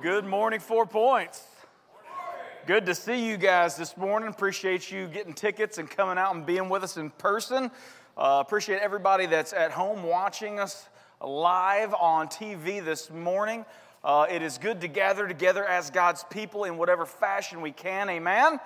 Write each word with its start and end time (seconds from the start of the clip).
Good 0.00 0.24
morning, 0.24 0.60
Four 0.60 0.86
Points. 0.86 1.42
Good 2.66 2.86
to 2.86 2.94
see 2.94 3.26
you 3.26 3.36
guys 3.36 3.76
this 3.76 3.96
morning. 3.96 4.28
Appreciate 4.28 4.92
you 4.92 5.08
getting 5.08 5.34
tickets 5.34 5.78
and 5.78 5.90
coming 5.90 6.16
out 6.16 6.36
and 6.36 6.46
being 6.46 6.68
with 6.68 6.84
us 6.84 6.96
in 6.96 7.10
person. 7.10 7.68
Uh, 8.16 8.40
appreciate 8.40 8.80
everybody 8.80 9.26
that's 9.26 9.52
at 9.52 9.72
home 9.72 10.04
watching 10.04 10.60
us 10.60 10.88
live 11.20 11.92
on 11.94 12.28
TV 12.28 12.84
this 12.84 13.10
morning. 13.10 13.64
Uh, 14.04 14.24
it 14.30 14.40
is 14.40 14.56
good 14.56 14.80
to 14.82 14.86
gather 14.86 15.26
together 15.26 15.64
as 15.64 15.90
God's 15.90 16.22
people 16.30 16.62
in 16.62 16.76
whatever 16.76 17.04
fashion 17.04 17.60
we 17.60 17.72
can. 17.72 18.08
Amen. 18.08 18.60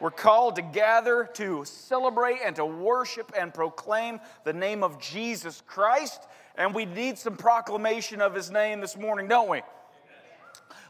We're 0.00 0.10
called 0.10 0.56
to 0.56 0.62
gather 0.62 1.28
to 1.34 1.66
celebrate 1.66 2.38
and 2.42 2.56
to 2.56 2.64
worship 2.64 3.30
and 3.38 3.52
proclaim 3.52 4.20
the 4.44 4.54
name 4.54 4.82
of 4.82 4.98
Jesus 4.98 5.62
Christ. 5.66 6.22
And 6.56 6.74
we 6.74 6.86
need 6.86 7.18
some 7.18 7.36
proclamation 7.36 8.22
of 8.22 8.34
his 8.34 8.50
name 8.50 8.80
this 8.80 8.96
morning, 8.96 9.28
don't 9.28 9.50
we? 9.50 9.60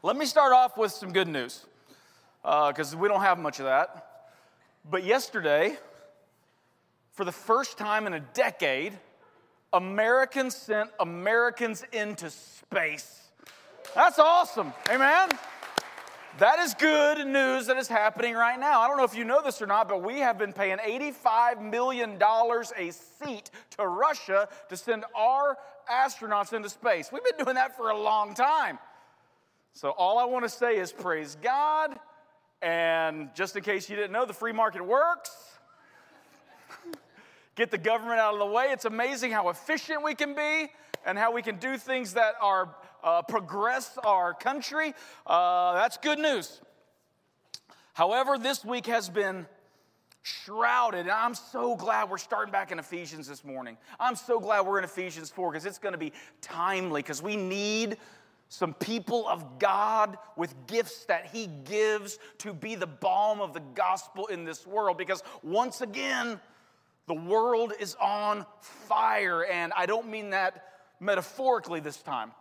Let 0.00 0.16
me 0.16 0.26
start 0.26 0.52
off 0.52 0.76
with 0.76 0.93
some 0.93 1.12
good 1.12 1.26
news 1.26 1.66
because 2.43 2.94
uh, 2.94 2.98
we 2.98 3.08
don't 3.08 3.20
have 3.20 3.36
much 3.36 3.58
of 3.58 3.64
that. 3.64 4.29
But 4.89 5.02
yesterday, 5.02 5.76
for 7.14 7.25
the 7.25 7.32
first 7.32 7.79
time 7.79 8.06
in 8.06 8.12
a 8.12 8.20
decade, 8.20 8.96
Americans 9.72 10.54
sent 10.54 10.90
Americans 11.00 11.84
into 11.92 12.30
space. 12.30 13.29
That's 13.92 14.20
awesome. 14.20 14.72
Amen. 14.89 15.30
That 16.39 16.61
is 16.61 16.75
good 16.75 17.26
news 17.26 17.67
that 17.67 17.76
is 17.76 17.89
happening 17.89 18.34
right 18.34 18.61
now. 18.61 18.80
I 18.80 18.86
don't 18.86 18.98
know 18.98 19.04
if 19.04 19.17
you 19.17 19.25
know 19.25 19.42
this 19.42 19.61
or 19.61 19.67
not, 19.67 19.89
but 19.89 20.04
we 20.04 20.20
have 20.20 20.39
been 20.39 20.53
paying 20.53 20.78
$85 20.78 21.61
million 21.61 22.17
a 22.22 22.92
seat 22.92 23.50
to 23.76 23.84
Russia 23.89 24.48
to 24.68 24.76
send 24.76 25.04
our 25.17 25.58
astronauts 25.90 26.53
into 26.53 26.68
space. 26.68 27.11
We've 27.11 27.25
been 27.25 27.44
doing 27.44 27.56
that 27.56 27.76
for 27.76 27.90
a 27.90 27.98
long 27.98 28.34
time. 28.34 28.78
So, 29.79 29.91
all 29.91 30.18
I 30.18 30.25
want 30.25 30.45
to 30.45 30.49
say 30.49 30.79
is 30.79 30.91
praise 30.91 31.37
God. 31.41 31.96
And 32.61 33.33
just 33.33 33.55
in 33.55 33.62
case 33.62 33.89
you 33.89 33.95
didn't 33.95 34.11
know, 34.11 34.27
the 34.27 34.33
free 34.33 34.51
market 34.51 34.85
works. 34.85 35.31
Get 37.55 37.70
the 37.70 37.79
government 37.79 38.19
out 38.19 38.33
of 38.33 38.41
the 38.41 38.47
way. 38.47 38.70
It's 38.70 38.87
amazing 38.87 39.31
how 39.31 39.51
efficient 39.51 40.03
we 40.03 40.17
can 40.17 40.35
be 40.35 40.67
and 41.07 41.17
how 41.17 41.31
we 41.31 41.43
can 41.43 41.61
do 41.61 41.79
things 41.79 42.15
that 42.15 42.35
are 42.43 42.75
uh, 43.05 43.23
progress 43.23 43.97
our 44.03 44.35
country. 44.35 44.95
Uh, 45.25 45.75
that's 45.75 45.97
good 45.97 46.19
news. 46.19 46.61
However, 47.92 48.37
this 48.37 48.65
week 48.65 48.87
has 48.87 49.09
been 49.09 49.47
shrouded. 50.23 51.03
And 51.03 51.11
I'm 51.11 51.35
so 51.35 51.77
glad 51.77 52.11
we're 52.11 52.19
starting 52.19 52.51
back 52.51 52.73
in 52.73 52.81
Ephesians 52.81 53.29
this 53.29 53.45
morning. 53.45 53.77
I'm 53.98 54.17
so 54.17 54.41
glad 54.41 54.67
we're 54.67 54.79
in 54.79 54.85
Ephesians 54.85 55.31
4 55.31 55.53
because 55.53 55.67
it's 55.67 55.79
going 55.79 55.92
to 55.92 55.98
be 55.98 56.13
timely 56.41 57.01
because 57.01 57.23
we 57.23 57.37
need 57.37 57.97
some 58.49 58.73
people 58.75 59.29
of 59.29 59.59
God 59.59 60.17
with 60.37 60.55
gifts 60.67 61.05
that 61.05 61.27
He 61.33 61.47
gives 61.47 62.19
to 62.39 62.55
be 62.55 62.75
the 62.75 62.87
balm 62.87 63.41
of 63.41 63.53
the 63.53 63.63
gospel 63.75 64.27
in 64.27 64.45
this 64.45 64.67
world. 64.67 64.97
Because 64.97 65.23
once 65.43 65.81
again, 65.81 66.41
the 67.07 67.15
world 67.15 67.73
is 67.79 67.95
on 68.01 68.47
fire. 68.61 69.45
And 69.45 69.73
I 69.77 69.87
don't 69.87 70.09
mean 70.09 70.31
that 70.31 70.65
metaphorically 71.01 71.81
this 71.81 71.99
time. 71.99 72.33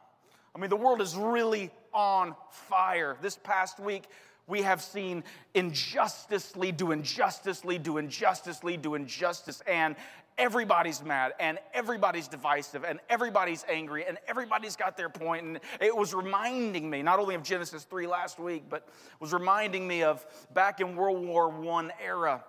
I 0.56 0.60
mean, 0.60 0.70
the 0.70 0.78
world 0.78 1.02
is 1.02 1.16
really 1.16 1.72
on 1.94 2.36
fire. 2.52 3.18
This 3.22 3.38
past 3.38 3.80
week, 3.80 4.04
we 4.48 4.62
have 4.62 4.82
seen 4.82 5.24
injustice 5.54 6.56
lead 6.56 6.80
to 6.80 6.92
injustice, 6.92 7.66
lead 7.66 7.84
to 7.84 7.98
injustice, 7.98 8.64
lead 8.64 8.84
to 8.84 8.96
injustice, 8.96 9.62
and 9.68 9.96
everybody's 10.38 11.04
mad 11.04 11.34
and 11.40 11.58
everybody's 11.74 12.28
divisive 12.28 12.84
and 12.84 13.00
everybody's 13.10 13.66
angry 13.70 14.06
and 14.06 14.18
everybody's 14.28 14.76
got 14.76 14.96
their 14.96 15.10
point. 15.10 15.46
and 15.46 15.60
it 15.82 15.96
was 15.96 16.14
reminding 16.14 16.90
me 16.90 17.02
not 17.02 17.20
only 17.20 17.36
of 17.36 17.44
genesis 17.44 17.84
3 17.84 18.08
last 18.08 18.40
week 18.40 18.64
but 18.70 18.88
was 19.20 19.34
reminding 19.34 19.88
me 19.88 20.04
of 20.04 20.26
back 20.54 20.80
in 20.80 20.96
world 20.96 21.26
war 21.26 21.52
i 21.52 21.90
era 22.04 22.44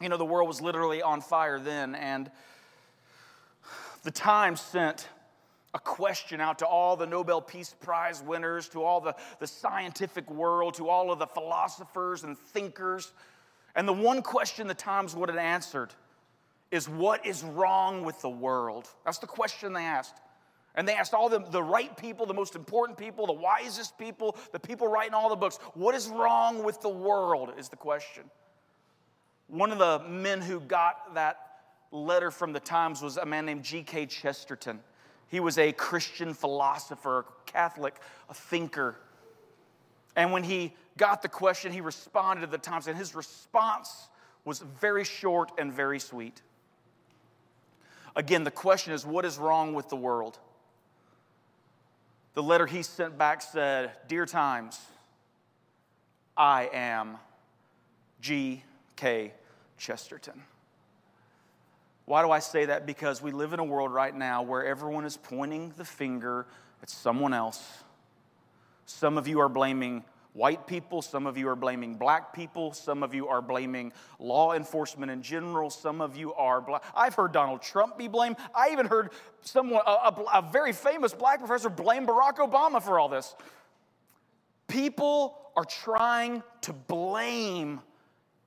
you 0.00 0.08
know 0.08 0.16
the 0.16 0.24
world 0.24 0.48
was 0.48 0.60
literally 0.60 1.02
on 1.02 1.20
fire 1.20 1.58
then 1.58 1.94
and 1.94 2.30
the 4.02 4.10
times 4.10 4.60
sent 4.60 5.08
a 5.74 5.78
question 5.78 6.40
out 6.40 6.58
to 6.58 6.66
all 6.66 6.96
the 6.96 7.06
Nobel 7.06 7.40
Peace 7.40 7.74
Prize 7.80 8.22
winners, 8.22 8.68
to 8.70 8.82
all 8.82 9.00
the, 9.00 9.14
the 9.38 9.46
scientific 9.46 10.30
world, 10.30 10.74
to 10.74 10.88
all 10.88 11.10
of 11.10 11.18
the 11.18 11.26
philosophers 11.26 12.24
and 12.24 12.36
thinkers. 12.36 13.12
And 13.74 13.88
the 13.88 13.92
one 13.92 14.20
question 14.20 14.66
the 14.66 14.74
Times 14.74 15.16
would 15.16 15.30
have 15.30 15.38
answered 15.38 15.94
is 16.72 16.88
what 16.88 17.24
is 17.24 17.44
wrong 17.44 18.02
with 18.02 18.20
the 18.22 18.30
world? 18.30 18.88
That's 19.04 19.18
the 19.18 19.26
question 19.26 19.74
they 19.74 19.84
asked. 19.84 20.16
And 20.74 20.88
they 20.88 20.94
asked 20.94 21.12
all 21.12 21.28
the, 21.28 21.38
the 21.38 21.62
right 21.62 21.94
people, 21.98 22.24
the 22.24 22.34
most 22.34 22.56
important 22.56 22.96
people, 22.98 23.26
the 23.26 23.34
wisest 23.34 23.98
people, 23.98 24.36
the 24.52 24.58
people 24.58 24.88
writing 24.88 25.12
all 25.12 25.28
the 25.28 25.36
books, 25.36 25.58
what 25.74 25.94
is 25.94 26.08
wrong 26.08 26.64
with 26.64 26.80
the 26.80 26.88
world 26.88 27.52
is 27.58 27.68
the 27.68 27.76
question. 27.76 28.24
One 29.48 29.70
of 29.70 29.78
the 29.78 30.00
men 30.08 30.40
who 30.40 30.60
got 30.60 31.14
that 31.14 31.38
letter 31.90 32.30
from 32.30 32.54
the 32.54 32.60
Times 32.60 33.02
was 33.02 33.18
a 33.18 33.26
man 33.26 33.44
named 33.44 33.64
G.K. 33.64 34.06
Chesterton. 34.06 34.80
He 35.28 35.40
was 35.40 35.58
a 35.58 35.72
Christian 35.72 36.32
philosopher, 36.32 37.20
a 37.20 37.24
Catholic, 37.44 37.96
a 38.30 38.34
thinker. 38.34 38.96
And 40.16 40.32
when 40.32 40.42
he 40.42 40.74
got 40.96 41.20
the 41.20 41.28
question, 41.28 41.70
he 41.70 41.82
responded 41.82 42.42
to 42.42 42.46
the 42.46 42.56
Times, 42.56 42.86
and 42.86 42.96
his 42.96 43.14
response 43.14 44.08
was 44.46 44.60
very 44.60 45.04
short 45.04 45.52
and 45.58 45.70
very 45.70 45.98
sweet. 45.98 46.40
Again, 48.14 48.44
the 48.44 48.50
question 48.50 48.92
is 48.92 49.06
what 49.06 49.24
is 49.24 49.38
wrong 49.38 49.74
with 49.74 49.88
the 49.88 49.96
world? 49.96 50.38
The 52.34 52.42
letter 52.42 52.66
he 52.66 52.82
sent 52.82 53.18
back 53.18 53.42
said, 53.42 53.92
Dear 54.08 54.26
Times, 54.26 54.80
I 56.36 56.70
am 56.72 57.18
G.K. 58.20 59.32
Chesterton. 59.76 60.42
Why 62.04 62.22
do 62.22 62.30
I 62.30 62.40
say 62.40 62.66
that? 62.66 62.86
Because 62.86 63.22
we 63.22 63.32
live 63.32 63.52
in 63.52 63.60
a 63.60 63.64
world 63.64 63.92
right 63.92 64.14
now 64.14 64.42
where 64.42 64.64
everyone 64.64 65.04
is 65.04 65.16
pointing 65.16 65.72
the 65.76 65.84
finger 65.84 66.46
at 66.82 66.90
someone 66.90 67.32
else. 67.32 67.62
Some 68.86 69.18
of 69.18 69.28
you 69.28 69.40
are 69.40 69.48
blaming 69.48 70.04
white 70.32 70.66
people, 70.66 71.02
some 71.02 71.26
of 71.26 71.36
you 71.36 71.48
are 71.48 71.56
blaming 71.56 71.94
black 71.94 72.32
people, 72.32 72.72
some 72.72 73.02
of 73.02 73.14
you 73.14 73.28
are 73.28 73.42
blaming 73.42 73.92
law 74.18 74.54
enforcement 74.54 75.10
in 75.10 75.22
general, 75.22 75.70
some 75.70 76.00
of 76.00 76.16
you 76.16 76.32
are. 76.34 76.60
Bla- 76.60 76.80
I've 76.94 77.14
heard 77.14 77.32
Donald 77.32 77.62
Trump 77.62 77.98
be 77.98 78.08
blamed. 78.08 78.36
I 78.54 78.70
even 78.70 78.86
heard 78.86 79.10
someone, 79.42 79.82
a, 79.86 79.90
a, 79.90 80.24
a 80.34 80.42
very 80.50 80.72
famous 80.72 81.12
black 81.12 81.38
professor, 81.38 81.68
blame 81.68 82.06
Barack 82.06 82.36
Obama 82.36 82.82
for 82.82 82.98
all 82.98 83.08
this. 83.08 83.34
People 84.68 85.38
are 85.54 85.66
trying 85.66 86.42
to 86.62 86.72
blame 86.72 87.80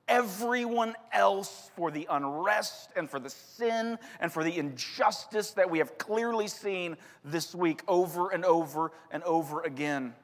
everyone 0.08 0.94
else 1.12 1.70
for 1.76 1.90
the 1.90 2.06
unrest 2.10 2.90
and 2.96 3.10
for 3.10 3.18
the 3.18 3.30
sin 3.30 3.98
and 4.20 4.32
for 4.32 4.44
the 4.44 4.56
injustice 4.56 5.50
that 5.52 5.68
we 5.68 5.78
have 5.78 5.98
clearly 5.98 6.46
seen 6.46 6.96
this 7.24 7.54
week 7.54 7.82
over 7.88 8.30
and 8.30 8.44
over 8.44 8.92
and 9.10 9.22
over 9.24 9.62
again. 9.62 10.14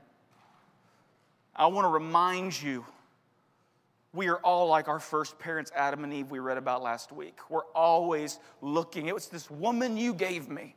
I 1.54 1.66
want 1.66 1.84
to 1.84 1.90
remind 1.90 2.60
you 2.60 2.84
we 4.14 4.28
are 4.28 4.38
all 4.38 4.68
like 4.68 4.88
our 4.88 5.00
first 5.00 5.38
parents, 5.38 5.72
Adam 5.74 6.04
and 6.04 6.12
Eve, 6.12 6.30
we 6.30 6.38
read 6.38 6.58
about 6.58 6.82
last 6.82 7.12
week. 7.12 7.38
We're 7.48 7.64
always 7.74 8.38
looking. 8.60 9.06
It 9.06 9.14
was 9.14 9.28
this 9.28 9.50
woman 9.50 9.96
you 9.96 10.12
gave 10.12 10.50
me. 10.50 10.74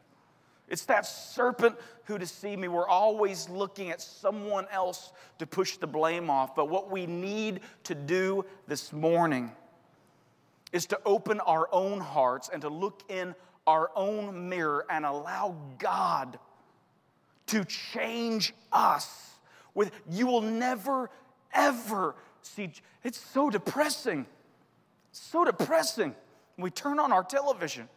It's 0.67 0.85
that 0.85 1.05
serpent 1.05 1.75
who 2.05 2.17
deceived 2.17 2.59
me. 2.59 2.67
We're 2.67 2.87
always 2.87 3.49
looking 3.49 3.91
at 3.91 4.01
someone 4.01 4.67
else 4.71 5.11
to 5.39 5.45
push 5.45 5.77
the 5.77 5.87
blame 5.87 6.29
off. 6.29 6.55
But 6.55 6.69
what 6.69 6.89
we 6.89 7.05
need 7.05 7.59
to 7.83 7.93
do 7.93 8.45
this 8.67 8.91
morning 8.91 9.51
is 10.71 10.85
to 10.87 10.99
open 11.05 11.39
our 11.41 11.69
own 11.71 11.99
hearts 11.99 12.49
and 12.51 12.61
to 12.61 12.69
look 12.69 13.03
in 13.09 13.35
our 13.67 13.91
own 13.95 14.49
mirror 14.49 14.85
and 14.89 15.05
allow 15.05 15.55
God 15.77 16.39
to 17.47 17.63
change 17.65 18.53
us. 18.71 19.34
With 19.75 19.91
you 20.09 20.25
will 20.25 20.41
never 20.41 21.11
ever 21.53 22.15
see 22.41 22.71
it's 23.03 23.19
so 23.19 23.51
depressing. 23.51 24.25
So 25.11 25.45
depressing. 25.45 26.15
we 26.57 26.71
turn 26.71 26.99
on 26.99 27.11
our 27.11 27.23
television 27.23 27.87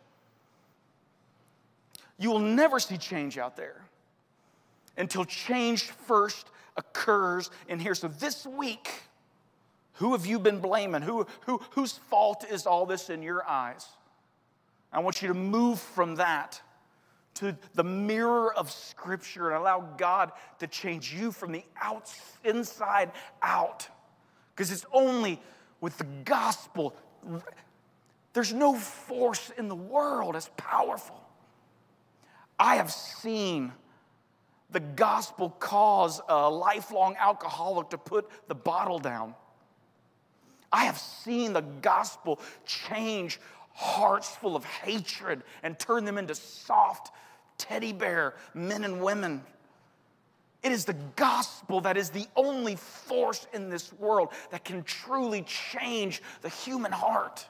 you 2.18 2.30
will 2.30 2.40
never 2.40 2.80
see 2.80 2.98
change 2.98 3.38
out 3.38 3.56
there 3.56 3.80
until 4.96 5.24
change 5.24 5.84
first 5.84 6.50
occurs 6.76 7.50
in 7.68 7.78
here. 7.78 7.94
So 7.94 8.08
this 8.08 8.44
week, 8.44 8.90
who 9.94 10.12
have 10.12 10.26
you 10.26 10.38
been 10.38 10.58
blaming? 10.58 11.02
Who, 11.02 11.26
who, 11.42 11.60
whose 11.70 11.92
fault 11.92 12.44
is 12.50 12.66
all 12.66 12.86
this 12.86 13.08
in 13.08 13.22
your 13.22 13.48
eyes? 13.48 13.86
I 14.92 15.00
want 15.00 15.22
you 15.22 15.28
to 15.28 15.34
move 15.34 15.78
from 15.78 16.16
that 16.16 16.60
to 17.38 17.56
the 17.74 17.84
mirror 17.84 18.54
of 18.54 18.70
Scripture 18.70 19.48
and 19.48 19.56
allow 19.56 19.80
God 19.96 20.32
to 20.58 20.66
change 20.66 21.12
you 21.12 21.32
from 21.32 21.52
the 21.52 21.64
outs, 21.80 22.20
inside 22.44 23.10
out. 23.42 23.88
Because 24.54 24.70
it's 24.70 24.86
only 24.92 25.40
with 25.80 25.96
the 25.98 26.06
gospel. 26.24 26.96
There's 28.32 28.52
no 28.52 28.74
force 28.74 29.50
in 29.56 29.68
the 29.68 29.76
world 29.76 30.36
as 30.36 30.48
powerful 30.56 31.28
I 32.58 32.76
have 32.76 32.90
seen 32.90 33.72
the 34.70 34.80
gospel 34.80 35.50
cause 35.50 36.20
a 36.28 36.50
lifelong 36.50 37.16
alcoholic 37.18 37.90
to 37.90 37.98
put 37.98 38.28
the 38.48 38.54
bottle 38.54 38.98
down. 38.98 39.34
I 40.72 40.84
have 40.84 40.98
seen 40.98 41.52
the 41.52 41.62
gospel 41.62 42.40
change 42.66 43.40
hearts 43.72 44.28
full 44.28 44.56
of 44.56 44.64
hatred 44.64 45.42
and 45.62 45.78
turn 45.78 46.04
them 46.04 46.18
into 46.18 46.34
soft 46.34 47.12
teddy 47.58 47.92
bear 47.92 48.34
men 48.54 48.84
and 48.84 49.02
women. 49.02 49.42
It 50.62 50.72
is 50.72 50.84
the 50.84 50.96
gospel 51.16 51.80
that 51.82 51.96
is 51.96 52.10
the 52.10 52.26
only 52.34 52.76
force 52.76 53.46
in 53.52 53.68
this 53.68 53.92
world 53.92 54.30
that 54.50 54.64
can 54.64 54.82
truly 54.82 55.42
change 55.42 56.22
the 56.42 56.48
human 56.48 56.90
heart. 56.90 57.46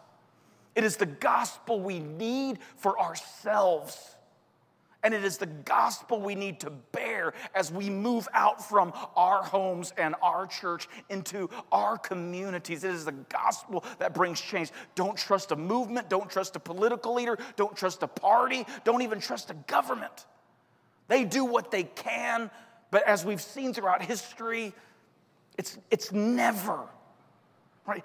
It 0.75 0.84
is 0.84 0.96
the 0.96 1.06
gospel 1.06 1.81
we 1.81 2.00
need 2.00 2.58
for 2.76 2.99
ourselves. 3.00 4.14
And 5.05 5.15
it 5.15 5.25
is 5.25 5.39
the 5.39 5.47
gospel 5.47 6.21
we 6.21 6.35
need 6.35 6.59
to 6.61 6.71
bear 6.71 7.33
as 7.55 7.71
we 7.71 7.89
move 7.89 8.27
out 8.35 8.69
from 8.69 8.93
our 9.15 9.45
homes 9.45 9.93
and 9.97 10.17
our 10.21 10.47
church 10.47 10.89
into 11.09 11.49
our 11.71 11.97
communities. 11.97 12.83
It 12.83 12.91
is 12.91 13.05
the 13.05 13.12
gospel 13.12 13.85
that 14.00 14.12
brings 14.12 14.41
change. 14.41 14.73
Don't 14.97 15.17
trust 15.17 15.53
a 15.53 15.56
movement, 15.56 16.09
don't 16.09 16.29
trust 16.29 16.56
a 16.56 16.61
political 16.61 17.15
leader, 17.15 17.39
don't 17.55 17.77
trust 17.77 18.03
a 18.03 18.09
party, 18.09 18.67
don't 18.85 19.03
even 19.03 19.21
trust 19.21 19.50
a 19.50 19.55
government. 19.55 20.27
They 21.06 21.25
do 21.25 21.44
what 21.44 21.71
they 21.71 21.85
can, 21.85 22.51
but 22.91 23.05
as 23.05 23.25
we've 23.25 23.41
seen 23.41 23.73
throughout 23.73 24.03
history, 24.03 24.75
it's, 25.56 25.79
it's 25.91 26.11
never, 26.11 26.81
right? 27.87 28.05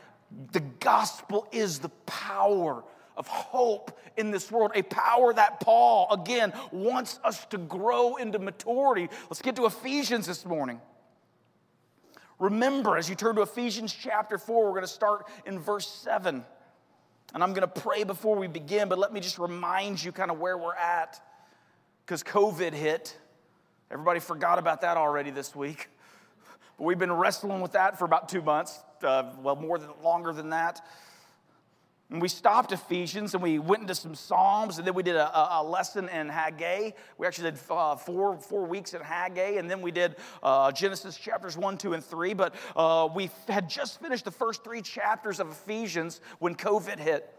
The 0.52 0.62
gospel 0.80 1.48
is 1.52 1.80
the 1.80 1.90
power 2.06 2.84
of 3.18 3.28
hope 3.28 4.00
in 4.18 4.32
this 4.32 4.52
world, 4.52 4.72
a 4.76 4.82
power 4.84 5.34
that 5.34 5.60
Paul, 5.60 6.08
again, 6.12 6.54
wants 6.72 7.20
us 7.24 7.46
to 7.48 7.58
grow 7.58 8.16
into 8.16 8.40
maturity. 8.40 9.10
Let's 9.30 9.42
get 9.42 9.56
to 9.58 9.66
Ephesians 9.66 10.28
this 10.28 10.46
morning. 10.46 10.82
Remember, 12.40 12.98
as 12.98 13.10
you 13.10 13.16
turn 13.16 13.36
to 13.36 13.42
Ephesians 13.42 13.94
chapter 13.94 14.38
4, 14.38 14.66
we're 14.66 14.72
going 14.72 14.82
to 14.82 14.88
start 14.88 15.28
in 15.46 15.60
verse 15.60 15.88
7. 15.88 16.44
And 17.34 17.44
I'm 17.44 17.54
going 17.54 17.68
to 17.68 17.82
pray 17.82 18.04
before 18.04 18.36
we 18.36 18.48
begin, 18.48 18.90
but 18.90 19.00
let 19.00 19.14
me 19.14 19.20
just 19.20 19.40
remind 19.40 20.04
you 20.04 20.12
kind 20.12 20.30
of 20.30 20.40
where 20.40 20.58
we're 20.58 20.76
at 20.76 21.22
because 22.06 22.24
COVID 22.24 22.74
hit. 22.74 23.18
Everybody 23.90 24.20
forgot 24.20 24.60
about 24.60 24.82
that 24.82 24.98
already 24.98 25.32
this 25.32 25.56
week. 25.56 25.90
But 26.78 26.86
we've 26.86 27.00
been 27.00 27.12
wrestling 27.12 27.62
with 27.62 27.74
that 27.74 27.98
for 27.98 28.06
about 28.06 28.30
two 28.30 28.42
months, 28.42 28.80
uh, 29.04 29.32
well, 29.42 29.56
more 29.56 29.78
than 29.78 29.90
longer 30.04 30.34
than 30.34 30.50
that. 30.50 30.86
And 32.14 32.22
we 32.22 32.28
stopped 32.28 32.72
Ephesians 32.72 33.34
and 33.34 33.42
we 33.42 33.58
went 33.58 33.82
into 33.82 33.96
some 33.96 34.14
Psalms, 34.14 34.78
and 34.78 34.86
then 34.86 34.94
we 34.94 35.02
did 35.02 35.16
a, 35.16 35.58
a 35.60 35.64
lesson 35.64 36.08
in 36.10 36.30
Haggai. 36.30 36.92
We 37.18 37.26
actually 37.26 37.50
did 37.50 37.60
uh, 37.72 37.96
four, 37.96 38.38
four 38.38 38.66
weeks 38.66 38.94
in 38.94 39.02
Haggai, 39.02 39.56
and 39.58 39.68
then 39.68 39.82
we 39.82 39.90
did 39.90 40.18
uh, 40.44 40.72
Genesis 40.72 41.18
chapters 41.18 41.58
1, 41.58 41.76
2, 41.80 41.94
and 41.94 42.06
3. 42.06 42.36
But 42.36 42.54
uh, 42.76 43.10
we 43.16 43.32
had 43.48 43.68
just 43.68 44.00
finished 44.00 44.26
the 44.26 44.32
first 44.32 44.64
three 44.64 44.84
chapters 44.84 45.40
of 45.40 45.50
Ephesians 45.50 46.22
when 46.38 46.54
COVID 46.54 47.00
hit. 47.00 47.34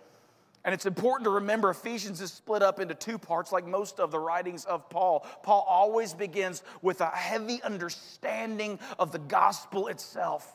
And 0.65 0.75
it's 0.75 0.87
important 0.87 1.27
to 1.27 1.31
remember 1.31 1.71
Ephesians 1.71 2.21
is 2.21 2.33
split 2.33 2.61
up 2.61 2.81
into 2.81 2.97
two 2.97 3.17
parts, 3.17 3.53
like 3.53 3.69
most 3.69 4.01
of 4.01 4.11
the 4.11 4.19
writings 4.19 4.65
of 4.65 4.91
Paul. 4.91 5.25
Paul 5.45 5.65
always 5.69 6.15
begins 6.15 6.65
with 6.83 7.01
a 7.01 7.11
heavy 7.11 7.63
understanding 7.63 8.81
of 8.99 9.13
the 9.13 9.21
gospel 9.21 9.87
itself. 9.87 10.53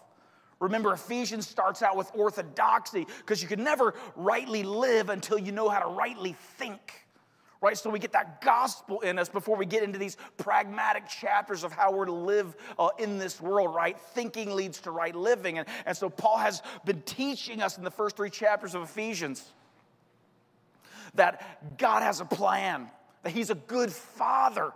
Remember, 0.59 0.91
Ephesians 0.93 1.47
starts 1.47 1.81
out 1.81 1.95
with 1.95 2.11
orthodoxy 2.13 3.07
because 3.19 3.41
you 3.41 3.47
can 3.47 3.63
never 3.63 3.93
rightly 4.15 4.63
live 4.63 5.09
until 5.09 5.37
you 5.37 5.51
know 5.51 5.69
how 5.69 5.79
to 5.79 5.87
rightly 5.87 6.35
think. 6.57 7.05
Right? 7.61 7.77
So 7.77 7.89
we 7.89 7.99
get 7.99 8.13
that 8.13 8.39
gospel 8.41 9.01
in 9.01 9.19
us 9.19 9.27
before 9.27 9.57
we 9.57 9.65
get 9.65 9.83
into 9.83 9.99
these 9.99 10.15
pragmatic 10.37 11.09
chapters 11.09 11.65
of 11.65 11.73
how 11.73 11.91
we're 11.91 12.05
to 12.05 12.13
live 12.13 12.55
uh, 12.77 12.89
in 12.97 13.17
this 13.17 13.41
world, 13.41 13.75
right? 13.75 13.99
Thinking 13.99 14.51
leads 14.51 14.79
to 14.81 14.91
right 14.91 15.13
living. 15.13 15.57
And, 15.57 15.67
and 15.85 15.95
so 15.95 16.09
Paul 16.09 16.37
has 16.37 16.61
been 16.85 17.01
teaching 17.01 17.61
us 17.61 17.77
in 17.77 17.83
the 17.83 17.91
first 17.91 18.15
three 18.15 18.29
chapters 18.29 18.75
of 18.75 18.83
Ephesians 18.83 19.43
that 21.15 21.77
God 21.77 22.01
has 22.01 22.21
a 22.21 22.25
plan, 22.25 22.89
that 23.23 23.31
He's 23.31 23.49
a 23.49 23.55
good 23.55 23.91
father 23.91 24.71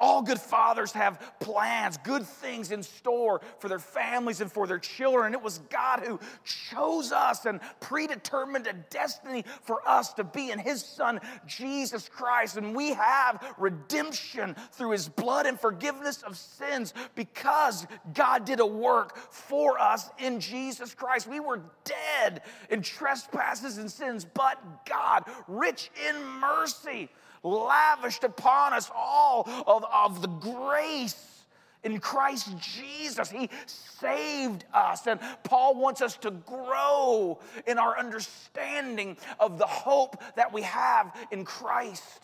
all 0.00 0.22
good 0.22 0.38
fathers 0.38 0.92
have 0.92 1.34
plans, 1.40 1.96
good 1.98 2.24
things 2.24 2.70
in 2.70 2.82
store 2.82 3.40
for 3.58 3.68
their 3.68 3.80
families 3.80 4.40
and 4.40 4.50
for 4.50 4.66
their 4.66 4.78
children. 4.78 5.34
It 5.34 5.42
was 5.42 5.58
God 5.70 6.00
who 6.00 6.20
chose 6.44 7.10
us 7.10 7.46
and 7.46 7.60
predetermined 7.80 8.68
a 8.68 8.74
destiny 8.90 9.44
for 9.62 9.86
us 9.88 10.12
to 10.14 10.24
be 10.24 10.50
in 10.50 10.60
His 10.60 10.84
Son, 10.84 11.20
Jesus 11.46 12.08
Christ. 12.08 12.56
And 12.56 12.76
we 12.76 12.92
have 12.92 13.54
redemption 13.58 14.54
through 14.72 14.92
His 14.92 15.08
blood 15.08 15.46
and 15.46 15.58
forgiveness 15.58 16.22
of 16.22 16.36
sins 16.36 16.94
because 17.16 17.86
God 18.14 18.44
did 18.44 18.60
a 18.60 18.66
work 18.66 19.16
for 19.32 19.80
us 19.80 20.10
in 20.18 20.38
Jesus 20.38 20.94
Christ. 20.94 21.26
We 21.26 21.40
were 21.40 21.60
dead 21.84 22.42
in 22.70 22.82
trespasses 22.82 23.78
and 23.78 23.90
sins, 23.90 24.24
but 24.24 24.86
God, 24.86 25.24
rich 25.48 25.90
in 26.08 26.24
mercy, 26.24 27.08
lavished 27.42 28.24
upon 28.24 28.72
us 28.72 28.90
all 28.94 29.48
of, 29.66 29.84
of 29.92 30.22
the 30.22 30.28
grace 30.28 31.44
in 31.84 32.00
Christ 32.00 32.56
Jesus. 32.58 33.30
He 33.30 33.48
saved 33.66 34.64
us. 34.74 35.06
And 35.06 35.20
Paul 35.44 35.76
wants 35.76 36.02
us 36.02 36.16
to 36.18 36.30
grow 36.30 37.38
in 37.66 37.78
our 37.78 37.98
understanding 37.98 39.16
of 39.38 39.58
the 39.58 39.66
hope 39.66 40.22
that 40.36 40.52
we 40.52 40.62
have 40.62 41.14
in 41.30 41.44
Christ. 41.44 42.20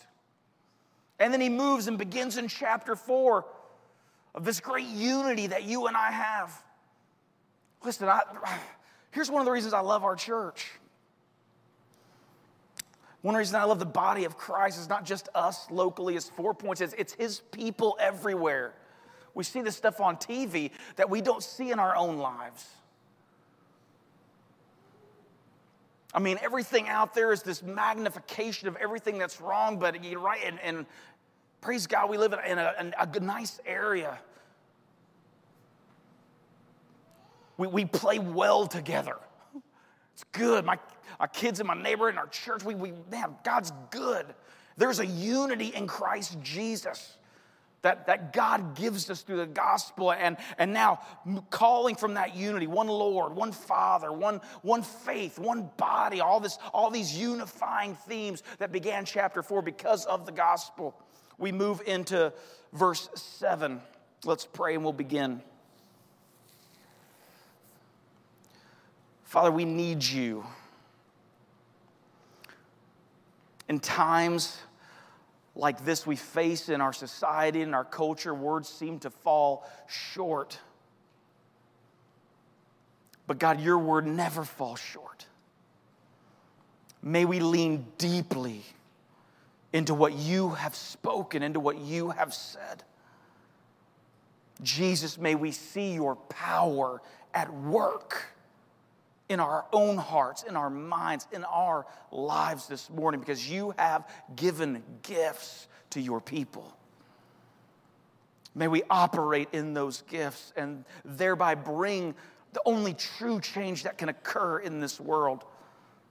And 1.19 1.33
then 1.33 1.41
he 1.41 1.49
moves 1.49 1.87
and 1.87 1.97
begins 1.97 2.37
in 2.37 2.47
chapter 2.47 2.95
four 2.95 3.45
of 4.33 4.43
this 4.43 4.59
great 4.59 4.87
unity 4.87 5.47
that 5.47 5.63
you 5.63 5.87
and 5.87 5.95
I 5.95 6.11
have. 6.11 6.61
Listen, 7.83 8.09
I, 8.09 8.21
here's 9.11 9.31
one 9.31 9.41
of 9.41 9.45
the 9.45 9.51
reasons 9.51 9.73
I 9.73 9.79
love 9.79 10.03
our 10.03 10.15
church. 10.15 10.69
One 13.25 13.33
reason 13.33 13.55
I 13.55 13.63
love 13.63 13.79
the 13.79 13.87
body 13.87 14.25
of 14.25 14.37
Christ 14.37 14.79
is 14.79 14.87
not 14.87 15.03
just 15.03 15.29
us 15.33 15.65
locally 15.71 16.15
as 16.15 16.29
four 16.29 16.53
points, 16.53 16.79
it's, 16.79 16.93
it's 16.95 17.13
his 17.13 17.39
people 17.49 17.97
everywhere. 17.99 18.75
We 19.33 19.43
see 19.43 19.63
this 19.63 19.75
stuff 19.75 19.99
on 19.99 20.17
TV 20.17 20.69
that 20.97 21.09
we 21.09 21.21
don't 21.21 21.41
see 21.41 21.71
in 21.71 21.79
our 21.79 21.95
own 21.95 22.19
lives. 22.19 22.67
I 26.13 26.19
mean, 26.19 26.37
everything 26.43 26.87
out 26.87 27.15
there 27.15 27.31
is 27.33 27.41
this 27.41 27.63
magnification 27.63 28.67
of 28.67 28.75
everything 28.75 29.17
that's 29.17 29.41
wrong, 29.41 29.79
but 29.79 30.03
you're 30.03 30.19
right, 30.19 30.41
and, 30.45 30.59
and 30.59 30.85
praise 31.61 31.87
God, 31.87 32.11
we 32.11 32.19
live 32.19 32.35
in 32.47 32.59
a, 32.59 32.73
in 32.79 32.93
a 32.95 33.19
nice 33.21 33.59
area. 33.65 34.19
We, 37.57 37.65
we 37.69 37.85
play 37.85 38.19
well 38.19 38.67
together. 38.67 39.17
It's 40.15 40.23
good. 40.31 40.63
My, 40.63 40.79
kids 41.33 41.59
in 41.59 41.67
my 41.67 41.73
neighborhood, 41.73 42.13
in 42.13 42.17
our 42.17 42.27
church, 42.27 42.63
we, 42.63 42.73
we, 42.73 42.93
man, 43.11 43.35
God's 43.43 43.73
good. 43.91 44.25
There's 44.77 44.99
a 44.99 45.05
unity 45.05 45.73
in 45.75 45.87
Christ 45.87 46.37
Jesus 46.41 47.17
that, 47.81 48.07
that 48.07 48.31
God 48.31 48.77
gives 48.77 49.09
us 49.09 49.23
through 49.23 49.37
the 49.37 49.45
gospel. 49.45 50.13
And, 50.13 50.37
and 50.57 50.71
now 50.71 51.01
calling 51.49 51.95
from 51.95 52.13
that 52.13 52.33
unity, 52.33 52.65
one 52.65 52.87
Lord, 52.87 53.35
one 53.35 53.51
Father, 53.51 54.09
one, 54.09 54.39
one 54.61 54.83
faith, 54.83 55.37
one 55.37 55.69
body, 55.75 56.21
all, 56.21 56.39
this, 56.39 56.59
all 56.73 56.89
these 56.89 57.19
unifying 57.19 57.95
themes 58.07 58.41
that 58.59 58.71
began 58.71 59.03
chapter 59.03 59.43
four 59.43 59.61
because 59.61 60.05
of 60.05 60.25
the 60.25 60.31
gospel. 60.31 60.95
We 61.37 61.51
move 61.51 61.81
into 61.85 62.31
verse 62.71 63.09
seven. 63.15 63.81
Let's 64.23 64.45
pray 64.45 64.75
and 64.75 64.83
we'll 64.85 64.93
begin. 64.93 65.41
Father, 69.35 69.51
we 69.51 69.65
need 69.65 70.01
you. 70.01 70.45
In 73.67 73.81
times 73.81 74.57
like 75.55 75.83
this 75.83 76.07
we 76.07 76.15
face 76.15 76.69
in 76.69 76.79
our 76.79 76.93
society 76.93 77.61
and 77.61 77.75
our 77.75 77.83
culture, 77.83 78.33
words 78.33 78.69
seem 78.69 78.97
to 78.99 79.09
fall 79.09 79.69
short. 79.87 80.57
But 83.27 83.37
God, 83.37 83.59
your 83.59 83.77
word 83.77 84.07
never 84.07 84.45
falls 84.45 84.79
short. 84.79 85.25
May 87.03 87.25
we 87.25 87.41
lean 87.41 87.87
deeply 87.97 88.61
into 89.73 89.93
what 89.93 90.13
you 90.13 90.51
have 90.51 90.75
spoken, 90.75 91.43
into 91.43 91.59
what 91.59 91.77
you 91.77 92.11
have 92.11 92.33
said. 92.33 92.83
Jesus, 94.63 95.17
may 95.17 95.35
we 95.35 95.51
see 95.51 95.93
your 95.93 96.15
power 96.15 97.01
at 97.33 97.53
work 97.53 98.31
in 99.29 99.39
our 99.39 99.65
own 99.73 99.97
hearts, 99.97 100.43
in 100.43 100.55
our 100.55 100.69
minds, 100.69 101.27
in 101.31 101.43
our 101.45 101.85
lives 102.11 102.67
this 102.67 102.89
morning 102.89 103.19
because 103.19 103.49
you 103.49 103.73
have 103.77 104.07
given 104.35 104.83
gifts 105.01 105.67
to 105.91 106.01
your 106.01 106.21
people. 106.21 106.75
May 108.53 108.67
we 108.67 108.83
operate 108.89 109.49
in 109.51 109.73
those 109.73 110.03
gifts 110.03 110.53
and 110.55 110.85
thereby 111.03 111.55
bring 111.55 112.15
the 112.53 112.61
only 112.65 112.93
true 112.93 113.41
change 113.41 113.83
that 113.83 113.97
can 113.97 114.09
occur 114.09 114.59
in 114.59 114.79
this 114.79 114.99
world 114.99 115.43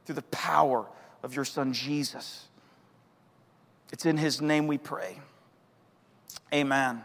through 0.04 0.16
the 0.16 0.22
power 0.22 0.86
of 1.22 1.34
your 1.34 1.44
Son 1.44 1.72
Jesus. 1.72 2.48
It's 3.92 4.04
in 4.04 4.18
His 4.18 4.42
name 4.42 4.66
we 4.66 4.76
pray. 4.76 5.20
Amen. 6.52 7.02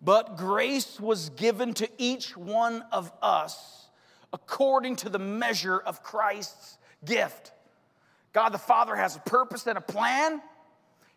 But 0.00 0.36
grace 0.36 1.00
was 1.00 1.30
given 1.30 1.74
to 1.74 1.88
each 1.98 2.36
one 2.36 2.84
of 2.92 3.10
us 3.20 3.77
according 4.32 4.96
to 4.96 5.08
the 5.08 5.18
measure 5.18 5.78
of 5.78 6.02
Christ's 6.02 6.78
gift. 7.04 7.52
God 8.32 8.50
the 8.50 8.58
Father 8.58 8.94
has 8.94 9.16
a 9.16 9.20
purpose 9.20 9.66
and 9.66 9.78
a 9.78 9.82
plan. 9.82 10.40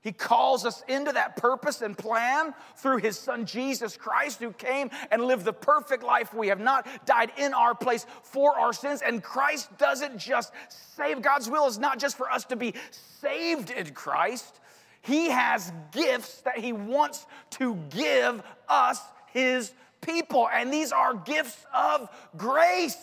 He 0.02 0.12
calls 0.12 0.66
us 0.66 0.84
into 0.88 1.12
that 1.12 1.38
purpose 1.38 1.84
and 1.84 1.96
plan 1.96 2.56
through 2.78 2.98
His 2.98 3.20
Son 3.20 3.46
Jesus 3.46 3.98
Christ, 3.98 4.40
who 4.40 4.52
came 4.52 4.90
and 5.12 5.24
lived 5.24 5.46
the 5.46 5.54
perfect 5.54 6.04
life 6.04 6.34
we 6.34 6.48
have 6.48 6.60
not, 6.60 6.88
died 7.06 7.32
in 7.38 7.54
our 7.54 7.76
place 7.76 8.08
for 8.24 8.58
our 8.58 8.74
sins. 8.74 9.04
And 9.06 9.22
Christ 9.22 9.78
doesn't 9.78 10.18
just 10.18 10.54
save, 10.70 11.22
God's 11.22 11.50
will 11.50 11.68
is 11.68 11.78
not 11.78 12.00
just 12.00 12.18
for 12.18 12.32
us 12.32 12.46
to 12.46 12.56
be 12.56 12.74
saved 12.90 13.70
in 13.70 13.94
Christ, 13.94 14.60
He 15.04 15.30
has 15.30 15.72
gifts 15.92 16.42
that 16.42 16.58
He 16.58 16.74
wants 16.74 17.28
to 17.52 17.76
give 17.92 18.42
us, 18.68 19.00
His 19.28 19.72
people. 20.02 20.50
And 20.52 20.74
these 20.74 20.92
are 20.92 21.14
gifts 21.14 21.66
of 21.74 22.10
grace. 22.38 22.98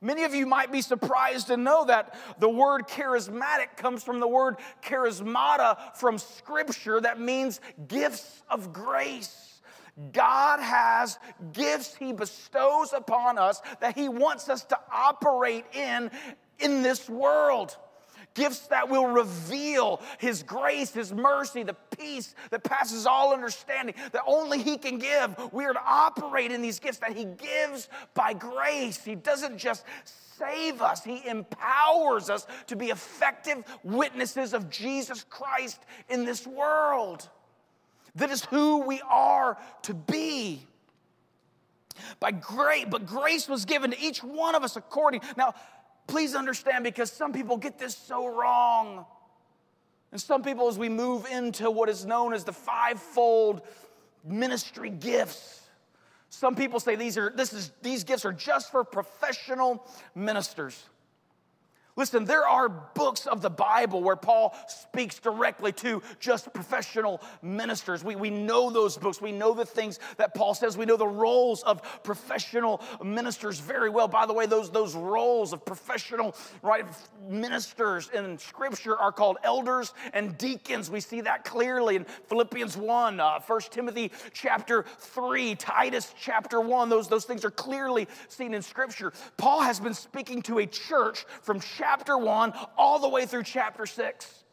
Many 0.00 0.24
of 0.24 0.34
you 0.34 0.46
might 0.46 0.70
be 0.70 0.82
surprised 0.82 1.46
to 1.46 1.56
know 1.56 1.86
that 1.86 2.18
the 2.38 2.48
word 2.48 2.86
charismatic 2.86 3.76
comes 3.76 4.02
from 4.02 4.20
the 4.20 4.28
word 4.28 4.56
charismata 4.84 5.96
from 5.96 6.18
Scripture 6.18 7.00
that 7.00 7.18
means 7.18 7.60
gifts 7.88 8.42
of 8.50 8.72
grace. 8.72 9.60
God 10.12 10.60
has 10.60 11.18
gifts 11.52 11.94
He 11.94 12.12
bestows 12.12 12.92
upon 12.92 13.38
us 13.38 13.62
that 13.80 13.96
He 13.96 14.10
wants 14.10 14.50
us 14.50 14.64
to 14.64 14.78
operate 14.92 15.64
in 15.72 16.10
in 16.58 16.82
this 16.82 17.08
world 17.08 17.76
gifts 18.36 18.68
that 18.68 18.88
will 18.88 19.06
reveal 19.06 20.00
His 20.18 20.42
grace, 20.42 20.92
His 20.92 21.12
mercy, 21.12 21.64
the 21.64 21.76
peace 21.98 22.34
that 22.50 22.62
passes 22.62 23.06
all 23.06 23.32
understanding 23.32 23.94
that 24.12 24.22
only 24.26 24.62
He 24.62 24.78
can 24.78 24.98
give. 24.98 25.34
We 25.52 25.64
are 25.64 25.72
to 25.72 25.82
operate 25.84 26.52
in 26.52 26.62
these 26.62 26.78
gifts 26.78 26.98
that 26.98 27.16
He 27.16 27.24
gives 27.24 27.88
by 28.14 28.34
grace. 28.34 29.02
He 29.02 29.16
doesn't 29.16 29.58
just 29.58 29.84
save 30.38 30.82
us, 30.82 31.02
He 31.02 31.26
empowers 31.26 32.30
us 32.30 32.46
to 32.68 32.76
be 32.76 32.90
effective 32.90 33.64
witnesses 33.82 34.52
of 34.52 34.70
Jesus 34.70 35.24
Christ 35.28 35.80
in 36.08 36.24
this 36.24 36.46
world. 36.46 37.28
That 38.16 38.30
is 38.30 38.44
who 38.44 38.82
we 38.82 39.00
are 39.08 39.58
to 39.82 39.94
be. 39.94 40.66
By 42.20 42.30
grace, 42.30 42.86
but 42.90 43.06
grace 43.06 43.48
was 43.48 43.64
given 43.64 43.90
to 43.90 43.98
each 43.98 44.22
one 44.22 44.54
of 44.54 44.62
us 44.62 44.76
according. 44.76 45.22
Now, 45.36 45.54
Please 46.06 46.34
understand 46.34 46.84
because 46.84 47.10
some 47.10 47.32
people 47.32 47.56
get 47.56 47.78
this 47.78 47.96
so 47.96 48.26
wrong. 48.26 49.04
And 50.12 50.20
some 50.20 50.42
people, 50.42 50.68
as 50.68 50.78
we 50.78 50.88
move 50.88 51.26
into 51.26 51.70
what 51.70 51.88
is 51.88 52.06
known 52.06 52.32
as 52.32 52.44
the 52.44 52.52
fivefold 52.52 53.62
ministry 54.24 54.90
gifts, 54.90 55.62
some 56.30 56.54
people 56.54 56.80
say 56.80 56.96
these, 56.96 57.16
are, 57.18 57.32
this 57.34 57.52
is, 57.52 57.72
these 57.82 58.04
gifts 58.04 58.24
are 58.24 58.32
just 58.32 58.70
for 58.70 58.84
professional 58.84 59.86
ministers. 60.14 60.84
Listen, 61.98 62.26
there 62.26 62.46
are 62.46 62.68
books 62.68 63.26
of 63.26 63.40
the 63.40 63.48
Bible 63.48 64.02
where 64.02 64.16
Paul 64.16 64.54
speaks 64.68 65.18
directly 65.18 65.72
to 65.72 66.02
just 66.20 66.52
professional 66.52 67.22
ministers. 67.40 68.04
We, 68.04 68.16
we 68.16 68.28
know 68.28 68.68
those 68.70 68.98
books. 68.98 69.22
We 69.22 69.32
know 69.32 69.54
the 69.54 69.64
things 69.64 69.98
that 70.18 70.34
Paul 70.34 70.52
says. 70.52 70.76
We 70.76 70.84
know 70.84 70.98
the 70.98 71.06
roles 71.06 71.62
of 71.62 71.80
professional 72.02 72.82
ministers 73.02 73.60
very 73.60 73.88
well. 73.88 74.08
By 74.08 74.26
the 74.26 74.34
way, 74.34 74.44
those, 74.44 74.70
those 74.70 74.94
roles 74.94 75.54
of 75.54 75.64
professional 75.64 76.36
right, 76.60 76.84
ministers 77.26 78.10
in 78.12 78.36
Scripture 78.36 78.98
are 78.98 79.10
called 79.10 79.38
elders 79.42 79.94
and 80.12 80.36
deacons. 80.36 80.90
We 80.90 81.00
see 81.00 81.22
that 81.22 81.44
clearly 81.44 81.96
in 81.96 82.04
Philippians 82.04 82.76
1, 82.76 83.20
uh, 83.20 83.40
1 83.40 83.60
Timothy 83.70 84.12
chapter 84.34 84.84
3, 84.98 85.54
Titus 85.54 86.12
chapter 86.20 86.60
1. 86.60 86.90
Those, 86.90 87.08
those 87.08 87.24
things 87.24 87.42
are 87.42 87.50
clearly 87.50 88.06
seen 88.28 88.52
in 88.52 88.60
Scripture. 88.60 89.14
Paul 89.38 89.62
has 89.62 89.80
been 89.80 89.94
speaking 89.94 90.42
to 90.42 90.58
a 90.58 90.66
church 90.66 91.24
from 91.40 91.58
chapter 91.58 91.85
chapter 91.86 92.18
1 92.18 92.52
all 92.76 92.98
the 92.98 93.08
way 93.08 93.26
through 93.26 93.44
chapter 93.44 93.86
6. 93.86 94.44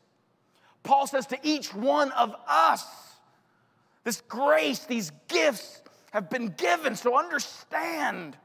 Paul 0.84 1.08
says 1.08 1.26
to 1.28 1.40
each 1.42 1.74
one 1.74 2.12
of 2.12 2.36
us, 2.48 2.86
this 4.04 4.22
grace, 4.22 4.86
these 4.86 5.12
gifts 5.28 5.82
have 6.12 6.30
been 6.30 6.50
given. 6.50 6.96
So 6.96 7.18
understand, 7.18 8.38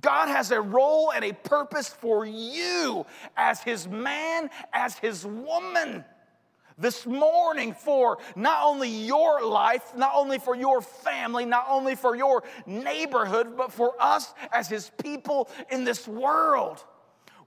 God 0.00 0.28
has 0.28 0.50
a 0.50 0.62
role 0.62 1.12
and 1.12 1.22
a 1.26 1.34
purpose 1.34 1.88
for 1.88 2.24
you 2.24 3.04
as 3.36 3.60
his 3.60 3.86
man, 3.86 4.48
as 4.72 4.96
his 4.96 5.26
woman 5.26 6.02
this 6.78 7.04
morning 7.04 7.74
for 7.74 8.16
not 8.34 8.64
only 8.64 8.88
your 8.88 9.44
life, 9.44 9.94
not 9.94 10.12
only 10.14 10.38
for 10.38 10.56
your 10.56 10.80
family, 10.80 11.44
not 11.44 11.66
only 11.68 11.94
for 11.96 12.16
your 12.16 12.44
neighborhood, 12.64 13.58
but 13.58 13.70
for 13.70 13.92
us 14.00 14.32
as 14.54 14.68
his 14.68 14.90
people 15.02 15.50
in 15.70 15.84
this 15.84 16.08
world. 16.08 16.82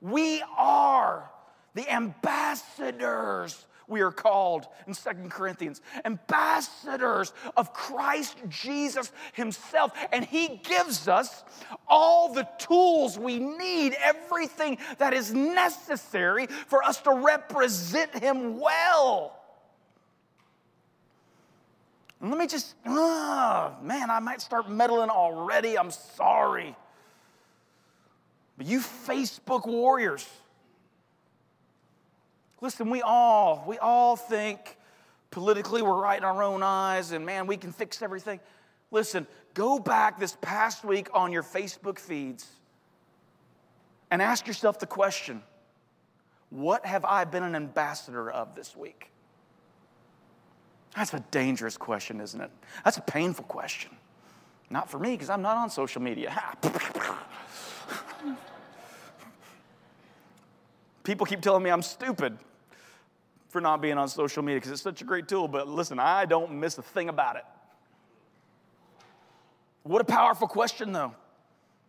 We 0.03 0.43
are 0.57 1.31
the 1.75 1.89
ambassadors 1.89 3.65
we 3.87 4.01
are 4.01 4.11
called 4.11 4.67
in 4.85 4.93
Second 4.93 5.31
Corinthians, 5.31 5.81
ambassadors 6.03 7.31
of 7.55 7.73
Christ 7.73 8.37
Jesus 8.49 9.13
Himself. 9.31 9.93
And 10.11 10.25
He 10.25 10.59
gives 10.63 11.07
us 11.07 11.45
all 11.87 12.33
the 12.33 12.47
tools 12.57 13.17
we 13.17 13.39
need, 13.39 13.95
everything 14.03 14.77
that 14.97 15.13
is 15.13 15.33
necessary 15.33 16.47
for 16.47 16.83
us 16.83 17.01
to 17.01 17.11
represent 17.11 18.13
Him 18.13 18.59
well. 18.59 19.39
Let 22.19 22.37
me 22.37 22.47
just, 22.47 22.75
oh, 22.85 23.75
man, 23.81 24.09
I 24.09 24.19
might 24.19 24.41
start 24.41 24.69
meddling 24.69 25.09
already. 25.09 25.77
I'm 25.77 25.91
sorry. 25.91 26.75
But 28.57 28.67
you 28.67 28.79
Facebook 28.79 29.67
warriors, 29.67 30.27
listen, 32.61 32.89
we 32.89 33.01
all, 33.01 33.63
we 33.67 33.77
all 33.79 34.15
think 34.15 34.77
politically 35.31 35.81
we're 35.81 35.99
right 35.99 36.17
in 36.17 36.23
our 36.23 36.43
own 36.43 36.61
eyes 36.61 37.11
and 37.11 37.25
man, 37.25 37.47
we 37.47 37.57
can 37.57 37.71
fix 37.71 38.01
everything. 38.01 38.39
Listen, 38.91 39.25
go 39.53 39.79
back 39.79 40.19
this 40.19 40.37
past 40.41 40.83
week 40.85 41.09
on 41.13 41.31
your 41.31 41.43
Facebook 41.43 41.97
feeds 41.97 42.47
and 44.11 44.21
ask 44.21 44.45
yourself 44.45 44.79
the 44.79 44.85
question 44.85 45.41
what 46.51 46.85
have 46.85 47.03
I 47.03 47.23
been 47.23 47.41
an 47.41 47.55
ambassador 47.55 48.29
of 48.29 48.53
this 48.53 48.75
week? 48.75 49.09
That's 50.95 51.11
a 51.15 51.23
dangerous 51.31 51.77
question, 51.77 52.21
isn't 52.21 52.39
it? 52.39 52.51
That's 52.85 52.97
a 52.97 53.01
painful 53.01 53.45
question. 53.45 53.89
Not 54.69 54.87
for 54.87 54.99
me, 54.99 55.11
because 55.13 55.31
I'm 55.31 55.41
not 55.41 55.57
on 55.57 55.71
social 55.71 56.03
media. 56.03 56.31
People 61.03 61.25
keep 61.25 61.41
telling 61.41 61.63
me 61.63 61.69
I'm 61.69 61.81
stupid 61.81 62.37
for 63.49 63.61
not 63.61 63.81
being 63.81 63.97
on 63.97 64.07
social 64.07 64.41
media 64.41 64.57
because 64.59 64.71
it's 64.71 64.81
such 64.81 65.01
a 65.01 65.05
great 65.05 65.27
tool, 65.27 65.47
but 65.47 65.67
listen, 65.67 65.99
I 65.99 66.25
don't 66.25 66.59
miss 66.59 66.77
a 66.77 66.81
thing 66.81 67.09
about 67.09 67.35
it. 67.35 67.45
What 69.83 70.01
a 70.01 70.05
powerful 70.05 70.47
question, 70.47 70.93
though. 70.93 71.13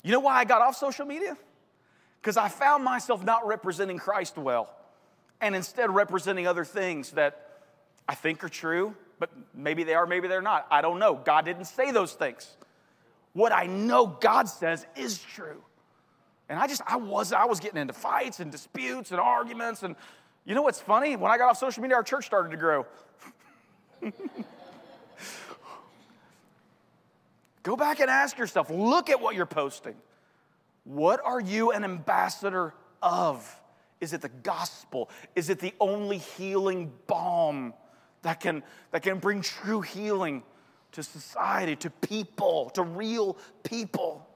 You 0.02 0.12
know 0.12 0.20
why 0.20 0.34
I 0.34 0.44
got 0.44 0.60
off 0.60 0.76
social 0.76 1.06
media? 1.06 1.36
Because 2.20 2.36
I 2.36 2.48
found 2.48 2.84
myself 2.84 3.24
not 3.24 3.46
representing 3.46 3.98
Christ 3.98 4.36
well 4.36 4.68
and 5.40 5.54
instead 5.54 5.94
representing 5.94 6.46
other 6.46 6.64
things 6.64 7.12
that 7.12 7.62
I 8.08 8.14
think 8.14 8.42
are 8.44 8.48
true, 8.48 8.94
but 9.18 9.30
maybe 9.54 9.84
they 9.84 9.94
are, 9.94 10.06
maybe 10.06 10.28
they're 10.28 10.42
not. 10.42 10.66
I 10.70 10.82
don't 10.82 10.98
know. 10.98 11.14
God 11.14 11.44
didn't 11.44 11.66
say 11.66 11.92
those 11.92 12.12
things. 12.12 12.56
What 13.32 13.52
I 13.52 13.66
know 13.66 14.06
God 14.06 14.48
says 14.48 14.86
is 14.96 15.18
true. 15.18 15.62
And 16.48 16.58
I 16.58 16.66
just, 16.66 16.82
I 16.86 16.96
was, 16.96 17.32
I 17.32 17.44
was 17.44 17.60
getting 17.60 17.80
into 17.80 17.92
fights 17.94 18.40
and 18.40 18.50
disputes 18.52 19.12
and 19.12 19.20
arguments. 19.20 19.82
And 19.82 19.96
you 20.44 20.54
know 20.54 20.62
what's 20.62 20.80
funny? 20.80 21.16
When 21.16 21.30
I 21.30 21.38
got 21.38 21.50
off 21.50 21.58
social 21.58 21.82
media, 21.82 21.96
our 21.96 22.02
church 22.02 22.26
started 22.26 22.50
to 22.50 22.56
grow. 22.56 22.86
Go 27.62 27.76
back 27.76 28.00
and 28.00 28.10
ask 28.10 28.36
yourself 28.36 28.68
look 28.68 29.08
at 29.08 29.20
what 29.20 29.34
you're 29.34 29.46
posting. 29.46 29.94
What 30.84 31.20
are 31.24 31.40
you 31.40 31.72
an 31.72 31.82
ambassador 31.82 32.74
of? 33.02 33.60
Is 34.02 34.12
it 34.12 34.20
the 34.20 34.28
gospel? 34.28 35.08
Is 35.34 35.48
it 35.48 35.60
the 35.60 35.72
only 35.80 36.18
healing 36.18 36.92
balm 37.06 37.72
that 38.20 38.40
can, 38.40 38.62
that 38.90 39.02
can 39.02 39.18
bring 39.18 39.40
true 39.40 39.80
healing 39.80 40.42
to 40.92 41.02
society, 41.02 41.74
to 41.76 41.88
people, 41.88 42.68
to 42.74 42.82
real 42.82 43.38
people? 43.62 44.28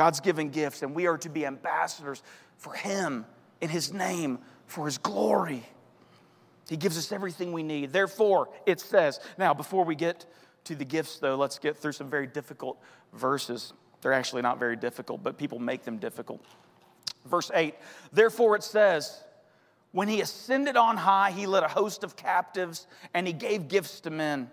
God's 0.00 0.20
given 0.20 0.48
gifts, 0.48 0.80
and 0.80 0.94
we 0.94 1.06
are 1.06 1.18
to 1.18 1.28
be 1.28 1.44
ambassadors 1.44 2.22
for 2.56 2.72
Him 2.72 3.26
in 3.60 3.68
His 3.68 3.92
name, 3.92 4.38
for 4.64 4.86
His 4.86 4.96
glory. 4.96 5.62
He 6.70 6.78
gives 6.78 6.96
us 6.96 7.12
everything 7.12 7.52
we 7.52 7.62
need. 7.62 7.92
Therefore, 7.92 8.48
it 8.64 8.80
says, 8.80 9.20
now 9.36 9.52
before 9.52 9.84
we 9.84 9.94
get 9.94 10.24
to 10.64 10.74
the 10.74 10.86
gifts, 10.86 11.18
though, 11.18 11.36
let's 11.36 11.58
get 11.58 11.76
through 11.76 11.92
some 11.92 12.08
very 12.08 12.26
difficult 12.26 12.78
verses. 13.12 13.74
They're 14.00 14.14
actually 14.14 14.40
not 14.40 14.58
very 14.58 14.74
difficult, 14.74 15.22
but 15.22 15.36
people 15.36 15.58
make 15.58 15.84
them 15.84 15.98
difficult. 15.98 16.42
Verse 17.26 17.50
8, 17.52 17.74
therefore 18.10 18.56
it 18.56 18.62
says, 18.62 19.22
When 19.92 20.08
he 20.08 20.22
ascended 20.22 20.78
on 20.78 20.96
high, 20.96 21.30
he 21.30 21.46
led 21.46 21.62
a 21.62 21.68
host 21.68 22.04
of 22.04 22.16
captives 22.16 22.86
and 23.12 23.26
he 23.26 23.34
gave 23.34 23.68
gifts 23.68 24.00
to 24.00 24.10
men. 24.10 24.50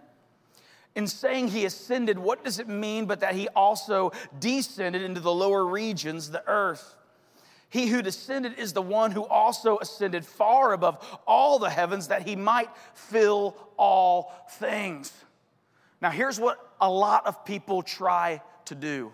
In 0.98 1.06
saying 1.06 1.50
he 1.50 1.66
ascended, 1.66 2.18
what 2.18 2.44
does 2.44 2.58
it 2.58 2.68
mean 2.68 3.06
but 3.06 3.20
that 3.20 3.36
he 3.36 3.48
also 3.50 4.14
descended 4.40 5.04
into 5.04 5.20
the 5.20 5.32
lower 5.32 5.64
regions, 5.64 6.32
the 6.32 6.44
earth? 6.48 6.96
He 7.70 7.86
who 7.86 8.02
descended 8.02 8.58
is 8.58 8.74
the 8.74 8.82
one 8.82 9.12
who 9.12 9.24
also 9.24 9.78
ascended 9.78 10.26
far 10.26 10.74
above 10.74 11.20
all 11.28 11.60
the 11.60 11.70
heavens 11.70 12.08
that 12.08 12.28
he 12.28 12.36
might 12.36 12.76
fill 12.96 13.56
all 13.78 14.34
things. 14.54 15.14
Now, 16.02 16.10
here's 16.10 16.40
what 16.40 16.58
a 16.82 16.90
lot 16.90 17.28
of 17.28 17.46
people 17.46 17.84
try 17.84 18.42
to 18.66 18.74
do 18.74 19.12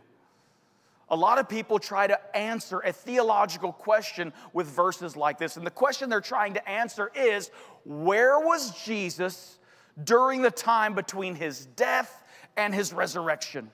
a 1.09 1.17
lot 1.17 1.37
of 1.37 1.47
people 1.47 1.77
try 1.77 2.07
to 2.07 2.35
answer 2.35 2.79
a 2.79 2.91
theological 2.91 3.71
question 3.71 4.33
with 4.51 4.65
verses 4.67 5.15
like 5.15 5.37
this. 5.37 5.57
And 5.57 5.65
the 5.67 5.69
question 5.69 6.09
they're 6.09 6.21
trying 6.21 6.55
to 6.55 6.67
answer 6.67 7.11
is 7.13 7.51
where 7.83 8.39
was 8.39 8.71
Jesus 8.83 9.59
during 10.03 10.41
the 10.41 10.51
time 10.51 10.95
between 10.95 11.35
his 11.35 11.65
death 11.65 12.23
and 12.57 12.73
his 12.73 12.93
resurrection? 12.93 13.71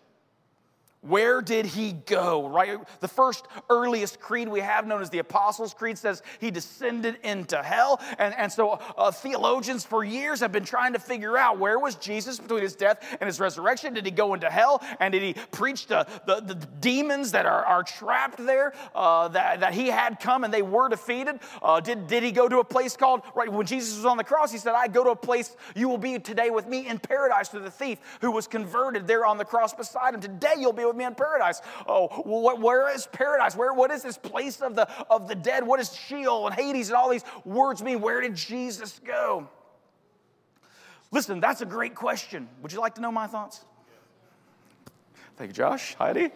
Where 1.01 1.41
did 1.41 1.65
he 1.65 1.93
go? 1.93 2.49
Right? 2.49 2.77
The 2.99 3.07
first 3.07 3.45
earliest 3.69 4.19
creed 4.19 4.49
we 4.49 4.59
have, 4.59 4.85
known 4.85 5.01
as 5.01 5.09
the 5.09 5.19
Apostles' 5.19 5.73
Creed, 5.73 5.97
says 5.97 6.21
he 6.39 6.51
descended 6.51 7.17
into 7.23 7.63
hell. 7.63 8.01
And, 8.17 8.35
and 8.35 8.51
so 8.51 8.71
uh, 8.97 9.09
theologians 9.09 9.85
for 9.85 10.03
years 10.03 10.41
have 10.41 10.51
been 10.51 10.65
trying 10.65 10.91
to 10.93 10.99
figure 10.99 11.37
out 11.37 11.57
where 11.57 11.79
was 11.79 11.95
Jesus 11.95 12.37
between 12.37 12.63
his 12.63 12.75
death 12.75 13.17
and 13.21 13.27
his 13.27 13.39
resurrection? 13.39 13.93
Did 13.93 14.05
he 14.05 14.11
go 14.11 14.33
into 14.33 14.49
hell? 14.49 14.83
And 14.99 15.13
did 15.13 15.21
he 15.21 15.35
preach 15.51 15.85
to 15.85 16.05
the, 16.25 16.41
the 16.41 16.55
demons 16.81 17.31
that 17.31 17.45
are, 17.45 17.65
are 17.65 17.83
trapped 17.83 18.45
there 18.45 18.73
uh, 18.93 19.29
that, 19.29 19.61
that 19.61 19.73
he 19.73 19.87
had 19.87 20.19
come 20.19 20.43
and 20.43 20.53
they 20.53 20.61
were 20.61 20.89
defeated? 20.89 21.39
Uh, 21.61 21.79
did, 21.79 22.07
did 22.07 22.23
he 22.23 22.33
go 22.33 22.49
to 22.49 22.59
a 22.59 22.65
place 22.65 22.97
called, 22.97 23.21
right, 23.35 23.49
when 23.49 23.65
Jesus 23.65 23.95
was 23.95 24.05
on 24.05 24.17
the 24.17 24.23
cross, 24.25 24.51
he 24.51 24.57
said, 24.57 24.73
I 24.75 24.89
go 24.89 25.05
to 25.05 25.11
a 25.11 25.15
place 25.15 25.55
you 25.77 25.87
will 25.87 25.97
be 25.97 26.19
today 26.19 26.49
with 26.49 26.67
me 26.67 26.87
in 26.87 26.99
paradise 26.99 27.47
to 27.49 27.59
the 27.59 27.71
thief 27.71 27.99
who 28.19 28.31
was 28.31 28.47
converted 28.47 29.07
there 29.07 29.25
on 29.25 29.37
the 29.37 29.45
cross 29.45 29.73
beside 29.73 30.13
him. 30.13 30.19
Today 30.19 30.55
you'll 30.57 30.73
be 30.73 30.88
with 30.89 30.97
me 30.97 31.05
in 31.05 31.15
paradise. 31.15 31.61
Oh, 31.87 32.07
where 32.57 32.93
is 32.93 33.07
paradise? 33.07 33.55
Where, 33.55 33.73
what 33.73 33.91
is 33.91 34.03
this 34.03 34.17
place 34.17 34.61
of 34.61 34.75
the, 34.75 34.89
of 35.09 35.27
the 35.27 35.35
dead? 35.35 35.65
What 35.65 35.77
does 35.77 35.95
Sheol 35.95 36.47
and 36.47 36.55
Hades 36.55 36.89
and 36.89 36.97
all 36.97 37.09
these 37.09 37.23
words 37.45 37.81
mean? 37.81 38.01
Where 38.01 38.19
did 38.19 38.35
Jesus 38.35 38.99
go? 39.05 39.47
Listen, 41.11 41.39
that's 41.39 41.61
a 41.61 41.65
great 41.65 41.95
question. 41.95 42.47
Would 42.61 42.73
you 42.73 42.79
like 42.79 42.95
to 42.95 43.01
know 43.01 43.11
my 43.11 43.27
thoughts? 43.27 43.63
Thank 45.37 45.49
you, 45.49 45.53
Josh, 45.53 45.95
Heidi. 45.95 46.29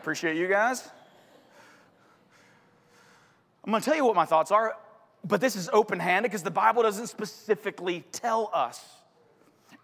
Appreciate 0.00 0.36
you 0.36 0.48
guys. 0.48 0.88
I'm 3.64 3.70
going 3.70 3.80
to 3.80 3.84
tell 3.84 3.96
you 3.96 4.04
what 4.04 4.16
my 4.16 4.26
thoughts 4.26 4.50
are, 4.50 4.76
but 5.24 5.40
this 5.40 5.56
is 5.56 5.70
open 5.72 5.98
handed 5.98 6.30
because 6.30 6.42
the 6.42 6.50
Bible 6.50 6.82
doesn't 6.82 7.06
specifically 7.06 8.04
tell 8.12 8.50
us. 8.52 8.84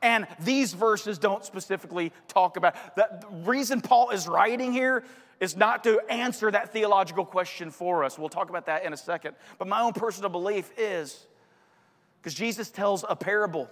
And 0.03 0.27
these 0.41 0.73
verses 0.73 1.19
don't 1.19 1.45
specifically 1.45 2.13
talk 2.29 2.57
about 2.57 2.75
that. 2.97 3.21
The 3.21 3.27
reason 3.45 3.81
Paul 3.81 4.11
is 4.11 4.27
writing 4.27 4.73
here 4.73 5.05
is 5.41 5.57
not 5.57 5.85
to 5.85 6.01
answer 6.09 6.51
that 6.51 6.73
theological 6.73 7.25
question 7.25 7.71
for 7.71 8.05
us. 8.05 8.19
We'll 8.19 8.29
talk 8.29 8.51
about 8.51 8.67
that 8.67 8.85
in 8.85 8.93
a 8.93 8.97
second. 8.97 9.35
But 9.59 9.69
my 9.69 9.81
own 9.81 9.93
personal 9.93 10.31
belief 10.31 10.71
is 10.79 11.27
because 12.21 12.35
Jesus 12.35 12.71
tells 12.71 13.05
a 13.09 13.17
parable 13.17 13.69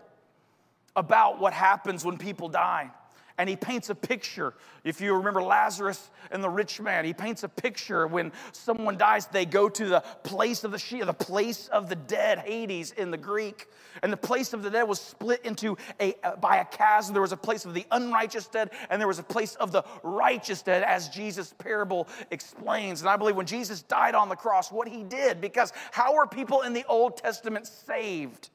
about 0.97 1.40
what 1.40 1.52
happens 1.52 2.04
when 2.04 2.18
people 2.18 2.49
die 2.49 2.90
and 3.38 3.49
he 3.49 3.57
paints 3.57 3.88
a 3.88 3.95
picture. 3.95 4.52
If 4.85 5.00
you 5.00 5.14
remember 5.14 5.40
Lazarus 5.40 6.11
and 6.33 6.42
the 6.42 6.50
rich 6.50 6.80
man, 6.80 7.04
he 7.04 7.14
paints 7.14 7.45
a 7.45 7.49
picture 7.49 8.07
when 8.07 8.33
someone 8.52 8.99
dies, 8.99 9.26
they 9.26 9.47
go 9.47 9.68
to 9.68 9.87
the 9.87 10.00
place 10.25 10.64
of 10.64 10.73
the 10.73 10.78
Sheol, 10.78 11.07
the 11.07 11.14
place 11.14 11.68
of 11.68 11.88
the 11.88 11.95
dead, 11.95 12.40
Hades 12.40 12.90
in 12.92 13.12
the 13.12 13.16
Greek. 13.16 13.68
And 14.02 14.12
the 14.12 14.16
place 14.16 14.52
of 14.52 14.62
the 14.62 14.71
dead 14.71 14.83
was 14.85 15.00
split 15.00 15.45
into 15.45 15.76
a 16.00 16.14
uh, 16.23 16.37
by 16.37 16.59
a 16.59 16.64
chasm. 16.64 17.14
There 17.14 17.23
was 17.23 17.33
a 17.33 17.37
place 17.37 17.64
of 17.64 17.75
the 17.75 17.87
unrighteous 17.90 18.47
dead, 18.47 18.71
and 18.90 19.00
there 19.00 19.09
was 19.09 19.18
a 19.18 19.25
place 19.25 19.54
of 19.56 19.73
the 19.73 19.84
righteous 20.02 20.63
dead, 20.63 20.82
as 20.84 21.08
Jesus' 21.08 21.54
parable 21.58 22.06
explains. 22.30 23.00
And 23.00 23.08
I 23.08 23.17
believe 23.17 23.34
when 23.34 23.47
Jesus 23.47 23.82
died 23.82 24.15
on 24.15 24.28
the 24.28 24.36
cross, 24.36 24.71
what 24.71 24.86
he 24.89 25.02
did, 25.02 25.41
because 25.41 25.73
how 25.91 26.15
were 26.15 26.26
people 26.26 26.63
in 26.63 26.73
the 26.73 26.84
Old 26.89 27.17
Testament 27.17 27.67
saved? 27.67 28.50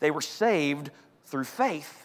They 0.00 0.10
were 0.10 0.20
saved 0.20 0.90
through 1.26 1.44
faith 1.44 2.03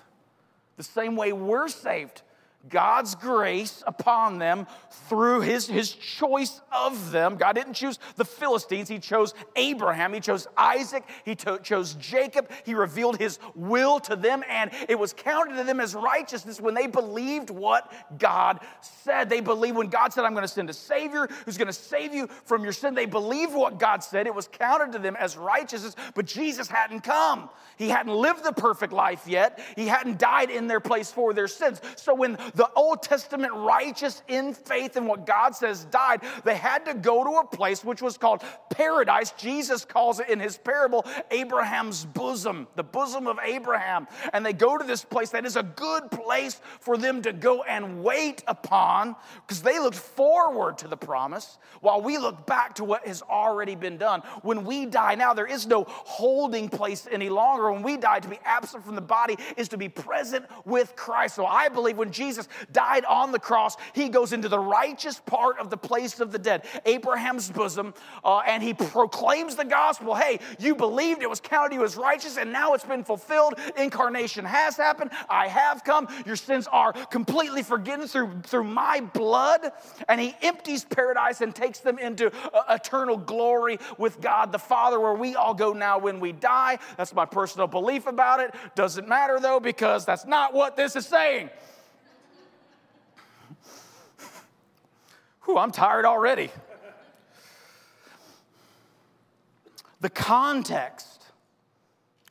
the 0.79 0.83
same 0.83 1.17
way 1.17 1.33
we're 1.33 1.67
saved. 1.67 2.21
God's 2.67 3.15
grace 3.15 3.83
upon 3.87 4.37
them 4.37 4.67
through 5.07 5.41
his, 5.41 5.67
his 5.67 5.93
choice 5.93 6.59
of 6.73 7.11
them. 7.11 7.37
God 7.37 7.53
didn't 7.53 7.73
choose 7.73 7.99
the 8.17 8.25
Philistines, 8.25 8.89
He 8.89 8.99
chose 8.99 9.33
Abraham, 9.55 10.13
He 10.13 10.19
chose 10.19 10.45
Isaac, 10.57 11.03
He 11.23 11.35
to, 11.35 11.59
chose 11.59 11.93
Jacob. 11.95 12.51
He 12.65 12.73
revealed 12.73 13.17
His 13.17 13.39
will 13.55 14.01
to 14.01 14.15
them, 14.15 14.43
and 14.49 14.71
it 14.89 14.99
was 14.99 15.13
counted 15.13 15.55
to 15.55 15.63
them 15.63 15.79
as 15.79 15.95
righteousness 15.95 16.59
when 16.59 16.73
they 16.73 16.87
believed 16.87 17.49
what 17.49 17.91
God 18.17 18.59
said. 18.81 19.29
They 19.29 19.39
believed 19.39 19.77
when 19.77 19.87
God 19.87 20.11
said, 20.11 20.25
I'm 20.25 20.33
going 20.33 20.41
to 20.41 20.47
send 20.47 20.69
a 20.69 20.73
Savior 20.73 21.29
who's 21.45 21.57
going 21.57 21.67
to 21.67 21.73
save 21.73 22.13
you 22.13 22.27
from 22.43 22.63
your 22.63 22.73
sin. 22.73 22.93
They 22.93 23.05
believed 23.05 23.53
what 23.53 23.79
God 23.79 24.03
said. 24.03 24.27
It 24.27 24.35
was 24.35 24.49
counted 24.49 24.91
to 24.93 24.99
them 24.99 25.15
as 25.15 25.37
righteousness, 25.37 25.95
but 26.13 26.25
Jesus 26.25 26.67
hadn't 26.67 27.01
come. 27.01 27.49
He 27.77 27.87
hadn't 27.87 28.13
lived 28.13 28.43
the 28.43 28.51
perfect 28.51 28.91
life 28.91 29.25
yet, 29.25 29.61
He 29.77 29.87
hadn't 29.87 30.19
died 30.19 30.49
in 30.49 30.67
their 30.67 30.81
place 30.81 31.09
for 31.09 31.33
their 31.33 31.47
sins. 31.47 31.81
So 31.95 32.13
when 32.13 32.37
the 32.53 32.69
Old 32.75 33.01
Testament 33.01 33.53
righteous 33.53 34.21
in 34.27 34.53
faith 34.53 34.95
in 34.95 35.05
what 35.07 35.25
God 35.25 35.55
says 35.55 35.85
died, 35.85 36.21
they 36.43 36.55
had 36.55 36.85
to 36.85 36.93
go 36.93 37.23
to 37.23 37.39
a 37.39 37.47
place 37.47 37.83
which 37.83 38.01
was 38.01 38.17
called 38.17 38.43
paradise. 38.69 39.31
Jesus 39.31 39.85
calls 39.85 40.19
it 40.19 40.29
in 40.29 40.39
his 40.39 40.57
parable 40.57 41.05
Abraham's 41.31 42.05
bosom, 42.05 42.67
the 42.75 42.83
bosom 42.83 43.27
of 43.27 43.39
Abraham. 43.43 44.07
And 44.33 44.45
they 44.45 44.53
go 44.53 44.77
to 44.77 44.85
this 44.85 45.03
place 45.03 45.31
that 45.31 45.45
is 45.45 45.55
a 45.55 45.63
good 45.63 46.11
place 46.11 46.61
for 46.79 46.97
them 46.97 47.21
to 47.23 47.33
go 47.33 47.63
and 47.63 48.03
wait 48.03 48.43
upon 48.47 49.15
because 49.41 49.61
they 49.61 49.79
looked 49.79 49.97
forward 49.97 50.77
to 50.79 50.87
the 50.87 50.97
promise 50.97 51.57
while 51.81 52.01
we 52.01 52.17
look 52.17 52.45
back 52.45 52.75
to 52.75 52.83
what 52.83 53.07
has 53.07 53.21
already 53.23 53.75
been 53.75 53.97
done. 53.97 54.21
When 54.43 54.65
we 54.65 54.85
die 54.85 55.15
now, 55.15 55.33
there 55.33 55.47
is 55.47 55.65
no 55.65 55.85
holding 55.87 56.69
place 56.69 57.07
any 57.11 57.29
longer. 57.29 57.71
When 57.71 57.81
we 57.81 57.97
die, 57.97 58.19
to 58.19 58.27
be 58.27 58.39
absent 58.45 58.85
from 58.85 58.95
the 58.95 59.01
body 59.01 59.37
is 59.57 59.69
to 59.69 59.77
be 59.77 59.89
present 59.89 60.45
with 60.65 60.95
Christ. 60.95 61.35
So 61.35 61.45
I 61.45 61.69
believe 61.69 61.97
when 61.97 62.11
Jesus 62.11 62.38
Jesus 62.39 62.49
died 62.71 63.05
on 63.05 63.31
the 63.31 63.39
cross, 63.39 63.75
he 63.93 64.09
goes 64.09 64.33
into 64.33 64.47
the 64.47 64.59
righteous 64.59 65.19
part 65.19 65.59
of 65.59 65.69
the 65.69 65.77
place 65.77 66.19
of 66.19 66.31
the 66.31 66.39
dead, 66.39 66.65
Abraham's 66.85 67.49
bosom, 67.49 67.93
uh, 68.23 68.39
and 68.39 68.63
he 68.63 68.73
proclaims 68.73 69.55
the 69.55 69.65
gospel. 69.65 70.15
Hey, 70.15 70.39
you 70.59 70.75
believed, 70.75 71.21
it 71.21 71.29
was 71.29 71.39
counted 71.39 71.75
you 71.75 71.83
as 71.83 71.97
righteous, 71.97 72.37
and 72.37 72.51
now 72.51 72.73
it's 72.73 72.85
been 72.85 73.03
fulfilled. 73.03 73.55
Incarnation 73.77 74.45
has 74.45 74.77
happened. 74.77 75.11
I 75.29 75.47
have 75.47 75.83
come. 75.83 76.07
Your 76.25 76.35
sins 76.35 76.67
are 76.71 76.93
completely 76.93 77.63
forgiven 77.63 78.07
through, 78.07 78.41
through 78.43 78.63
my 78.63 79.01
blood. 79.01 79.71
And 80.07 80.21
he 80.21 80.35
empties 80.41 80.85
paradise 80.85 81.41
and 81.41 81.53
takes 81.53 81.79
them 81.79 81.99
into 81.99 82.31
uh, 82.53 82.63
eternal 82.69 83.17
glory 83.17 83.79
with 83.97 84.21
God 84.21 84.51
the 84.51 84.59
Father, 84.59 84.99
where 84.99 85.13
we 85.13 85.35
all 85.35 85.53
go 85.53 85.73
now 85.73 85.97
when 85.97 86.19
we 86.19 86.31
die. 86.31 86.79
That's 86.97 87.13
my 87.13 87.25
personal 87.25 87.67
belief 87.67 88.07
about 88.07 88.39
it. 88.39 88.53
Doesn't 88.75 89.07
matter 89.07 89.39
though, 89.39 89.59
because 89.59 90.05
that's 90.05 90.25
not 90.25 90.53
what 90.53 90.75
this 90.75 90.95
is 90.95 91.05
saying. 91.05 91.49
Whew, 95.49 95.57
I'm 95.57 95.71
tired 95.71 96.05
already. 96.05 96.51
the 99.99 100.11
context 100.11 101.23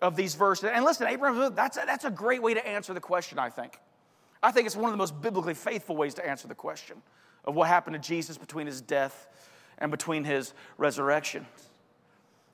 of 0.01 0.15
these 0.15 0.37
verses, 0.37 0.71
and 0.73 0.85
listen, 0.85 1.09
Abraham, 1.09 1.53
that's 1.53 1.77
a, 1.79 1.83
that's 1.85 2.05
a 2.05 2.11
great 2.11 2.41
way 2.41 2.55
to 2.55 2.65
answer 2.65 2.95
the 2.95 3.01
question, 3.01 3.41
I 3.41 3.51
think. 3.51 3.81
I 4.41 4.53
think 4.53 4.67
it's 4.67 4.77
one 4.77 4.85
of 4.85 4.93
the 4.93 4.99
most 4.99 5.21
biblically 5.21 5.55
faithful 5.55 5.97
ways 5.97 6.15
to 6.15 6.25
answer 6.25 6.47
the 6.47 6.55
question 6.55 7.03
of 7.45 7.57
what 7.57 7.67
happened 7.67 8.01
to 8.01 8.09
Jesus 8.09 8.39
between 8.39 8.69
his 8.69 8.81
death 8.81 9.27
and 9.79 9.91
between 9.91 10.23
his 10.23 10.55
resurrection. 10.77 11.45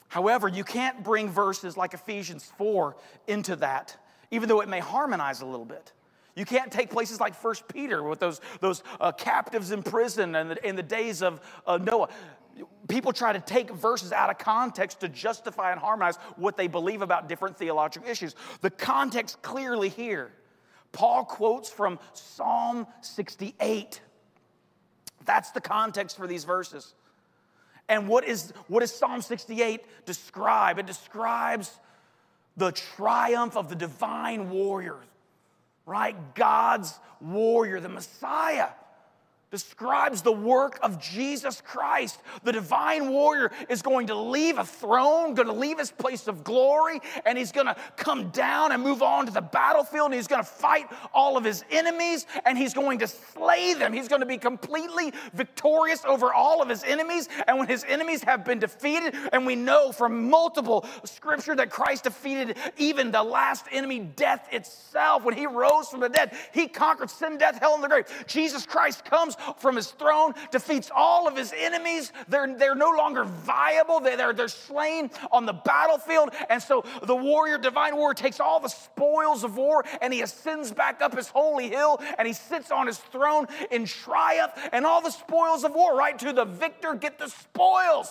However, 0.08 0.48
you 0.48 0.64
can't 0.64 1.04
bring 1.04 1.28
verses 1.28 1.76
like 1.76 1.92
Ephesians 1.92 2.50
4 2.56 2.96
into 3.26 3.56
that, 3.56 3.98
even 4.30 4.48
though 4.48 4.62
it 4.62 4.68
may 4.70 4.80
harmonize 4.80 5.42
a 5.42 5.46
little 5.46 5.66
bit. 5.66 5.92
You 6.36 6.44
can't 6.44 6.72
take 6.72 6.90
places 6.90 7.20
like 7.20 7.34
First 7.34 7.68
Peter 7.68 8.02
with 8.02 8.18
those, 8.18 8.40
those 8.60 8.82
uh, 9.00 9.12
captives 9.12 9.70
in 9.70 9.82
prison 9.82 10.34
and 10.34 10.58
in 10.58 10.76
the 10.76 10.82
days 10.82 11.22
of 11.22 11.40
uh, 11.66 11.78
Noah. 11.78 12.08
People 12.88 13.12
try 13.12 13.32
to 13.32 13.40
take 13.40 13.70
verses 13.70 14.12
out 14.12 14.30
of 14.30 14.38
context 14.38 15.00
to 15.00 15.08
justify 15.08 15.72
and 15.72 15.80
harmonize 15.80 16.16
what 16.36 16.56
they 16.56 16.66
believe 16.66 17.02
about 17.02 17.28
different 17.28 17.56
theological 17.56 18.08
issues. 18.08 18.34
The 18.60 18.70
context 18.70 19.42
clearly 19.42 19.88
here. 19.88 20.32
Paul 20.92 21.24
quotes 21.24 21.70
from 21.70 21.98
Psalm 22.12 22.86
68. 23.00 24.00
That's 25.24 25.50
the 25.50 25.60
context 25.60 26.16
for 26.16 26.26
these 26.26 26.44
verses. 26.44 26.94
And 27.88 28.08
what 28.08 28.24
is 28.24 28.52
what 28.68 28.80
does 28.80 28.94
Psalm 28.94 29.20
68 29.20 30.06
describe? 30.06 30.78
It 30.78 30.86
describes 30.86 31.70
the 32.56 32.72
triumph 32.72 33.56
of 33.56 33.68
the 33.68 33.74
divine 33.74 34.50
warrior, 34.50 34.96
right? 35.86 36.34
God's 36.34 36.98
warrior, 37.20 37.80
the 37.80 37.88
Messiah, 37.88 38.68
describes 39.54 40.20
the 40.20 40.32
work 40.32 40.80
of 40.82 41.00
Jesus 41.00 41.62
Christ. 41.64 42.18
The 42.42 42.50
divine 42.50 43.10
warrior 43.10 43.52
is 43.68 43.82
going 43.82 44.08
to 44.08 44.14
leave 44.16 44.58
a 44.58 44.64
throne, 44.64 45.34
going 45.34 45.46
to 45.46 45.54
leave 45.54 45.78
his 45.78 45.92
place 45.92 46.26
of 46.26 46.42
glory, 46.42 47.00
and 47.24 47.38
he's 47.38 47.52
going 47.52 47.68
to 47.68 47.76
come 47.94 48.30
down 48.30 48.72
and 48.72 48.82
move 48.82 49.00
on 49.00 49.26
to 49.26 49.32
the 49.32 49.40
battlefield, 49.40 50.06
and 50.06 50.14
he's 50.14 50.26
going 50.26 50.42
to 50.42 50.48
fight 50.48 50.86
all 51.12 51.36
of 51.36 51.44
his 51.44 51.64
enemies, 51.70 52.26
and 52.44 52.58
he's 52.58 52.74
going 52.74 52.98
to 52.98 53.06
slay 53.06 53.74
them. 53.74 53.92
He's 53.92 54.08
going 54.08 54.22
to 54.22 54.26
be 54.26 54.38
completely 54.38 55.12
victorious 55.34 56.04
over 56.04 56.34
all 56.34 56.60
of 56.60 56.68
his 56.68 56.82
enemies. 56.82 57.28
And 57.46 57.56
when 57.56 57.68
his 57.68 57.84
enemies 57.86 58.24
have 58.24 58.44
been 58.44 58.58
defeated, 58.58 59.14
and 59.32 59.46
we 59.46 59.54
know 59.54 59.92
from 59.92 60.28
multiple 60.28 60.84
scripture 61.04 61.54
that 61.54 61.70
Christ 61.70 62.02
defeated 62.02 62.56
even 62.76 63.12
the 63.12 63.22
last 63.22 63.66
enemy, 63.70 64.00
death 64.00 64.48
itself, 64.50 65.22
when 65.22 65.36
he 65.36 65.46
rose 65.46 65.88
from 65.90 66.00
the 66.00 66.08
dead, 66.08 66.36
he 66.52 66.66
conquered 66.66 67.08
sin, 67.08 67.38
death, 67.38 67.60
hell, 67.60 67.76
and 67.76 67.84
the 67.84 67.88
grave. 67.88 68.06
Jesus 68.26 68.66
Christ 68.66 69.04
comes 69.04 69.36
from 69.58 69.76
his 69.76 69.88
throne, 69.88 70.34
defeats 70.50 70.90
all 70.94 71.28
of 71.28 71.36
his 71.36 71.52
enemies. 71.56 72.12
They're, 72.28 72.56
they're 72.56 72.74
no 72.74 72.90
longer 72.90 73.24
viable, 73.24 74.00
they, 74.00 74.16
they're, 74.16 74.32
they're 74.32 74.48
slain 74.48 75.10
on 75.32 75.46
the 75.46 75.52
battlefield. 75.52 76.30
And 76.48 76.62
so 76.62 76.84
the 77.02 77.16
warrior, 77.16 77.58
divine 77.58 77.96
warrior, 77.96 78.14
takes 78.14 78.40
all 78.40 78.60
the 78.60 78.68
spoils 78.68 79.44
of 79.44 79.56
war 79.56 79.84
and 80.00 80.12
he 80.12 80.22
ascends 80.22 80.72
back 80.72 81.00
up 81.00 81.16
his 81.16 81.28
holy 81.28 81.68
hill 81.68 82.00
and 82.18 82.26
he 82.26 82.34
sits 82.34 82.70
on 82.70 82.86
his 82.86 82.98
throne 82.98 83.46
in 83.70 83.86
triumph. 83.86 84.52
And 84.72 84.84
all 84.84 85.00
the 85.00 85.10
spoils 85.10 85.64
of 85.64 85.74
war, 85.74 85.96
right? 85.96 86.18
To 86.18 86.32
the 86.32 86.44
victor, 86.44 86.94
get 86.94 87.18
the 87.18 87.28
spoils. 87.28 88.10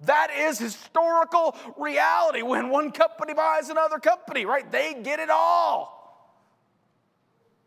That 0.00 0.30
is 0.36 0.58
historical 0.58 1.56
reality. 1.78 2.42
When 2.42 2.68
one 2.68 2.90
company 2.90 3.34
buys 3.34 3.70
another 3.70 3.98
company, 3.98 4.44
right? 4.44 4.70
They 4.70 4.94
get 4.94 5.20
it 5.20 5.30
all. 5.30 5.94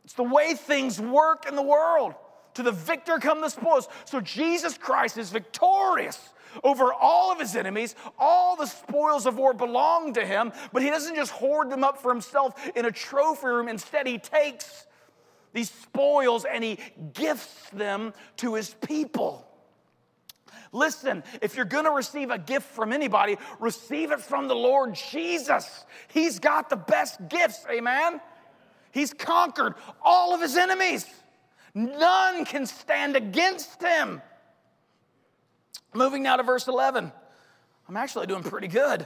It's 0.04 0.14
the 0.14 0.24
way 0.24 0.54
things 0.54 1.02
work 1.02 1.48
in 1.48 1.56
the 1.56 1.62
world. 1.62 2.16
To 2.58 2.64
the 2.64 2.72
victor 2.72 3.20
come 3.20 3.40
the 3.40 3.50
spoils. 3.50 3.88
So 4.06 4.20
Jesus 4.20 4.80
Christ 4.80 5.20
is 5.20 5.30
victorious 5.30 6.30
over 6.64 6.92
all 6.92 7.32
of 7.32 7.40
his 7.40 7.56
enemies. 7.56 7.94
All 8.18 8.56
the 8.56 8.66
spoils 8.66 9.28
of 9.28 9.38
war 9.38 9.54
belong 9.54 10.16
to 10.16 10.26
him, 10.26 10.52
but 10.74 10.82
he 10.82 10.90
doesn't 10.90 11.14
just 11.14 11.32
hoard 11.32 11.70
them 11.70 11.84
up 11.84 12.02
for 12.02 12.12
himself 12.12 12.60
in 12.76 12.86
a 12.86 12.92
trophy 12.92 13.46
room. 13.46 13.68
Instead, 13.68 14.08
he 14.08 14.18
takes 14.18 14.88
these 15.54 15.70
spoils 15.70 16.46
and 16.46 16.64
he 16.64 16.80
gifts 17.14 17.70
them 17.70 18.12
to 18.38 18.56
his 18.56 18.74
people. 18.74 19.48
Listen, 20.72 21.24
if 21.44 21.56
you're 21.56 21.64
gonna 21.64 21.92
receive 21.92 22.32
a 22.32 22.40
gift 22.40 22.72
from 22.72 22.92
anybody, 22.92 23.38
receive 23.60 24.12
it 24.12 24.20
from 24.20 24.48
the 24.48 24.56
Lord 24.56 24.96
Jesus. 24.96 25.86
He's 26.08 26.40
got 26.40 26.72
the 26.72 26.76
best 26.76 27.20
gifts, 27.30 27.68
amen? 27.70 28.20
He's 28.90 29.14
conquered 29.14 29.76
all 30.02 30.34
of 30.34 30.42
his 30.42 30.58
enemies. 30.58 31.06
None 31.78 32.44
can 32.46 32.66
stand 32.66 33.16
against 33.16 33.84
him. 33.84 34.20
Moving 35.94 36.24
now 36.24 36.38
to 36.38 36.42
verse 36.42 36.68
11. 36.68 37.12
I'm 37.88 37.98
actually 37.98 38.26
doing 38.26 38.42
pretty 38.42 38.68
good. 38.68 39.06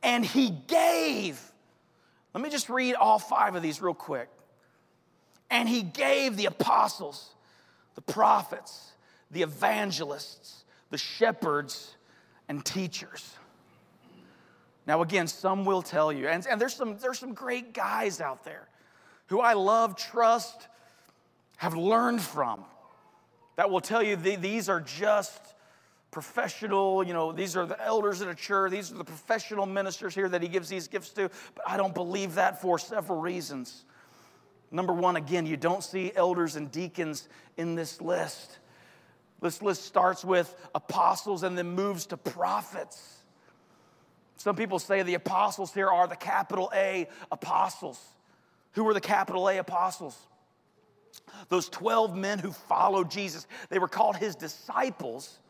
And 0.00 0.24
he 0.24 0.50
gave. 0.68 1.40
Let 2.32 2.44
me 2.44 2.50
just 2.50 2.70
read 2.70 2.94
all 2.94 3.18
five 3.18 3.56
of 3.56 3.64
these 3.64 3.82
real 3.82 3.94
quick. 3.94 4.28
And 5.50 5.68
he 5.68 5.82
gave 5.82 6.36
the 6.36 6.46
apostles, 6.46 7.34
the 7.96 8.00
prophets, 8.00 8.92
the 9.32 9.42
evangelists, 9.42 10.62
the 10.90 10.98
shepherds, 10.98 11.96
and 12.48 12.64
teachers. 12.64 13.37
Now, 14.88 15.02
again, 15.02 15.26
some 15.26 15.66
will 15.66 15.82
tell 15.82 16.10
you, 16.10 16.28
and, 16.28 16.46
and 16.46 16.58
there's, 16.58 16.74
some, 16.74 16.96
there's 16.96 17.18
some 17.18 17.34
great 17.34 17.74
guys 17.74 18.22
out 18.22 18.42
there 18.42 18.66
who 19.26 19.38
I 19.38 19.52
love, 19.52 19.96
trust, 19.96 20.66
have 21.58 21.76
learned 21.76 22.22
from 22.22 22.64
that 23.56 23.68
will 23.68 23.82
tell 23.82 24.02
you 24.02 24.16
these 24.16 24.70
are 24.70 24.80
just 24.80 25.54
professional, 26.10 27.04
you 27.04 27.12
know, 27.12 27.32
these 27.32 27.54
are 27.54 27.66
the 27.66 27.78
elders 27.84 28.22
in 28.22 28.30
a 28.30 28.34
church, 28.34 28.70
these 28.70 28.90
are 28.90 28.94
the 28.94 29.04
professional 29.04 29.66
ministers 29.66 30.14
here 30.14 30.26
that 30.26 30.40
he 30.40 30.48
gives 30.48 30.70
these 30.70 30.88
gifts 30.88 31.10
to. 31.10 31.28
But 31.54 31.68
I 31.68 31.76
don't 31.76 31.94
believe 31.94 32.36
that 32.36 32.62
for 32.62 32.78
several 32.78 33.20
reasons. 33.20 33.84
Number 34.70 34.94
one, 34.94 35.16
again, 35.16 35.44
you 35.44 35.58
don't 35.58 35.84
see 35.84 36.12
elders 36.16 36.56
and 36.56 36.72
deacons 36.72 37.28
in 37.58 37.74
this 37.74 38.00
list. 38.00 38.58
This 39.42 39.60
list 39.60 39.84
starts 39.84 40.24
with 40.24 40.56
apostles 40.74 41.42
and 41.42 41.58
then 41.58 41.72
moves 41.72 42.06
to 42.06 42.16
prophets. 42.16 43.17
Some 44.38 44.54
people 44.54 44.78
say 44.78 45.02
the 45.02 45.14
apostles 45.14 45.74
here 45.74 45.88
are 45.88 46.06
the 46.06 46.16
capital 46.16 46.70
A 46.72 47.08
apostles. 47.30 48.00
Who 48.72 48.84
were 48.84 48.94
the 48.94 49.00
capital 49.00 49.48
A 49.48 49.58
apostles? 49.58 50.16
Those 51.48 51.68
12 51.68 52.16
men 52.16 52.38
who 52.38 52.52
followed 52.52 53.10
Jesus. 53.10 53.48
They 53.68 53.80
were 53.80 53.88
called 53.88 54.16
his 54.16 54.36
disciples 54.36 55.40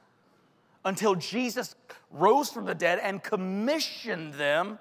until 0.87 1.15
Jesus 1.15 1.75
rose 2.11 2.51
from 2.51 2.65
the 2.65 2.75
dead 2.75 2.99
and 3.03 3.23
commissioned 3.23 4.35
them 4.35 4.79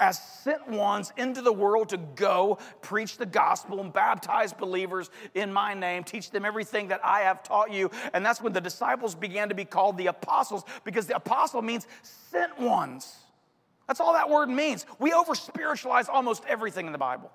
as 0.00 0.20
sent 0.20 0.68
ones 0.68 1.12
into 1.16 1.40
the 1.40 1.52
world 1.52 1.90
to 1.90 1.96
go 1.96 2.58
preach 2.82 3.16
the 3.16 3.24
gospel 3.24 3.80
and 3.80 3.92
baptize 3.92 4.52
believers 4.52 5.08
in 5.34 5.52
my 5.52 5.72
name, 5.72 6.02
teach 6.02 6.30
them 6.32 6.44
everything 6.44 6.88
that 6.88 7.00
I 7.04 7.20
have 7.20 7.44
taught 7.44 7.72
you. 7.72 7.90
And 8.12 8.26
that's 8.26 8.42
when 8.42 8.52
the 8.52 8.60
disciples 8.60 9.14
began 9.14 9.48
to 9.50 9.54
be 9.54 9.64
called 9.64 9.96
the 9.96 10.08
apostles 10.08 10.64
because 10.84 11.06
the 11.06 11.16
apostle 11.16 11.62
means 11.62 11.86
sent 12.02 12.58
ones. 12.58 13.16
That's 13.86 14.00
all 14.00 14.12
that 14.14 14.28
word 14.28 14.48
means. 14.48 14.84
We 14.98 15.12
over 15.12 15.34
spiritualize 15.34 16.08
almost 16.08 16.44
everything 16.46 16.86
in 16.86 16.92
the 16.92 16.98
Bible. 16.98 17.30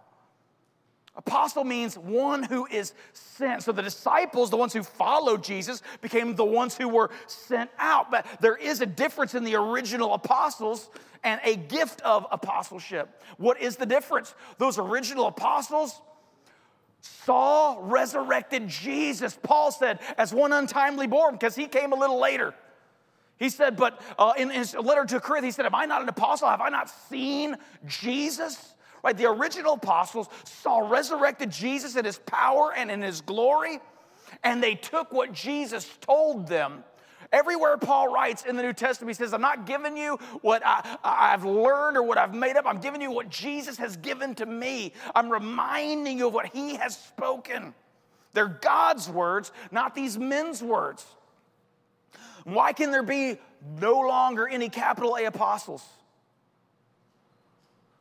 Apostle 1.15 1.65
means 1.65 1.97
one 1.97 2.41
who 2.43 2.65
is 2.67 2.93
sent. 3.11 3.63
So 3.63 3.73
the 3.73 3.81
disciples, 3.81 4.49
the 4.49 4.57
ones 4.57 4.71
who 4.71 4.81
followed 4.81 5.43
Jesus, 5.43 5.81
became 5.99 6.35
the 6.35 6.45
ones 6.45 6.77
who 6.77 6.87
were 6.87 7.09
sent 7.27 7.69
out. 7.77 8.09
But 8.09 8.25
there 8.39 8.55
is 8.55 8.79
a 8.79 8.85
difference 8.85 9.35
in 9.35 9.43
the 9.43 9.55
original 9.55 10.13
apostles 10.13 10.89
and 11.23 11.41
a 11.43 11.55
gift 11.55 12.01
of 12.01 12.25
apostleship. 12.31 13.21
What 13.37 13.61
is 13.61 13.75
the 13.75 13.85
difference? 13.85 14.33
Those 14.57 14.79
original 14.79 15.27
apostles 15.27 15.99
saw 17.01 17.77
resurrected 17.81 18.67
Jesus. 18.67 19.37
Paul 19.41 19.71
said, 19.71 19.99
as 20.17 20.33
one 20.33 20.53
untimely 20.53 21.07
born, 21.07 21.33
because 21.33 21.55
he 21.55 21.67
came 21.67 21.91
a 21.91 21.97
little 21.97 22.19
later. 22.19 22.53
He 23.41 23.49
said, 23.49 23.75
but 23.75 23.99
uh, 24.19 24.33
in 24.37 24.51
his 24.51 24.75
letter 24.75 25.03
to 25.03 25.19
Corinth, 25.19 25.45
he 25.45 25.49
said, 25.49 25.65
Am 25.65 25.73
I 25.73 25.85
not 25.85 26.03
an 26.03 26.09
apostle? 26.09 26.47
Have 26.47 26.61
I 26.61 26.69
not 26.69 26.91
seen 27.09 27.57
Jesus? 27.87 28.75
Right? 29.03 29.17
The 29.17 29.25
original 29.31 29.73
apostles 29.73 30.29
saw 30.43 30.87
resurrected 30.87 31.49
Jesus 31.49 31.95
in 31.95 32.05
his 32.05 32.19
power 32.19 32.71
and 32.71 32.91
in 32.91 33.01
his 33.01 33.21
glory, 33.21 33.79
and 34.43 34.61
they 34.61 34.75
took 34.75 35.11
what 35.11 35.33
Jesus 35.33 35.89
told 36.01 36.47
them. 36.47 36.83
Everywhere 37.31 37.77
Paul 37.77 38.13
writes 38.13 38.45
in 38.45 38.57
the 38.57 38.61
New 38.61 38.73
Testament, 38.73 39.09
he 39.09 39.23
says, 39.23 39.33
I'm 39.33 39.41
not 39.41 39.65
giving 39.65 39.97
you 39.97 40.19
what 40.41 40.61
I, 40.63 40.99
have 41.03 41.43
learned 41.43 41.97
or 41.97 42.03
what 42.03 42.19
I've 42.19 42.35
made 42.35 42.57
up. 42.57 42.67
I'm 42.67 42.79
giving 42.79 43.01
you 43.01 43.09
what 43.09 43.29
Jesus 43.29 43.75
has 43.77 43.97
given 43.97 44.35
to 44.35 44.45
me. 44.45 44.93
I'm 45.15 45.31
reminding 45.31 46.19
you 46.19 46.27
of 46.27 46.33
what 46.35 46.45
he 46.45 46.75
has 46.75 46.95
spoken. 46.95 47.73
They're 48.33 48.59
God's 48.61 49.09
words, 49.09 49.51
not 49.71 49.95
these 49.95 50.19
men's 50.19 50.61
words. 50.61 51.03
Why 52.43 52.73
can 52.73 52.91
there 52.91 53.03
be 53.03 53.37
no 53.79 53.99
longer 53.99 54.47
any 54.47 54.69
capital 54.69 55.15
A 55.15 55.25
apostles? 55.25 55.83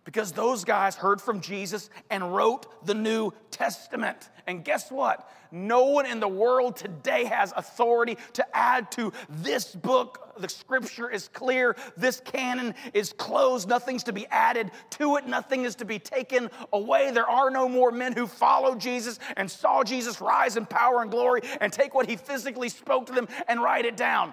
Because 0.04 0.32
those 0.32 0.64
guys 0.64 0.96
heard 0.96 1.20
from 1.20 1.40
Jesus 1.40 1.90
and 2.10 2.34
wrote 2.34 2.86
the 2.86 2.94
New 2.94 3.32
Testament. 3.50 4.28
And 4.46 4.64
guess 4.64 4.90
what? 4.90 5.30
No 5.52 5.84
one 5.84 6.06
in 6.06 6.20
the 6.20 6.28
world 6.28 6.76
today 6.76 7.24
has 7.24 7.52
authority 7.56 8.16
to 8.34 8.56
add 8.56 8.90
to 8.92 9.12
this 9.28 9.74
book. 9.74 10.32
The 10.38 10.48
scripture 10.48 11.10
is 11.10 11.28
clear. 11.28 11.76
This 11.96 12.20
canon 12.20 12.74
is 12.94 13.12
closed. 13.12 13.68
Nothing's 13.68 14.04
to 14.04 14.12
be 14.12 14.26
added 14.28 14.70
to 14.90 15.16
it, 15.16 15.26
nothing 15.26 15.64
is 15.64 15.74
to 15.76 15.84
be 15.84 15.98
taken 15.98 16.50
away. 16.72 17.10
There 17.10 17.28
are 17.28 17.50
no 17.50 17.68
more 17.68 17.90
men 17.90 18.12
who 18.12 18.26
followed 18.26 18.80
Jesus 18.80 19.18
and 19.36 19.50
saw 19.50 19.82
Jesus 19.82 20.20
rise 20.20 20.56
in 20.56 20.66
power 20.66 21.02
and 21.02 21.10
glory 21.10 21.42
and 21.60 21.72
take 21.72 21.94
what 21.94 22.08
he 22.08 22.16
physically 22.16 22.68
spoke 22.68 23.06
to 23.06 23.12
them 23.12 23.28
and 23.48 23.62
write 23.62 23.84
it 23.84 23.96
down. 23.96 24.32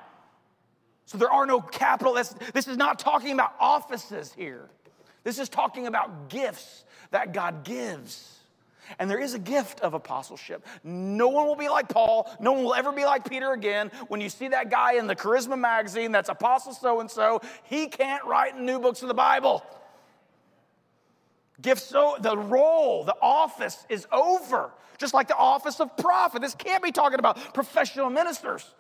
So 1.06 1.18
there 1.18 1.32
are 1.32 1.46
no 1.46 1.62
capital. 1.62 2.14
This 2.14 2.68
is 2.68 2.78
not 2.78 3.00
talking 3.00 3.32
about 3.32 3.54
offices 3.60 4.34
here. 4.34 4.70
This 5.24 5.40
is 5.40 5.50
talking 5.50 5.88
about 5.88 6.30
gifts 6.30 6.86
that 7.12 7.34
God 7.34 7.64
gives. 7.64 8.37
And 9.00 9.10
there 9.10 9.20
is 9.20 9.34
a 9.34 9.40
gift 9.40 9.82
of 9.82 9.94
apostleship. 9.94 10.66
No 10.84 11.28
one 11.28 11.46
will 11.48 11.56
be 11.56 11.70
like 11.70 11.90
Paul. 11.90 12.32
No 12.40 12.54
one 12.54 12.64
will 12.64 12.74
ever 12.74 12.92
be 12.92 13.06
like 13.06 13.30
Peter 13.30 13.52
again. 13.52 13.92
When 14.08 14.22
you 14.22 14.30
see 14.30 14.48
that 14.50 14.70
guy 14.70 14.94
in 14.94 15.08
the 15.08 15.16
Charisma 15.16 15.58
magazine 15.58 16.12
that's 16.12 16.30
apostle 16.30 16.74
so 16.74 17.00
and 17.00 17.10
so, 17.10 17.42
he 17.64 17.88
can't 17.88 18.24
write 18.26 18.60
new 18.60 18.80
books 18.80 19.02
of 19.02 19.08
the 19.08 19.14
Bible. 19.14 19.64
Gifts, 21.62 21.84
so 21.84 22.18
the 22.20 22.38
role, 22.38 23.04
the 23.04 23.16
office 23.22 23.86
is 23.90 24.08
over. 24.12 24.72
Just 24.98 25.14
like 25.14 25.28
the 25.28 25.38
office 25.38 25.80
of 25.80 25.96
prophet. 25.98 26.42
This 26.42 26.56
can't 26.56 26.84
be 26.84 26.92
talking 26.92 27.20
about 27.20 27.54
professional 27.54 28.10
ministers. 28.10 28.74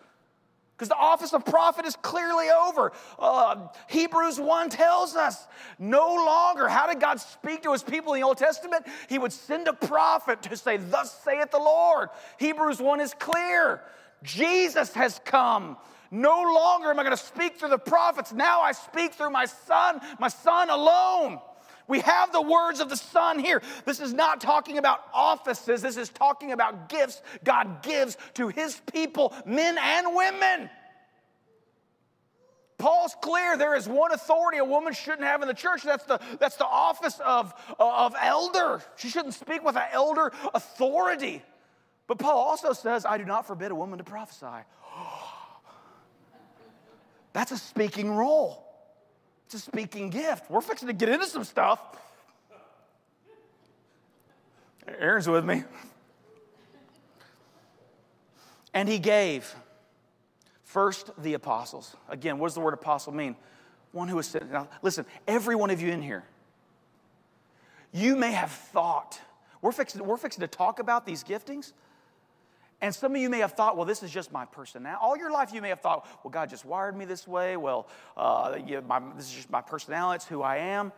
Because 0.77 0.89
the 0.89 0.95
office 0.95 1.33
of 1.33 1.43
prophet 1.43 1.87
is 1.87 1.95
clearly 1.95 2.51
over. 2.51 2.91
Uh, 3.17 3.67
Hebrews 3.89 4.39
1 4.39 4.69
tells 4.69 5.15
us 5.15 5.47
no 5.79 6.13
longer. 6.13 6.67
How 6.67 6.85
did 6.85 6.99
God 6.99 7.19
speak 7.19 7.63
to 7.63 7.71
his 7.71 7.81
people 7.81 8.13
in 8.13 8.21
the 8.21 8.27
Old 8.27 8.37
Testament? 8.37 8.85
He 9.09 9.17
would 9.17 9.33
send 9.33 9.67
a 9.67 9.73
prophet 9.73 10.43
to 10.43 10.55
say, 10.55 10.77
Thus 10.77 11.19
saith 11.23 11.49
the 11.49 11.57
Lord. 11.57 12.09
Hebrews 12.37 12.79
1 12.79 13.01
is 13.01 13.15
clear. 13.15 13.81
Jesus 14.21 14.93
has 14.93 15.19
come. 15.25 15.77
No 16.11 16.43
longer 16.43 16.91
am 16.91 16.99
I 16.99 17.03
going 17.03 17.17
to 17.17 17.23
speak 17.23 17.57
through 17.57 17.69
the 17.69 17.79
prophets. 17.79 18.31
Now 18.31 18.61
I 18.61 18.71
speak 18.71 19.15
through 19.15 19.31
my 19.31 19.45
son, 19.45 19.99
my 20.19 20.27
son 20.27 20.69
alone. 20.69 21.39
We 21.87 22.01
have 22.01 22.31
the 22.31 22.41
words 22.41 22.79
of 22.79 22.89
the 22.89 22.97
Son 22.97 23.39
here. 23.39 23.61
This 23.85 23.99
is 23.99 24.13
not 24.13 24.41
talking 24.41 24.77
about 24.77 25.01
offices, 25.13 25.81
this 25.81 25.97
is 25.97 26.09
talking 26.09 26.51
about 26.51 26.89
gifts 26.89 27.21
God 27.43 27.81
gives 27.81 28.17
to 28.35 28.49
His 28.49 28.79
people, 28.91 29.33
men 29.45 29.77
and 29.77 30.15
women. 30.15 30.69
Paul's 32.77 33.15
clear 33.21 33.57
there 33.57 33.75
is 33.75 33.87
one 33.87 34.11
authority 34.11 34.59
a 34.59 34.65
woman 34.65 34.93
shouldn't 34.93 35.23
have 35.23 35.41
in 35.41 35.47
the 35.47 35.53
church. 35.53 35.81
That's 35.81 36.03
the, 36.03 36.19
that's 36.39 36.57
the 36.57 36.65
office 36.65 37.19
of, 37.25 37.53
of 37.79 38.15
elder. 38.21 38.83
She 38.97 39.09
shouldn't 39.09 39.33
speak 39.33 39.63
with 39.63 39.75
an 39.75 39.87
elder 39.91 40.31
authority. 40.53 41.41
But 42.05 42.19
Paul 42.19 42.37
also 42.37 42.73
says, 42.73 43.03
I 43.03 43.17
do 43.17 43.25
not 43.25 43.47
forbid 43.47 43.71
a 43.71 43.75
woman 43.75 43.97
to 43.97 44.03
prophesy. 44.03 44.45
That's 47.33 47.51
a 47.51 47.57
speaking 47.57 48.11
role. 48.11 48.66
It's 49.47 49.53
a 49.53 49.59
speaking 49.59 50.09
gift. 50.09 50.51
We're 50.51 50.59
fixing 50.59 50.89
to 50.89 50.93
get 50.93 51.07
into 51.07 51.25
some 51.25 51.45
stuff. 51.45 51.79
Aaron's 54.99 55.25
with 55.29 55.45
me. 55.45 55.63
And 58.73 58.89
he 58.89 58.99
gave 58.99 59.55
first 60.65 61.11
the 61.17 61.33
apostles. 61.33 61.95
Again, 62.09 62.39
what 62.39 62.47
does 62.47 62.55
the 62.55 62.59
word 62.59 62.73
apostle 62.73 63.13
mean? 63.13 63.37
One 63.93 64.09
who 64.09 64.19
is 64.19 64.27
sent. 64.27 64.51
Now, 64.51 64.67
listen, 64.81 65.05
every 65.29 65.55
one 65.55 65.69
of 65.69 65.81
you 65.81 65.93
in 65.93 66.01
here, 66.01 66.25
you 67.93 68.17
may 68.17 68.33
have 68.33 68.51
thought, 68.51 69.17
we're 69.61 69.71
fixing, 69.71 70.05
we're 70.05 70.17
fixing 70.17 70.41
to 70.41 70.47
talk 70.47 70.79
about 70.79 71.05
these 71.05 71.23
giftings. 71.23 71.71
And 72.79 72.93
some 72.93 73.15
of 73.15 73.21
you 73.21 73.29
may 73.29 73.39
have 73.39 73.53
thought, 73.53 73.75
well, 73.75 73.85
this 73.85 74.03
is 74.03 74.11
just 74.11 74.31
my 74.31 74.45
personality. 74.45 74.99
All 75.01 75.17
your 75.17 75.31
life, 75.31 75.51
you 75.51 75.61
may 75.61 75.69
have 75.69 75.81
thought, 75.81 76.07
well, 76.23 76.29
God 76.29 76.49
just 76.49 76.63
wired 76.63 76.95
me 76.95 77.05
this 77.05 77.27
way. 77.27 77.57
Well, 77.57 77.87
uh, 78.15 78.57
know, 78.75 78.81
my, 78.81 79.01
this 79.15 79.25
is 79.25 79.33
just 79.33 79.49
my 79.49 79.61
personality. 79.61 80.17
It's 80.17 80.25
who 80.25 80.43
I 80.43 80.57
am. 80.57 80.91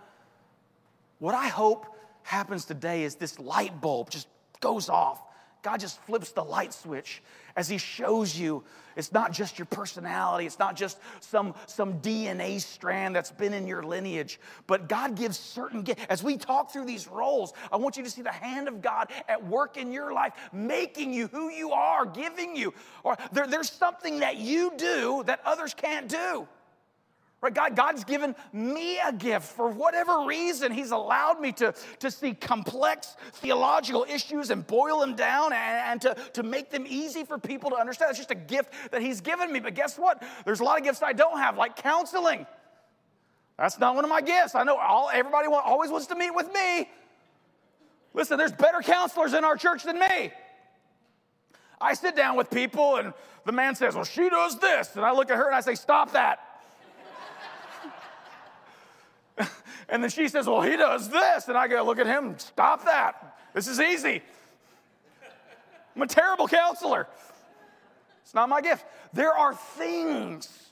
What 1.19 1.35
I 1.35 1.47
hope 1.47 1.85
happens 2.23 2.65
today 2.65 3.03
is 3.03 3.15
this 3.15 3.39
light 3.39 3.79
bulb 3.79 4.09
just 4.09 4.27
goes 4.59 4.89
off. 4.89 5.21
God 5.61 5.79
just 5.79 6.01
flips 6.03 6.31
the 6.31 6.43
light 6.43 6.73
switch 6.73 7.21
as 7.55 7.67
He 7.67 7.77
shows 7.77 8.37
you 8.37 8.63
it's 8.95 9.13
not 9.13 9.31
just 9.31 9.57
your 9.57 9.65
personality, 9.67 10.45
it's 10.45 10.59
not 10.59 10.75
just 10.75 10.99
some, 11.21 11.55
some 11.67 12.01
DNA 12.01 12.59
strand 12.59 13.15
that's 13.15 13.31
been 13.31 13.53
in 13.53 13.65
your 13.65 13.81
lineage, 13.81 14.41
but 14.67 14.89
God 14.89 15.15
gives 15.15 15.39
certain 15.39 15.83
gifts. 15.83 16.03
As 16.09 16.21
we 16.21 16.35
talk 16.37 16.71
through 16.71 16.85
these 16.85 17.07
roles, 17.07 17.53
I 17.71 17.77
want 17.77 17.95
you 17.95 18.03
to 18.03 18.09
see 18.09 18.21
the 18.21 18.31
hand 18.31 18.67
of 18.67 18.81
God 18.81 19.09
at 19.29 19.45
work 19.45 19.77
in 19.77 19.93
your 19.93 20.11
life, 20.11 20.33
making 20.51 21.13
you 21.13 21.27
who 21.27 21.49
you 21.49 21.71
are, 21.71 22.05
giving 22.05 22.57
you. 22.57 22.73
Or 23.03 23.15
there, 23.31 23.47
there's 23.47 23.71
something 23.71 24.19
that 24.19 24.35
you 24.35 24.73
do 24.75 25.23
that 25.27 25.39
others 25.45 25.73
can't 25.73 26.09
do. 26.09 26.47
Right? 27.41 27.53
God, 27.53 27.75
God's 27.75 28.03
given 28.03 28.35
me 28.51 28.99
a 28.99 29.13
gift 29.13 29.45
for 29.45 29.69
whatever 29.69 30.25
reason. 30.25 30.73
He's 30.73 30.91
allowed 30.91 31.39
me 31.39 31.53
to, 31.53 31.73
to 31.99 32.11
see 32.11 32.33
complex 32.33 33.15
theological 33.33 34.05
issues 34.09 34.49
and 34.49 34.67
boil 34.67 34.99
them 34.99 35.15
down 35.15 35.53
and, 35.53 35.91
and 35.91 36.01
to, 36.01 36.15
to 36.33 36.43
make 36.43 36.69
them 36.69 36.85
easy 36.85 37.23
for 37.23 37.37
people 37.37 37.69
to 37.69 37.77
understand. 37.77 38.09
It's 38.09 38.19
just 38.19 38.31
a 38.31 38.35
gift 38.35 38.73
that 38.91 39.01
He's 39.01 39.21
given 39.21 39.53
me. 39.53 39.61
But 39.61 39.73
guess 39.73 39.97
what? 39.97 40.21
There's 40.43 40.59
a 40.59 40.65
lot 40.65 40.77
of 40.79 40.83
gifts 40.83 41.01
I 41.01 41.13
don't 41.13 41.37
have, 41.37 41.57
like 41.57 41.77
counseling. 41.77 42.45
That's 43.57 43.79
not 43.79 43.95
one 43.95 44.03
of 44.03 44.09
my 44.09 44.21
gifts. 44.21 44.53
I 44.53 44.63
know 44.63 44.77
all, 44.77 45.09
everybody 45.13 45.47
want, 45.47 45.65
always 45.65 45.91
wants 45.91 46.07
to 46.07 46.15
meet 46.15 46.33
with 46.33 46.51
me. 46.53 46.89
Listen, 48.13 48.37
there's 48.37 48.51
better 48.51 48.81
counselors 48.81 49.33
in 49.33 49.45
our 49.45 49.55
church 49.55 49.83
than 49.83 49.97
me. 49.97 50.31
I 51.79 51.93
sit 51.93 52.17
down 52.17 52.35
with 52.35 52.49
people 52.49 52.97
and 52.97 53.13
the 53.45 53.53
man 53.53 53.75
says, 53.75 53.95
Well, 53.95 54.03
she 54.03 54.29
does 54.29 54.59
this. 54.59 54.95
And 54.97 55.05
I 55.05 55.11
look 55.11 55.31
at 55.31 55.37
her 55.37 55.45
and 55.45 55.55
I 55.55 55.61
say, 55.61 55.75
Stop 55.75 56.11
that. 56.13 56.39
And 59.89 60.03
then 60.03 60.09
she 60.09 60.27
says, 60.27 60.47
Well, 60.47 60.61
he 60.61 60.75
does 60.77 61.09
this. 61.09 61.47
And 61.47 61.57
I 61.57 61.67
go, 61.67 61.83
Look 61.83 61.99
at 61.99 62.07
him, 62.07 62.37
stop 62.37 62.85
that. 62.85 63.37
This 63.53 63.67
is 63.67 63.79
easy. 63.79 64.21
I'm 65.95 66.03
a 66.03 66.07
terrible 66.07 66.47
counselor. 66.47 67.07
It's 68.23 68.33
not 68.33 68.47
my 68.47 68.61
gift. 68.61 68.85
There 69.11 69.33
are 69.33 69.55
things 69.55 70.69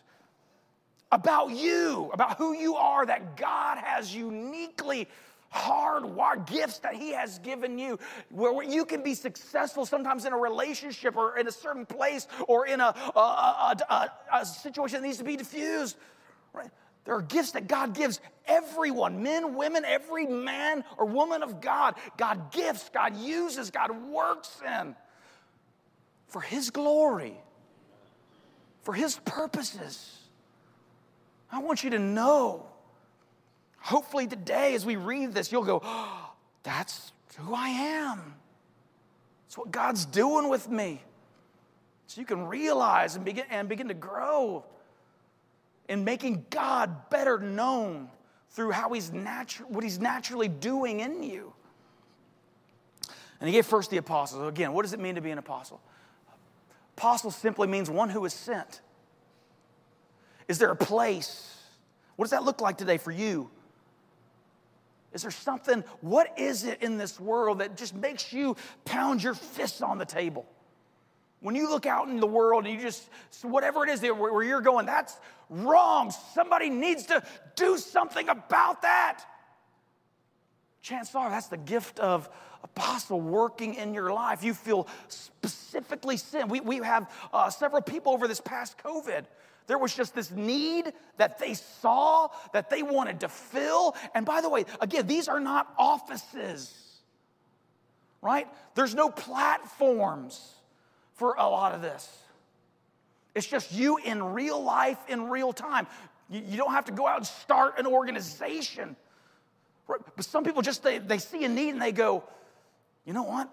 about 1.11 1.51
you, 1.51 2.09
about 2.13 2.37
who 2.37 2.53
you 2.53 2.75
are, 2.75 3.05
that 3.05 3.35
God 3.35 3.79
has 3.79 4.13
uniquely 4.13 5.07
hardwired 5.53 6.45
gifts 6.45 6.79
that 6.79 6.95
He 6.95 7.11
has 7.11 7.39
given 7.39 7.79
you, 7.79 7.97
where 8.29 8.63
you 8.63 8.85
can 8.85 9.01
be 9.01 9.13
successful 9.13 9.85
sometimes 9.85 10.25
in 10.25 10.33
a 10.33 10.37
relationship 10.37 11.15
or 11.15 11.37
in 11.37 11.47
a 11.47 11.51
certain 11.51 11.85
place 11.85 12.27
or 12.47 12.67
in 12.67 12.81
a, 12.81 12.93
a, 13.15 13.19
a, 13.89 14.11
a, 14.33 14.45
situation 14.45 15.01
that 15.01 15.07
needs 15.07 15.17
to 15.17 15.23
be 15.23 15.37
diffused. 15.37 15.97
Right? 16.53 16.69
There 17.07 17.15
are 17.15 17.21
gifts 17.21 17.51
that 17.51 17.69
God 17.69 17.95
gives 17.95 18.19
everyone 18.45 19.23
men, 19.23 19.55
women, 19.55 19.85
every 19.85 20.25
man 20.25 20.83
or 20.97 21.05
woman 21.05 21.41
of 21.41 21.61
God. 21.61 21.95
God 22.17 22.51
gifts, 22.51 22.89
God 22.93 23.15
uses, 23.15 23.71
God 23.71 23.91
works 24.09 24.61
in 24.81 24.93
for 26.27 26.41
His 26.41 26.69
glory, 26.69 27.39
for 28.81 28.93
His 28.93 29.17
purposes. 29.23 30.19
I 31.49 31.59
want 31.59 31.81
you 31.81 31.91
to 31.91 31.99
know. 31.99 32.65
Hopefully, 33.79 34.27
today, 34.27 34.75
as 34.75 34.85
we 34.85 34.97
read 34.97 35.33
this, 35.33 35.49
you'll 35.49 35.63
go, 35.63 35.79
oh, 35.81 36.31
That's 36.63 37.13
who 37.37 37.55
I 37.55 37.69
am. 37.69 38.35
It's 39.45 39.57
what 39.57 39.71
God's 39.71 40.05
doing 40.05 40.49
with 40.49 40.69
me. 40.69 41.01
So 42.07 42.19
you 42.19 42.27
can 42.27 42.47
realize 42.47 43.15
and 43.15 43.23
begin, 43.23 43.45
and 43.49 43.69
begin 43.69 43.87
to 43.87 43.93
grow 43.93 44.65
in 45.87 46.03
making 46.03 46.45
God 46.49 47.09
better 47.09 47.39
known 47.39 48.09
through 48.51 48.71
how 48.71 48.91
he's 48.93 49.11
natu- 49.11 49.69
what 49.69 49.83
he's 49.83 49.99
naturally 49.99 50.47
doing 50.47 50.99
in 50.99 51.23
you. 51.23 51.53
And 53.39 53.47
he 53.47 53.53
gave 53.53 53.65
first 53.65 53.91
the 53.91 53.97
apostles. 53.97 54.47
Again, 54.47 54.73
what 54.73 54.81
does 54.81 54.93
it 54.93 54.99
mean 54.99 55.15
to 55.15 55.21
be 55.21 55.31
an 55.31 55.37
apostle? 55.37 55.81
Apostle 56.97 57.31
simply 57.31 57.67
means 57.67 57.89
one 57.89 58.09
who 58.09 58.25
is 58.25 58.33
sent. 58.33 58.81
Is 60.47 60.57
there 60.57 60.71
a 60.71 60.75
place? 60.75 61.55
What 62.15 62.25
does 62.25 62.31
that 62.31 62.43
look 62.43 62.61
like 62.61 62.77
today 62.77 62.97
for 62.97 63.11
you? 63.11 63.49
Is 65.13 65.21
there 65.21 65.31
something, 65.31 65.83
what 66.01 66.37
is 66.37 66.63
it 66.63 66.81
in 66.81 66.97
this 66.97 67.19
world 67.19 67.59
that 67.59 67.77
just 67.77 67.95
makes 67.95 68.33
you 68.33 68.55
pound 68.85 69.23
your 69.23 69.33
fists 69.33 69.81
on 69.81 69.97
the 69.97 70.05
table? 70.05 70.45
When 71.39 71.55
you 71.55 71.69
look 71.69 71.85
out 71.85 72.07
in 72.07 72.19
the 72.19 72.27
world 72.27 72.65
and 72.65 72.73
you 72.73 72.81
just, 72.81 73.07
whatever 73.43 73.83
it 73.83 73.89
is 73.89 74.01
where 74.01 74.43
you're 74.43 74.61
going, 74.61 74.85
that's 74.85 75.17
wrong. 75.49 76.11
Somebody 76.33 76.69
needs 76.69 77.05
to 77.07 77.23
do 77.55 77.77
something 77.77 78.27
about 78.27 78.81
that. 78.81 79.23
Chances 80.81 81.13
are 81.15 81.29
that's 81.29 81.47
the 81.47 81.57
gift 81.57 81.99
of 81.99 82.29
apostle 82.63 83.21
working 83.21 83.75
in 83.75 83.93
your 83.93 84.11
life. 84.11 84.43
You 84.43 84.53
feel 84.53 84.87
specifically 85.09 86.17
sin. 86.17 86.47
We, 86.47 86.59
we 86.59 86.77
have 86.77 87.11
uh, 87.31 87.49
several 87.49 87.81
people 87.81 88.13
over 88.13 88.27
this 88.27 88.41
past 88.41 88.77
COVID. 88.79 89.25
There 89.67 89.77
was 89.77 89.93
just 89.93 90.15
this 90.15 90.31
need 90.31 90.93
that 91.17 91.39
they 91.39 91.53
saw, 91.53 92.29
that 92.53 92.69
they 92.69 92.83
wanted 92.83 93.19
to 93.19 93.29
fill. 93.29 93.95
And 94.15 94.25
by 94.25 94.41
the 94.41 94.49
way, 94.49 94.65
again, 94.79 95.07
these 95.07 95.27
are 95.27 95.41
not 95.41 95.71
offices, 95.77 96.73
right? 98.21 98.47
There's 98.75 98.95
no 98.95 99.09
platforms 99.09 100.56
for 101.17 101.35
a 101.37 101.47
lot 101.47 101.75
of 101.75 101.81
this. 101.81 102.09
It's 103.35 103.45
just 103.45 103.71
you 103.71 103.97
in 103.97 104.23
real 104.23 104.63
life, 104.63 104.97
in 105.07 105.29
real 105.29 105.53
time. 105.53 105.85
You, 106.29 106.57
don't 106.57 106.71
have 106.71 106.85
to 106.85 106.91
go 106.91 107.07
out 107.07 107.17
and 107.17 107.25
start 107.25 107.77
an 107.77 107.85
organization. 107.85 108.95
But 109.87 110.25
some 110.25 110.43
people 110.43 110.61
just, 110.61 110.83
they, 110.83 110.97
they 110.97 111.19
see 111.19 111.43
a 111.45 111.49
need 111.49 111.69
and 111.69 111.81
they 111.81 111.91
go, 111.91 112.23
you 113.05 113.13
know 113.13 113.23
what? 113.23 113.49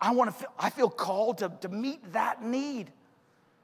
I 0.00 0.12
want 0.12 0.30
to 0.30 0.36
feel, 0.36 0.52
I 0.58 0.70
feel 0.70 0.88
called 0.88 1.38
to, 1.38 1.50
to 1.62 1.68
meet 1.68 2.12
that 2.12 2.42
need. 2.42 2.90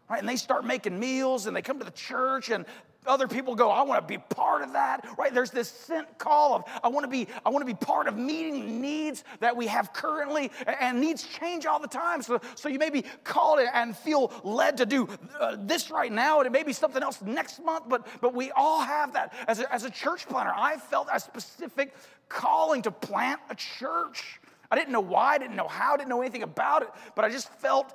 Right? 0.08 0.18
And 0.18 0.28
they 0.28 0.36
start 0.36 0.64
making 0.64 0.98
meals 0.98 1.46
and 1.46 1.54
they 1.54 1.62
come 1.62 1.78
to 1.78 1.84
the 1.84 1.92
church 1.92 2.50
and 2.50 2.64
other 3.06 3.26
people 3.26 3.54
go, 3.54 3.70
I 3.70 3.82
want 3.82 4.06
to 4.06 4.06
be 4.06 4.18
part 4.18 4.62
of 4.62 4.74
that, 4.74 5.06
right? 5.18 5.32
There's 5.32 5.50
this 5.50 5.68
sent 5.68 6.18
call 6.18 6.54
of, 6.54 6.64
I 6.82 6.88
want 6.88 7.04
to 7.04 7.10
be, 7.10 7.28
I 7.44 7.48
want 7.48 7.66
to 7.66 7.72
be 7.72 7.76
part 7.76 8.08
of 8.08 8.16
meeting 8.16 8.80
needs 8.80 9.24
that 9.40 9.56
we 9.56 9.66
have 9.68 9.92
currently, 9.92 10.50
and 10.66 11.00
needs 11.00 11.26
change 11.26 11.64
all 11.64 11.80
the 11.80 11.88
time. 11.88 12.22
So, 12.22 12.40
so 12.54 12.68
you 12.68 12.78
may 12.78 12.90
be 12.90 13.04
called 13.24 13.60
and 13.60 13.96
feel 13.96 14.32
led 14.44 14.76
to 14.78 14.86
do 14.86 15.08
uh, 15.38 15.56
this 15.60 15.90
right 15.90 16.12
now, 16.12 16.38
and 16.38 16.46
it 16.46 16.52
may 16.52 16.62
be 16.62 16.72
something 16.72 17.02
else 17.02 17.22
next 17.22 17.64
month, 17.64 17.84
but, 17.88 18.06
but 18.20 18.34
we 18.34 18.50
all 18.50 18.80
have 18.80 19.14
that. 19.14 19.32
As 19.48 19.60
a, 19.60 19.72
as 19.72 19.84
a 19.84 19.90
church 19.90 20.28
planter, 20.28 20.52
I 20.54 20.76
felt 20.76 21.08
a 21.12 21.18
specific 21.18 21.94
calling 22.28 22.82
to 22.82 22.90
plant 22.90 23.40
a 23.48 23.54
church. 23.54 24.40
I 24.70 24.76
didn't 24.76 24.92
know 24.92 25.00
why, 25.00 25.34
I 25.34 25.38
didn't 25.38 25.56
know 25.56 25.68
how, 25.68 25.94
I 25.94 25.96
didn't 25.96 26.10
know 26.10 26.20
anything 26.20 26.42
about 26.42 26.82
it, 26.82 26.88
but 27.16 27.24
I 27.24 27.30
just 27.30 27.48
felt 27.54 27.92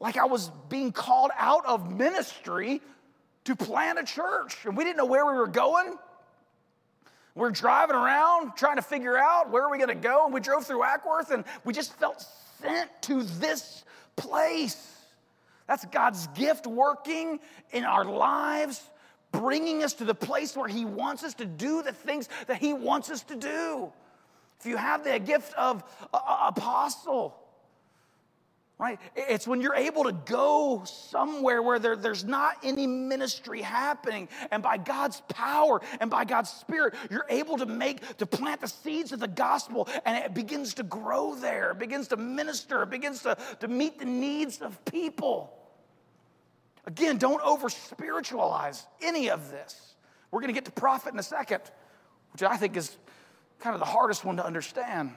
like 0.00 0.16
I 0.16 0.26
was 0.26 0.50
being 0.68 0.92
called 0.92 1.30
out 1.38 1.64
of 1.64 1.90
ministry 1.90 2.82
to 3.46 3.56
plant 3.56 3.98
a 3.98 4.04
church. 4.04 4.56
And 4.64 4.76
we 4.76 4.84
didn't 4.84 4.98
know 4.98 5.06
where 5.06 5.24
we 5.26 5.32
were 5.32 5.46
going. 5.46 5.96
We're 7.34 7.50
driving 7.50 7.96
around 7.96 8.56
trying 8.56 8.76
to 8.76 8.82
figure 8.82 9.16
out 9.16 9.50
where 9.50 9.64
are 9.64 9.70
we 9.70 9.78
going 9.78 9.88
to 9.88 9.94
go. 9.94 10.24
And 10.24 10.34
we 10.34 10.40
drove 10.40 10.66
through 10.66 10.82
Acworth 10.82 11.30
and 11.30 11.44
we 11.64 11.72
just 11.72 11.92
felt 11.94 12.24
sent 12.60 12.90
to 13.02 13.22
this 13.22 13.84
place. 14.16 14.92
That's 15.66 15.84
God's 15.86 16.26
gift 16.28 16.66
working 16.66 17.40
in 17.72 17.84
our 17.84 18.04
lives, 18.04 18.82
bringing 19.32 19.82
us 19.82 19.94
to 19.94 20.04
the 20.04 20.14
place 20.14 20.56
where 20.56 20.68
He 20.68 20.84
wants 20.84 21.24
us 21.24 21.34
to 21.34 21.44
do 21.44 21.82
the 21.82 21.92
things 21.92 22.28
that 22.46 22.56
He 22.56 22.72
wants 22.72 23.10
us 23.10 23.22
to 23.24 23.36
do. 23.36 23.92
If 24.58 24.66
you 24.66 24.76
have 24.76 25.04
the 25.04 25.18
gift 25.18 25.52
of 25.54 25.84
apostle, 26.12 27.36
right? 28.78 28.98
It's 29.14 29.46
when 29.46 29.60
you're 29.60 29.74
able 29.74 30.04
to 30.04 30.12
go 30.12 30.82
somewhere 30.84 31.62
where 31.62 31.78
there, 31.78 31.96
there's 31.96 32.24
not 32.24 32.56
any 32.62 32.86
ministry 32.86 33.62
happening, 33.62 34.28
and 34.50 34.62
by 34.62 34.76
God's 34.76 35.22
power 35.28 35.80
and 36.00 36.10
by 36.10 36.26
God's 36.26 36.50
Spirit, 36.50 36.94
you're 37.10 37.26
able 37.30 37.56
to 37.56 37.66
make, 37.66 38.18
to 38.18 38.26
plant 38.26 38.60
the 38.60 38.68
seeds 38.68 39.12
of 39.12 39.20
the 39.20 39.28
gospel, 39.28 39.88
and 40.04 40.22
it 40.22 40.34
begins 40.34 40.74
to 40.74 40.82
grow 40.82 41.34
there, 41.34 41.70
it 41.70 41.78
begins 41.78 42.08
to 42.08 42.16
minister, 42.16 42.82
it 42.82 42.90
begins 42.90 43.22
to, 43.22 43.36
to 43.60 43.68
meet 43.68 43.98
the 43.98 44.04
needs 44.04 44.60
of 44.60 44.84
people. 44.84 45.52
Again, 46.84 47.16
don't 47.16 47.42
over 47.42 47.68
spiritualize 47.68 48.86
any 49.02 49.30
of 49.30 49.50
this. 49.50 49.94
We're 50.30 50.40
going 50.40 50.52
to 50.52 50.54
get 50.54 50.66
to 50.66 50.70
prophet 50.70 51.14
in 51.14 51.18
a 51.18 51.22
second, 51.22 51.62
which 52.32 52.42
I 52.42 52.56
think 52.58 52.76
is 52.76 52.96
kind 53.58 53.74
of 53.74 53.80
the 53.80 53.86
hardest 53.86 54.24
one 54.24 54.36
to 54.36 54.44
understand. 54.44 55.12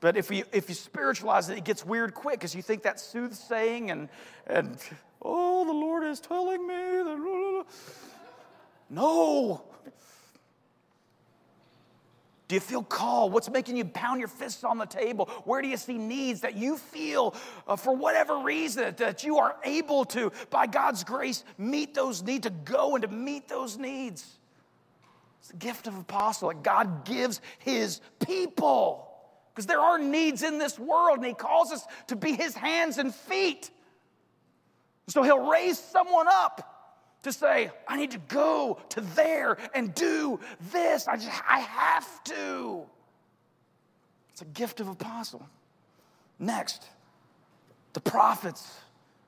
But 0.00 0.16
if 0.16 0.30
you, 0.30 0.44
if 0.52 0.68
you 0.68 0.74
spiritualize 0.74 1.48
it, 1.48 1.58
it 1.58 1.64
gets 1.64 1.84
weird 1.84 2.14
quick 2.14 2.38
because 2.38 2.54
you 2.54 2.62
think 2.62 2.82
that's 2.82 3.02
soothsaying 3.02 3.90
and, 3.90 4.08
and, 4.46 4.78
oh, 5.20 5.64
the 5.64 5.72
Lord 5.72 6.04
is 6.04 6.20
telling 6.20 6.66
me. 6.66 6.74
That, 6.74 7.64
no. 8.90 9.62
Do 12.46 12.54
you 12.54 12.60
feel 12.60 12.82
called? 12.82 13.32
What's 13.32 13.50
making 13.50 13.76
you 13.76 13.84
pound 13.84 14.20
your 14.20 14.28
fists 14.28 14.64
on 14.64 14.78
the 14.78 14.86
table? 14.86 15.26
Where 15.44 15.60
do 15.60 15.68
you 15.68 15.76
see 15.76 15.98
needs 15.98 16.40
that 16.42 16.56
you 16.56 16.78
feel, 16.78 17.34
uh, 17.66 17.76
for 17.76 17.94
whatever 17.94 18.38
reason, 18.38 18.94
that 18.98 19.24
you 19.24 19.38
are 19.38 19.56
able 19.64 20.04
to, 20.06 20.32
by 20.48 20.66
God's 20.66 21.04
grace, 21.04 21.44
meet 21.58 21.92
those 21.92 22.22
needs, 22.22 22.44
to 22.44 22.50
go 22.50 22.94
and 22.94 23.02
to 23.02 23.08
meet 23.08 23.48
those 23.48 23.76
needs? 23.76 24.38
It's 25.40 25.48
the 25.48 25.56
gift 25.56 25.88
of 25.88 25.98
apostle 25.98 26.48
that 26.48 26.62
God 26.62 27.04
gives 27.04 27.40
his 27.58 28.00
people 28.24 29.07
because 29.58 29.66
there 29.66 29.80
are 29.80 29.98
needs 29.98 30.44
in 30.44 30.58
this 30.58 30.78
world, 30.78 31.16
and 31.16 31.26
He 31.26 31.34
calls 31.34 31.72
us 31.72 31.84
to 32.06 32.14
be 32.14 32.36
His 32.36 32.54
hands 32.54 32.96
and 32.96 33.12
feet. 33.12 33.72
So 35.08 35.24
He'll 35.24 35.50
raise 35.50 35.76
someone 35.76 36.26
up 36.28 37.18
to 37.24 37.32
say, 37.32 37.72
I 37.88 37.96
need 37.96 38.12
to 38.12 38.20
go 38.28 38.78
to 38.90 39.00
there 39.00 39.58
and 39.74 39.92
do 39.96 40.38
this. 40.70 41.08
I 41.08 41.16
just, 41.16 41.28
I 41.44 41.58
have 41.58 42.22
to. 42.22 42.84
It's 44.30 44.42
a 44.42 44.44
gift 44.44 44.78
of 44.78 44.86
apostle. 44.86 45.44
Next, 46.38 46.84
the 47.94 48.00
prophets. 48.00 48.78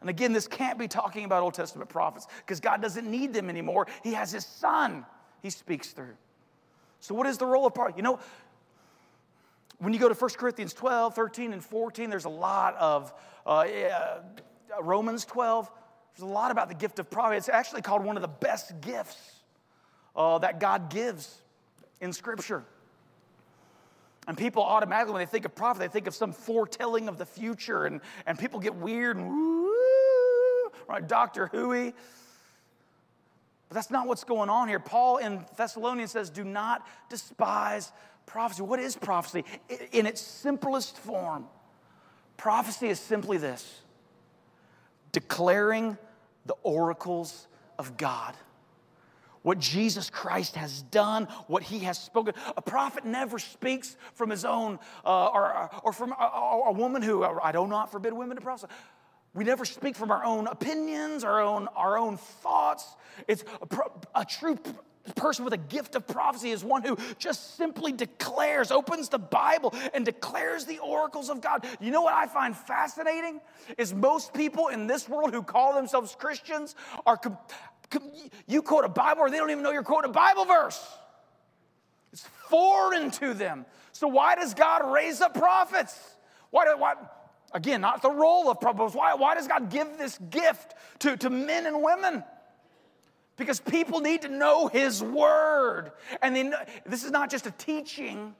And 0.01 0.09
again, 0.09 0.33
this 0.33 0.47
can't 0.47 0.79
be 0.79 0.87
talking 0.87 1.25
about 1.25 1.43
Old 1.43 1.55
Testament 1.55 1.91
prophets 1.91 2.29
because 2.47 2.61
God 2.61 2.81
doesn't 2.81 3.11
need 3.11 3.35
them 3.35 3.51
anymore. 3.51 3.89
He 4.05 4.13
has 4.13 4.31
His 4.31 4.47
Son 4.47 5.05
He 5.43 5.51
speaks 5.51 5.89
through. 5.89 6.15
So, 7.01 7.17
what 7.17 7.27
is 7.27 7.37
the 7.37 7.47
role 7.47 7.67
of 7.67 7.75
prophet? 7.75 7.97
You 7.97 8.05
know, 8.05 8.21
when 9.81 9.95
you 9.95 9.99
go 9.99 10.09
to 10.09 10.15
1 10.15 10.31
Corinthians 10.33 10.75
12, 10.75 11.15
13, 11.15 11.53
and 11.55 11.65
14, 11.65 12.11
there's 12.11 12.27
a 12.27 12.29
lot 12.29 12.77
of, 12.77 13.13
uh, 13.47 13.67
Romans 14.81 15.25
12, 15.25 15.71
there's 16.15 16.23
a 16.23 16.33
lot 16.33 16.51
about 16.51 16.69
the 16.69 16.75
gift 16.75 16.99
of 16.99 17.11
prophecy. 17.11 17.39
It's 17.39 17.49
actually 17.49 17.81
called 17.81 18.05
one 18.05 18.17
of 18.17 18.23
the 18.23 18.29
best 18.29 18.79
gifts 18.83 19.41
uh, 20.15 20.39
that 20.39 20.61
God 20.61 20.91
gives 20.91 21.41
in 22.01 22.13
Scripture. 22.13 22.63
And 24.29 24.37
people 24.37 24.63
automatically, 24.63 25.15
when 25.15 25.21
they 25.21 25.31
think 25.31 25.47
of 25.47 25.55
prophet, 25.55 25.81
they 25.81 25.89
think 25.89 26.07
of 26.07 26.15
some 26.15 26.33
foretelling 26.33 27.09
of 27.09 27.17
the 27.17 27.25
future, 27.27 27.87
and, 27.87 28.03
and 28.27 28.39
people 28.39 28.61
get 28.61 28.75
weird 28.75 29.17
and 29.17 29.31
woo, 29.31 30.71
right? 30.89 31.07
Dr. 31.09 31.47
Huey. 31.47 31.95
But 33.69 33.75
that's 33.75 33.91
not 33.91 34.07
what's 34.07 34.25
going 34.25 34.51
on 34.51 34.69
here. 34.69 34.79
Paul 34.79 35.17
in 35.17 35.47
Thessalonians 35.57 36.11
says, 36.11 36.29
Do 36.29 36.45
not 36.45 36.87
despise 37.09 37.93
prophecy. 38.31 38.63
What 38.63 38.79
is 38.79 38.95
prophecy? 38.95 39.45
In 39.91 40.07
its 40.07 40.21
simplest 40.21 40.97
form, 40.99 41.47
prophecy 42.37 42.89
is 42.89 43.01
simply 43.01 43.39
this 43.39 43.83
declaring 45.11 45.99
the 46.47 46.55
oracles 46.63 47.49
of 47.79 47.97
God. 47.97 48.37
What 49.43 49.59
Jesus 49.59 50.11
Christ 50.11 50.55
has 50.55 50.83
done, 50.83 51.25
what 51.49 51.65
he 51.65 51.81
has 51.81 51.99
spoken. 51.99 52.35
A 52.57 52.63
prophet 52.63 53.05
never 53.05 53.39
speaks 53.41 53.97
from 54.15 54.31
his 54.31 54.45
own, 54.45 54.79
uh, 55.05 55.27
or, 55.27 55.71
or 55.83 55.93
from 55.93 56.13
a, 56.13 56.61
a, 56.67 56.73
woman 56.73 57.03
who, 57.03 57.25
I 57.25 57.51
do 57.51 57.67
not 57.67 57.91
forbid 57.91 58.13
women 58.13 58.37
to 58.37 58.43
prophesy. 58.43 58.69
We 59.35 59.43
never 59.43 59.65
speak 59.65 59.97
from 59.97 60.11
our 60.11 60.25
own 60.25 60.47
opinions, 60.47 61.25
our 61.25 61.41
own, 61.41 61.69
our 61.75 61.99
own 61.99 62.17
thoughts. 62.17 62.87
It's 63.27 63.43
a, 63.63 64.21
a 64.21 64.25
true 64.25 64.57
person 65.17 65.45
with 65.45 65.55
a 65.55 65.59
gift 65.59 65.95
of 65.95 66.07
prophecy 66.07 66.51
is 66.51 66.63
one 66.63 66.83
who 66.83 66.97
just 67.19 67.57
simply 67.57 67.93
declares, 67.93 68.71
opens 68.71 69.09
the 69.09 69.19
Bible 69.19 69.75
and 69.95 70.05
declares 70.05 70.67
the 70.67 70.79
oracles 70.79 71.31
of 71.31 71.41
God. 71.41 71.67
You 71.81 71.91
know 71.91 72.03
what 72.03 72.15
I 72.15 72.27
find 72.27 72.57
fascinating? 72.57 73.41
Is 73.79 73.95
most 73.95 74.35
people 74.35 74.69
in 74.69 74.87
this 74.87 75.09
world 75.09 75.33
who 75.33 75.43
call 75.43 75.75
themselves 75.75 76.15
Christians 76.19 76.75
are, 77.07 77.19
you 78.47 78.63
quote 78.63 78.85
a 78.85 78.89
Bible 78.89 79.23
or 79.23 79.31
they 79.31 79.39
don't 79.39 79.51
even 79.51 79.63
know 79.63 79.73
you're 79.73 79.83
quoting 79.83 80.11
a 80.11 80.15
Bible 80.15 80.45
verse. 80.45 80.81
It's 82.13 82.27
foreign 82.49 83.11
to 83.13 83.35
them. 83.35 83.67
So 83.93 84.09
why 84.09 84.35
does 84.35 84.55
God 84.55 84.93
raise 84.93 85.21
up 85.21 85.35
prophets? 85.35 85.99
Why, 86.51 86.65
do, 86.65 86.77
why 86.77 86.95
again, 87.53 87.81
not 87.81 88.03
the 88.03 88.11
role 88.11 88.51
of 88.51 88.61
prophets. 88.61 88.95
Why, 88.95 89.15
why 89.15 89.35
does 89.35 89.49
God 89.49 89.71
give 89.71 89.99
this 89.99 90.19
gift 90.31 90.75
to, 91.01 91.17
to 91.19 91.31
men 91.31 91.67
and 91.67 91.83
women? 91.83 92.25
Because 93.41 93.59
people 93.59 94.01
need 94.01 94.23
to 94.23 94.29
know 94.29 94.69
His 94.69 95.03
Word. 95.03 95.91
And 96.23 96.37
they 96.37 96.45
know, 96.45 96.59
this 96.87 97.03
is 97.03 97.11
not 97.11 97.31
just 97.31 97.47
a 97.47 97.51
teaching, 97.53 98.37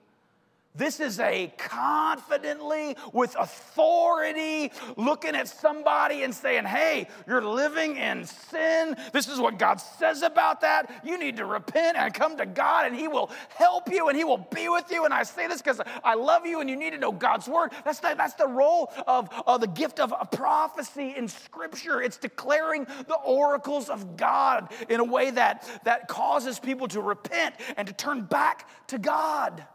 this 0.73 1.01
is 1.01 1.19
a 1.19 1.53
confidently, 1.57 2.95
with 3.11 3.35
authority, 3.37 4.71
looking 4.95 5.35
at 5.35 5.49
somebody 5.49 6.23
and 6.23 6.33
saying, 6.33 6.63
Hey, 6.63 7.09
you're 7.27 7.43
living 7.43 7.97
in 7.97 8.25
sin. 8.25 8.95
This 9.11 9.27
is 9.27 9.39
what 9.39 9.59
God 9.59 9.81
says 9.81 10.21
about 10.21 10.61
that. 10.61 11.01
You 11.03 11.17
need 11.17 11.37
to 11.37 11.45
repent 11.45 11.97
and 11.97 12.13
come 12.13 12.37
to 12.37 12.45
God, 12.45 12.85
and 12.85 12.95
He 12.95 13.09
will 13.09 13.31
help 13.49 13.91
you 13.91 14.07
and 14.07 14.17
He 14.17 14.23
will 14.23 14.47
be 14.53 14.69
with 14.69 14.89
you. 14.91 15.03
And 15.03 15.13
I 15.13 15.23
say 15.23 15.47
this 15.47 15.61
because 15.61 15.81
I 16.03 16.15
love 16.15 16.45
you 16.45 16.61
and 16.61 16.69
you 16.69 16.77
need 16.77 16.91
to 16.91 16.97
know 16.97 17.11
God's 17.11 17.49
word. 17.49 17.71
That's 17.83 17.99
the, 17.99 18.15
that's 18.17 18.35
the 18.35 18.47
role 18.47 18.93
of, 19.07 19.29
of 19.45 19.59
the 19.59 19.67
gift 19.67 19.99
of 19.99 20.13
prophecy 20.31 21.15
in 21.17 21.27
Scripture. 21.27 22.01
It's 22.01 22.17
declaring 22.17 22.85
the 23.07 23.17
oracles 23.25 23.89
of 23.89 24.15
God 24.15 24.71
in 24.89 25.01
a 25.01 25.05
way 25.05 25.31
that, 25.31 25.67
that 25.83 26.07
causes 26.07 26.59
people 26.59 26.87
to 26.89 27.01
repent 27.01 27.55
and 27.75 27.87
to 27.87 27.93
turn 27.93 28.21
back 28.21 28.69
to 28.87 28.97
God. 28.97 29.65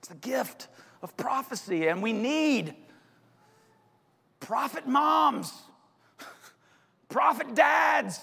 It's 0.00 0.08
the 0.08 0.14
gift 0.14 0.68
of 1.02 1.14
prophecy, 1.18 1.88
and 1.88 2.02
we 2.02 2.14
need 2.14 2.74
prophet 4.40 4.88
moms, 4.88 5.52
prophet 7.10 7.54
dads, 7.54 8.18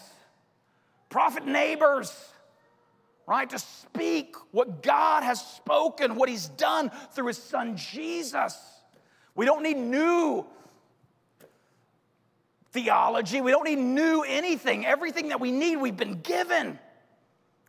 prophet 1.10 1.46
neighbors, 1.46 2.12
right? 3.28 3.48
To 3.52 3.60
speak 3.60 4.36
what 4.50 4.82
God 4.82 5.22
has 5.22 5.40
spoken, 5.40 6.16
what 6.16 6.30
He's 6.30 6.48
done 6.48 6.90
through 7.12 7.28
His 7.28 7.38
Son 7.38 7.78
Jesus. 7.78 8.58
We 9.36 9.46
don't 9.46 9.62
need 9.62 9.78
new 9.78 10.48
theology, 12.72 13.40
we 13.40 13.52
don't 13.52 13.66
need 13.66 13.78
new 13.78 14.24
anything. 14.24 14.84
Everything 14.84 15.28
that 15.28 15.40
we 15.40 15.52
need, 15.52 15.76
we've 15.76 15.96
been 15.96 16.22
given. 16.22 16.80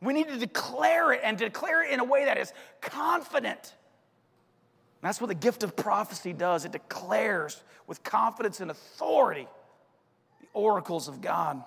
We 0.00 0.14
need 0.14 0.28
to 0.28 0.38
declare 0.38 1.12
it 1.12 1.20
and 1.22 1.36
declare 1.36 1.84
it 1.84 1.90
in 1.90 2.00
a 2.00 2.04
way 2.04 2.24
that 2.24 2.38
is 2.38 2.54
confident 2.80 3.74
that's 5.02 5.20
what 5.20 5.28
the 5.28 5.34
gift 5.34 5.62
of 5.62 5.76
prophecy 5.76 6.32
does 6.32 6.64
it 6.64 6.72
declares 6.72 7.62
with 7.86 8.02
confidence 8.02 8.60
and 8.60 8.70
authority 8.70 9.46
the 10.40 10.48
oracles 10.52 11.08
of 11.08 11.20
God. 11.20 11.62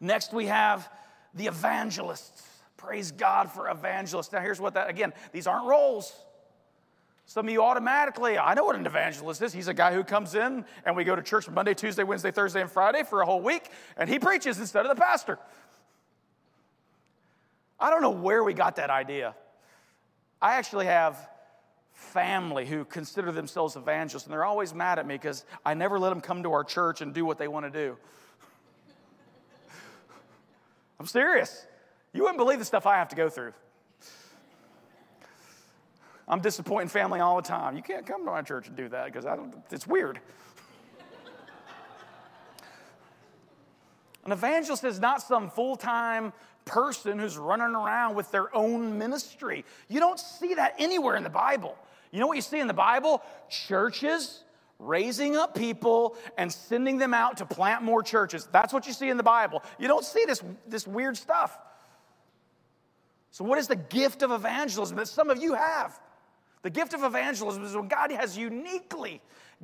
Next, 0.00 0.32
we 0.32 0.46
have 0.46 0.88
the 1.34 1.46
evangelists. 1.46 2.42
Praise 2.76 3.12
God 3.12 3.50
for 3.50 3.70
evangelists. 3.70 4.32
Now, 4.32 4.40
here's 4.40 4.60
what 4.60 4.74
that, 4.74 4.90
again, 4.90 5.12
these 5.32 5.46
aren't 5.46 5.66
roles. 5.66 6.14
Some 7.24 7.46
of 7.48 7.52
you 7.52 7.62
automatically, 7.62 8.38
I 8.38 8.54
know 8.54 8.64
what 8.64 8.76
an 8.76 8.86
evangelist 8.86 9.42
is. 9.42 9.52
He's 9.52 9.66
a 9.66 9.74
guy 9.74 9.92
who 9.92 10.04
comes 10.04 10.34
in 10.34 10.64
and 10.84 10.94
we 10.94 11.02
go 11.02 11.16
to 11.16 11.22
church 11.22 11.48
Monday, 11.48 11.74
Tuesday, 11.74 12.04
Wednesday, 12.04 12.30
Thursday, 12.30 12.60
and 12.60 12.70
Friday 12.70 13.02
for 13.02 13.20
a 13.20 13.26
whole 13.26 13.40
week, 13.40 13.70
and 13.96 14.08
he 14.08 14.18
preaches 14.18 14.60
instead 14.60 14.86
of 14.86 14.94
the 14.94 15.00
pastor. 15.00 15.38
I 17.80 17.90
don't 17.90 18.02
know 18.02 18.10
where 18.10 18.44
we 18.44 18.54
got 18.54 18.76
that 18.76 18.90
idea. 18.90 19.34
I 20.40 20.54
actually 20.54 20.86
have 20.86 21.18
family 21.96 22.66
who 22.66 22.84
consider 22.84 23.32
themselves 23.32 23.74
evangelists, 23.74 24.24
and 24.24 24.32
they're 24.32 24.44
always 24.44 24.74
mad 24.74 24.98
at 24.98 25.06
me 25.06 25.14
because 25.14 25.44
I 25.64 25.72
never 25.74 25.98
let 25.98 26.10
them 26.10 26.20
come 26.20 26.42
to 26.42 26.52
our 26.52 26.62
church 26.62 27.00
and 27.00 27.14
do 27.14 27.24
what 27.24 27.38
they 27.38 27.48
want 27.48 27.64
to 27.64 27.70
do. 27.70 27.96
I'm 31.00 31.06
serious. 31.06 31.66
You 32.12 32.22
wouldn't 32.22 32.38
believe 32.38 32.58
the 32.58 32.66
stuff 32.66 32.86
I 32.86 32.96
have 32.96 33.08
to 33.08 33.16
go 33.16 33.30
through. 33.30 33.54
I'm 36.28 36.40
disappointing 36.40 36.88
family 36.88 37.20
all 37.20 37.36
the 37.36 37.48
time. 37.48 37.76
You 37.76 37.82
can't 37.82 38.06
come 38.06 38.24
to 38.24 38.30
my 38.30 38.42
church 38.42 38.68
and 38.68 38.76
do 38.76 38.88
that 38.90 39.06
because 39.06 39.24
I 39.24 39.36
don't, 39.36 39.54
it's 39.70 39.86
weird. 39.86 40.20
An 44.24 44.32
evangelist 44.32 44.84
is 44.84 45.00
not 45.00 45.22
some 45.22 45.50
full 45.50 45.76
time 45.76 46.34
person 46.66 47.18
who's 47.18 47.38
running 47.38 47.74
around 47.74 48.14
with 48.14 48.30
their 48.30 48.54
own 48.54 48.98
ministry. 48.98 49.64
You 49.88 50.00
don't 50.00 50.20
see 50.20 50.54
that 50.54 50.74
anywhere 50.78 51.16
in 51.16 51.22
the 51.22 51.30
Bible. 51.30 51.76
You 52.10 52.20
know 52.20 52.26
what 52.26 52.36
you 52.36 52.42
see 52.42 52.60
in 52.60 52.66
the 52.66 52.74
Bible? 52.74 53.22
Churches 53.48 54.42
raising 54.78 55.36
up 55.36 55.54
people 55.54 56.16
and 56.36 56.52
sending 56.52 56.98
them 56.98 57.14
out 57.14 57.38
to 57.38 57.46
plant 57.46 57.82
more 57.82 58.02
churches. 58.02 58.46
That's 58.52 58.72
what 58.72 58.86
you 58.86 58.92
see 58.92 59.08
in 59.08 59.16
the 59.16 59.22
Bible. 59.22 59.62
You 59.78 59.88
don't 59.88 60.04
see 60.04 60.24
this, 60.26 60.42
this 60.66 60.86
weird 60.86 61.16
stuff. 61.16 61.56
So, 63.30 63.44
what 63.44 63.58
is 63.58 63.68
the 63.68 63.76
gift 63.76 64.22
of 64.22 64.30
evangelism 64.30 64.96
that 64.96 65.08
some 65.08 65.30
of 65.30 65.42
you 65.42 65.54
have? 65.54 65.98
The 66.62 66.70
gift 66.70 66.94
of 66.94 67.04
evangelism 67.04 67.64
is 67.64 67.76
when 67.76 67.88
God 67.88 68.10
has 68.10 68.36
uniquely 68.36 69.20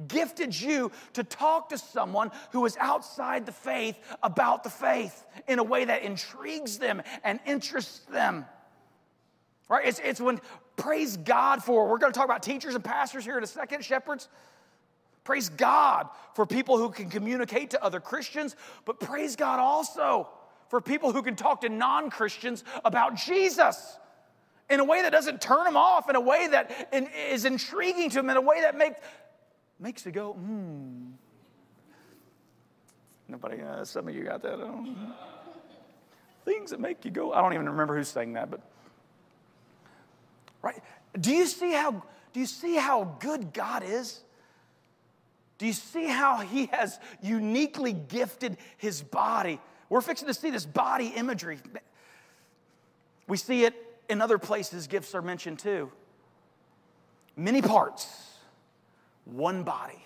gifted 0.08 0.58
you 0.58 0.90
to 1.12 1.24
talk 1.24 1.68
to 1.68 1.78
someone 1.78 2.30
who 2.50 2.64
is 2.64 2.76
outside 2.78 3.46
the 3.46 3.52
faith 3.52 3.98
about 4.22 4.64
the 4.64 4.70
faith 4.70 5.24
in 5.48 5.58
a 5.58 5.62
way 5.62 5.84
that 5.84 6.02
intrigues 6.02 6.78
them 6.78 7.02
and 7.24 7.40
interests 7.46 8.00
them. 8.10 8.46
Right? 9.68 9.86
It's, 9.86 10.00
it's 10.04 10.20
when, 10.20 10.40
praise 10.76 11.16
God 11.16 11.62
for, 11.62 11.88
we're 11.88 11.98
going 11.98 12.12
to 12.12 12.18
talk 12.18 12.26
about 12.26 12.42
teachers 12.42 12.74
and 12.74 12.84
pastors 12.84 13.24
here 13.24 13.38
in 13.38 13.44
a 13.44 13.46
second, 13.46 13.84
shepherds. 13.84 14.28
Praise 15.24 15.48
God 15.48 16.08
for 16.34 16.46
people 16.46 16.78
who 16.78 16.90
can 16.90 17.08
communicate 17.08 17.70
to 17.70 17.84
other 17.84 18.00
Christians, 18.00 18.56
but 18.84 18.98
praise 18.98 19.36
God 19.36 19.60
also 19.60 20.28
for 20.68 20.80
people 20.80 21.12
who 21.12 21.22
can 21.22 21.36
talk 21.36 21.60
to 21.60 21.68
non 21.68 22.10
Christians 22.10 22.64
about 22.84 23.14
Jesus 23.14 23.98
in 24.68 24.80
a 24.80 24.84
way 24.84 25.02
that 25.02 25.12
doesn't 25.12 25.40
turn 25.40 25.64
them 25.64 25.76
off, 25.76 26.08
in 26.08 26.16
a 26.16 26.20
way 26.20 26.48
that 26.48 26.88
is 27.30 27.44
intriguing 27.44 28.08
to 28.10 28.16
them, 28.16 28.30
in 28.30 28.36
a 28.36 28.40
way 28.40 28.62
that 28.62 28.76
makes, 28.76 28.98
makes 29.82 30.06
you 30.06 30.12
go, 30.12 30.32
hmm. 30.32 31.10
Nobody, 33.28 33.60
uh, 33.60 33.84
some 33.84 34.08
of 34.08 34.14
you 34.14 34.24
got 34.24 34.42
that. 34.42 34.58
Things 36.44 36.70
that 36.70 36.80
make 36.80 37.04
you 37.04 37.10
go. 37.10 37.32
I 37.32 37.40
don't 37.40 37.52
even 37.52 37.68
remember 37.68 37.96
who's 37.96 38.08
saying 38.08 38.34
that, 38.34 38.50
but 38.50 38.60
right. 40.60 40.80
Do 41.18 41.32
you 41.32 41.46
see 41.46 41.72
how? 41.72 42.02
Do 42.32 42.40
you 42.40 42.46
see 42.46 42.76
how 42.76 43.16
good 43.20 43.52
God 43.52 43.82
is? 43.84 44.20
Do 45.58 45.66
you 45.66 45.72
see 45.72 46.06
how 46.06 46.38
He 46.38 46.66
has 46.66 46.98
uniquely 47.22 47.92
gifted 47.92 48.58
His 48.76 49.02
body? 49.02 49.60
We're 49.88 50.00
fixing 50.00 50.28
to 50.28 50.34
see 50.34 50.50
this 50.50 50.66
body 50.66 51.08
imagery. 51.16 51.58
We 53.28 53.36
see 53.36 53.64
it 53.64 53.74
in 54.08 54.20
other 54.20 54.38
places. 54.38 54.86
Gifts 54.88 55.14
are 55.14 55.22
mentioned 55.22 55.58
too. 55.58 55.90
Many 57.36 57.62
parts 57.62 58.31
one 59.24 59.62
body. 59.62 60.04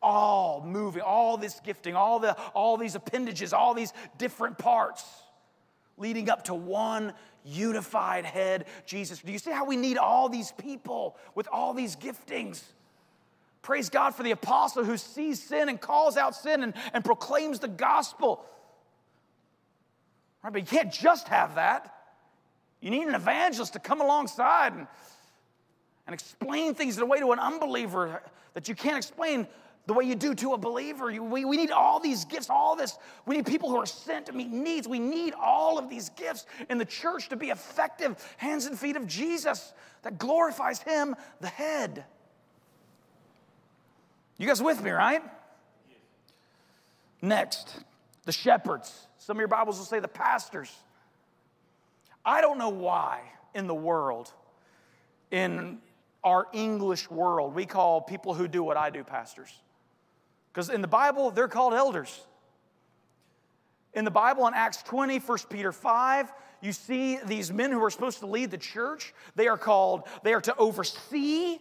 All 0.00 0.62
moving 0.64 1.02
all 1.02 1.36
this 1.36 1.60
gifting 1.60 1.96
all 1.96 2.20
the 2.20 2.36
all 2.54 2.76
these 2.76 2.94
appendages 2.94 3.52
all 3.52 3.74
these 3.74 3.92
different 4.16 4.56
parts 4.56 5.04
leading 5.96 6.30
up 6.30 6.44
to 6.44 6.54
one 6.54 7.12
unified 7.44 8.24
head 8.24 8.66
jesus. 8.86 9.18
Do 9.18 9.32
you 9.32 9.40
see 9.40 9.50
how 9.50 9.64
we 9.64 9.76
need 9.76 9.98
all 9.98 10.28
these 10.28 10.52
people 10.52 11.16
with 11.34 11.48
all 11.50 11.74
these 11.74 11.96
giftings? 11.96 12.62
Praise 13.60 13.88
god 13.88 14.14
for 14.14 14.22
the 14.22 14.30
apostle 14.30 14.84
who 14.84 14.96
sees 14.96 15.42
sin 15.42 15.68
and 15.68 15.80
calls 15.80 16.16
out 16.16 16.36
sin 16.36 16.62
and, 16.62 16.74
and 16.92 17.04
proclaims 17.04 17.58
the 17.58 17.66
gospel. 17.66 18.44
Right 20.44 20.52
but 20.52 20.62
you 20.62 20.78
can't 20.78 20.92
just 20.92 21.26
have 21.26 21.56
that. 21.56 21.92
You 22.80 22.90
need 22.90 23.08
an 23.08 23.16
evangelist 23.16 23.72
to 23.72 23.80
come 23.80 24.00
alongside 24.00 24.74
and 24.74 24.86
and 26.08 26.14
explain 26.14 26.74
things 26.74 26.96
in 26.96 27.02
a 27.02 27.06
way 27.06 27.20
to 27.20 27.32
an 27.32 27.38
unbeliever 27.38 28.22
that 28.54 28.66
you 28.66 28.74
can't 28.74 28.96
explain 28.96 29.46
the 29.86 29.92
way 29.92 30.04
you 30.04 30.14
do 30.14 30.34
to 30.34 30.54
a 30.54 30.58
believer. 30.58 31.12
We, 31.22 31.44
we 31.44 31.58
need 31.58 31.70
all 31.70 32.00
these 32.00 32.24
gifts, 32.24 32.48
all 32.48 32.76
this. 32.76 32.96
We 33.26 33.36
need 33.36 33.44
people 33.44 33.68
who 33.68 33.76
are 33.76 33.84
sent 33.84 34.24
to 34.26 34.32
meet 34.32 34.50
needs. 34.50 34.88
We 34.88 35.00
need 35.00 35.34
all 35.34 35.78
of 35.78 35.90
these 35.90 36.08
gifts 36.08 36.46
in 36.70 36.78
the 36.78 36.86
church 36.86 37.28
to 37.28 37.36
be 37.36 37.50
effective 37.50 38.16
hands 38.38 38.64
and 38.64 38.78
feet 38.78 38.96
of 38.96 39.06
Jesus 39.06 39.74
that 40.00 40.16
glorifies 40.16 40.80
Him, 40.80 41.14
the 41.42 41.48
head. 41.48 42.06
You 44.38 44.46
guys 44.46 44.62
with 44.62 44.82
me, 44.82 44.90
right? 44.90 45.22
Next, 47.20 47.80
the 48.24 48.32
shepherds. 48.32 49.08
Some 49.18 49.36
of 49.36 49.40
your 49.40 49.48
Bibles 49.48 49.76
will 49.76 49.84
say 49.84 50.00
the 50.00 50.08
pastors. 50.08 50.74
I 52.24 52.40
don't 52.40 52.56
know 52.56 52.70
why 52.70 53.20
in 53.54 53.66
the 53.66 53.74
world, 53.74 54.32
in 55.30 55.80
our 56.28 56.46
English 56.52 57.10
world, 57.10 57.54
we 57.54 57.64
call 57.64 58.02
people 58.02 58.34
who 58.34 58.46
do 58.46 58.62
what 58.62 58.76
I 58.76 58.90
do 58.90 59.02
pastors. 59.02 59.50
Because 60.52 60.68
in 60.68 60.82
the 60.82 60.88
Bible, 60.88 61.30
they're 61.30 61.48
called 61.48 61.72
elders. 61.72 62.20
In 63.94 64.04
the 64.04 64.10
Bible, 64.10 64.46
in 64.46 64.52
Acts 64.54 64.82
20, 64.82 65.18
1 65.18 65.38
Peter 65.48 65.72
5, 65.72 66.32
you 66.60 66.72
see 66.72 67.18
these 67.24 67.50
men 67.50 67.72
who 67.72 67.82
are 67.82 67.90
supposed 67.90 68.18
to 68.18 68.26
lead 68.26 68.50
the 68.50 68.58
church. 68.58 69.14
They 69.36 69.48
are 69.48 69.56
called, 69.56 70.02
they 70.22 70.34
are 70.34 70.40
to 70.42 70.54
oversee 70.56 71.58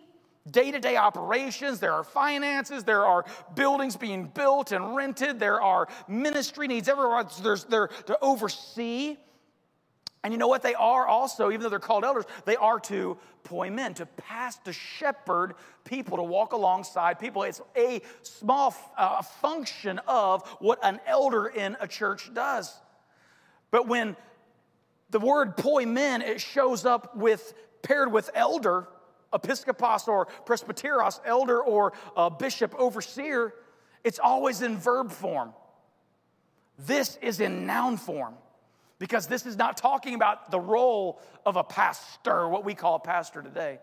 day 0.51 0.71
to 0.71 0.79
day 0.79 0.97
operations. 0.97 1.79
There 1.79 1.93
are 1.93 2.03
finances. 2.03 2.83
There 2.83 3.05
are 3.05 3.25
buildings 3.55 3.95
being 3.95 4.25
built 4.25 4.71
and 4.73 4.95
rented. 4.95 5.39
There 5.39 5.61
are 5.61 5.87
ministry 6.07 6.67
needs 6.67 6.89
everywhere. 6.89 7.25
There's, 7.41 7.63
they're 7.65 7.87
to 7.87 8.17
oversee. 8.21 9.17
And 10.23 10.33
you 10.33 10.37
know 10.37 10.47
what 10.47 10.63
they 10.63 10.73
are 10.73 11.07
also, 11.07 11.51
even 11.51 11.61
though 11.61 11.69
they're 11.69 11.79
called 11.79 12.03
elders, 12.03 12.25
they 12.45 12.55
are 12.55 12.79
to 12.81 13.17
poimen, 13.43 13.95
to 13.95 14.05
pass, 14.05 14.57
to 14.59 14.73
shepherd 14.73 15.53
people, 15.85 16.17
to 16.17 16.23
walk 16.23 16.53
alongside 16.53 17.19
people. 17.19 17.43
It's 17.43 17.61
a 17.75 18.01
small 18.23 18.75
uh, 18.97 19.21
function 19.21 19.99
of 20.07 20.45
what 20.59 20.79
an 20.83 20.99
elder 21.05 21.47
in 21.47 21.77
a 21.79 21.87
church 21.87 22.33
does. 22.33 22.75
But 23.71 23.87
when 23.87 24.15
the 25.11 25.19
word 25.19 25.55
poimen, 25.55 26.21
it 26.21 26.41
shows 26.41 26.85
up 26.85 27.15
with 27.15 27.53
paired 27.81 28.11
with 28.11 28.29
elder, 28.33 28.87
episkopos 29.31 30.07
or 30.07 30.27
presbyteros, 30.45 31.19
elder 31.25 31.61
or 31.61 31.93
uh, 32.15 32.29
bishop, 32.29 32.75
overseer, 32.77 33.53
it's 34.03 34.19
always 34.19 34.61
in 34.61 34.77
verb 34.77 35.11
form. 35.11 35.53
This 36.79 37.17
is 37.21 37.39
in 37.39 37.65
noun 37.65 37.97
form 37.97 38.35
because 38.99 39.27
this 39.27 39.45
is 39.45 39.57
not 39.57 39.77
talking 39.77 40.15
about 40.15 40.51
the 40.51 40.59
role 40.59 41.21
of 41.45 41.55
a 41.55 41.63
pastor, 41.63 42.47
what 42.47 42.65
we 42.65 42.73
call 42.73 42.95
a 42.95 42.99
pastor 42.99 43.41
today. 43.41 43.79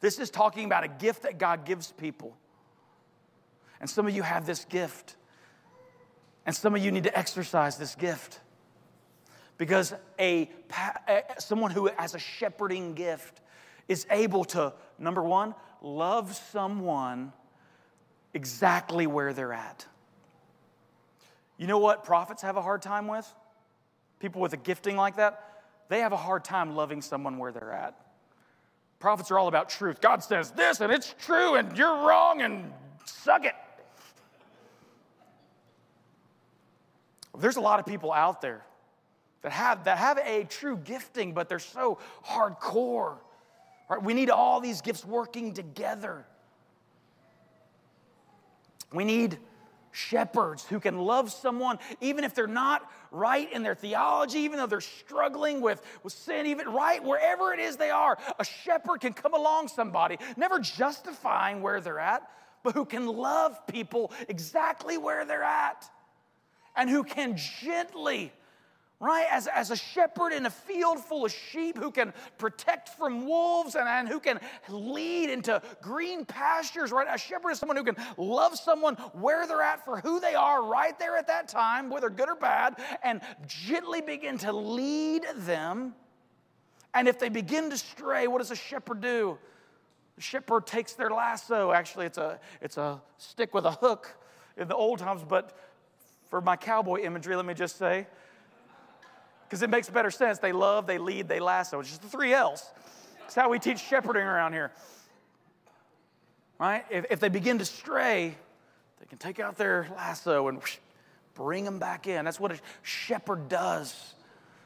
This 0.00 0.18
is 0.18 0.30
talking 0.30 0.66
about 0.66 0.84
a 0.84 0.88
gift 0.88 1.22
that 1.22 1.38
God 1.38 1.64
gives 1.64 1.92
people. 1.92 2.36
And 3.80 3.88
some 3.88 4.06
of 4.06 4.14
you 4.14 4.22
have 4.22 4.46
this 4.46 4.64
gift. 4.66 5.16
And 6.46 6.54
some 6.54 6.74
of 6.74 6.84
you 6.84 6.90
need 6.90 7.04
to 7.04 7.18
exercise 7.18 7.78
this 7.78 7.94
gift. 7.94 8.40
Because 9.56 9.94
a, 10.18 10.50
someone 11.38 11.70
who 11.70 11.90
has 11.96 12.14
a 12.14 12.18
shepherding 12.18 12.94
gift 12.94 13.40
is 13.88 14.06
able 14.10 14.44
to, 14.46 14.74
number 14.98 15.22
one, 15.22 15.54
love 15.80 16.34
someone 16.34 17.32
exactly 18.34 19.06
where 19.06 19.32
they're 19.32 19.52
at. 19.52 19.86
You 21.56 21.66
know 21.66 21.78
what 21.78 22.04
prophets 22.04 22.42
have 22.42 22.56
a 22.56 22.62
hard 22.62 22.82
time 22.82 23.06
with? 23.06 23.32
People 24.20 24.40
with 24.40 24.52
a 24.52 24.56
gifting 24.56 24.96
like 24.96 25.16
that, 25.16 25.64
they 25.88 26.00
have 26.00 26.12
a 26.12 26.16
hard 26.16 26.44
time 26.44 26.74
loving 26.74 27.02
someone 27.02 27.38
where 27.38 27.52
they're 27.52 27.72
at. 27.72 27.94
Prophets 28.98 29.30
are 29.30 29.38
all 29.38 29.48
about 29.48 29.68
truth. 29.68 30.00
God 30.00 30.22
says 30.22 30.50
this 30.52 30.80
and 30.80 30.92
it's 30.92 31.14
true 31.20 31.56
and 31.56 31.76
you're 31.76 32.06
wrong 32.06 32.42
and 32.42 32.72
suck 33.04 33.44
it. 33.44 33.54
There's 37.38 37.56
a 37.56 37.60
lot 37.60 37.80
of 37.80 37.86
people 37.86 38.12
out 38.12 38.40
there 38.40 38.64
that 39.42 39.52
have, 39.52 39.84
that 39.84 39.98
have 39.98 40.18
a 40.18 40.44
true 40.44 40.76
gifting, 40.76 41.34
but 41.34 41.48
they're 41.48 41.58
so 41.58 41.98
hardcore. 42.24 43.16
Right? 43.90 44.02
We 44.02 44.14
need 44.14 44.30
all 44.30 44.60
these 44.60 44.80
gifts 44.80 45.04
working 45.04 45.52
together. 45.52 46.24
We 48.92 49.04
need 49.04 49.38
shepherds 49.94 50.66
who 50.66 50.80
can 50.80 50.98
love 50.98 51.32
someone 51.32 51.78
even 52.00 52.24
if 52.24 52.34
they're 52.34 52.46
not 52.46 52.90
right 53.10 53.50
in 53.52 53.62
their 53.62 53.74
theology, 53.74 54.40
even 54.40 54.58
though 54.58 54.66
they're 54.66 54.80
struggling 54.80 55.60
with, 55.60 55.80
with 56.02 56.12
sin, 56.12 56.46
even 56.46 56.68
right 56.68 57.02
wherever 57.02 57.52
it 57.52 57.60
is 57.60 57.76
they 57.76 57.90
are. 57.90 58.18
A 58.38 58.44
shepherd 58.44 59.00
can 59.00 59.12
come 59.12 59.34
along 59.34 59.68
somebody, 59.68 60.18
never 60.36 60.58
justifying 60.58 61.62
where 61.62 61.80
they're 61.80 62.00
at, 62.00 62.28
but 62.64 62.74
who 62.74 62.84
can 62.84 63.06
love 63.06 63.66
people 63.66 64.12
exactly 64.28 64.98
where 64.98 65.24
they're 65.24 65.44
at 65.44 65.88
and 66.76 66.90
who 66.90 67.04
can 67.04 67.36
gently 67.36 68.32
right? 69.00 69.26
As, 69.30 69.46
as 69.48 69.70
a 69.70 69.76
shepherd 69.76 70.32
in 70.32 70.46
a 70.46 70.50
field 70.50 70.98
full 70.98 71.24
of 71.24 71.32
sheep 71.32 71.76
who 71.76 71.90
can 71.90 72.12
protect 72.38 72.90
from 72.90 73.26
wolves 73.26 73.74
and, 73.74 73.88
and 73.88 74.08
who 74.08 74.20
can 74.20 74.40
lead 74.68 75.30
into 75.30 75.60
green 75.82 76.24
pastures, 76.24 76.92
right? 76.92 77.06
A 77.10 77.18
shepherd 77.18 77.50
is 77.50 77.58
someone 77.58 77.76
who 77.76 77.84
can 77.84 77.96
love 78.16 78.56
someone 78.56 78.94
where 79.12 79.46
they're 79.46 79.62
at 79.62 79.84
for 79.84 80.00
who 80.00 80.20
they 80.20 80.34
are 80.34 80.64
right 80.64 80.98
there 80.98 81.16
at 81.16 81.26
that 81.26 81.48
time, 81.48 81.90
whether 81.90 82.08
good 82.08 82.28
or 82.28 82.36
bad, 82.36 82.76
and 83.02 83.20
gently 83.46 84.00
begin 84.00 84.38
to 84.38 84.52
lead 84.52 85.24
them. 85.38 85.94
And 86.94 87.08
if 87.08 87.18
they 87.18 87.28
begin 87.28 87.70
to 87.70 87.76
stray, 87.76 88.26
what 88.28 88.38
does 88.38 88.52
a 88.52 88.56
shepherd 88.56 89.00
do? 89.00 89.36
The 90.16 90.22
shepherd 90.22 90.66
takes 90.66 90.92
their 90.92 91.10
lasso. 91.10 91.72
Actually, 91.72 92.06
it's 92.06 92.18
a, 92.18 92.38
it's 92.60 92.76
a 92.76 93.02
stick 93.18 93.52
with 93.52 93.64
a 93.64 93.72
hook 93.72 94.16
in 94.56 94.68
the 94.68 94.76
old 94.76 95.00
times, 95.00 95.24
but 95.28 95.58
for 96.30 96.40
my 96.40 96.56
cowboy 96.56 97.00
imagery, 97.00 97.34
let 97.34 97.44
me 97.44 97.54
just 97.54 97.76
say, 97.76 98.06
because 99.48 99.62
it 99.62 99.70
makes 99.70 99.88
better 99.88 100.10
sense. 100.10 100.38
They 100.38 100.52
love, 100.52 100.86
they 100.86 100.98
lead, 100.98 101.28
they 101.28 101.40
lasso. 101.40 101.80
It's 101.80 101.88
just 101.88 102.02
the 102.02 102.08
three 102.08 102.32
L's. 102.32 102.64
It's 103.24 103.34
how 103.34 103.48
we 103.48 103.58
teach 103.58 103.78
shepherding 103.78 104.22
around 104.22 104.52
here. 104.52 104.72
Right? 106.58 106.84
If, 106.90 107.06
if 107.10 107.20
they 107.20 107.28
begin 107.28 107.58
to 107.58 107.64
stray, 107.64 108.36
they 109.00 109.06
can 109.06 109.18
take 109.18 109.40
out 109.40 109.56
their 109.56 109.88
lasso 109.96 110.48
and 110.48 110.58
whoosh, 110.58 110.78
bring 111.34 111.64
them 111.64 111.78
back 111.78 112.06
in. 112.06 112.24
That's 112.24 112.40
what 112.40 112.52
a 112.52 112.58
shepherd 112.82 113.48
does. 113.48 114.14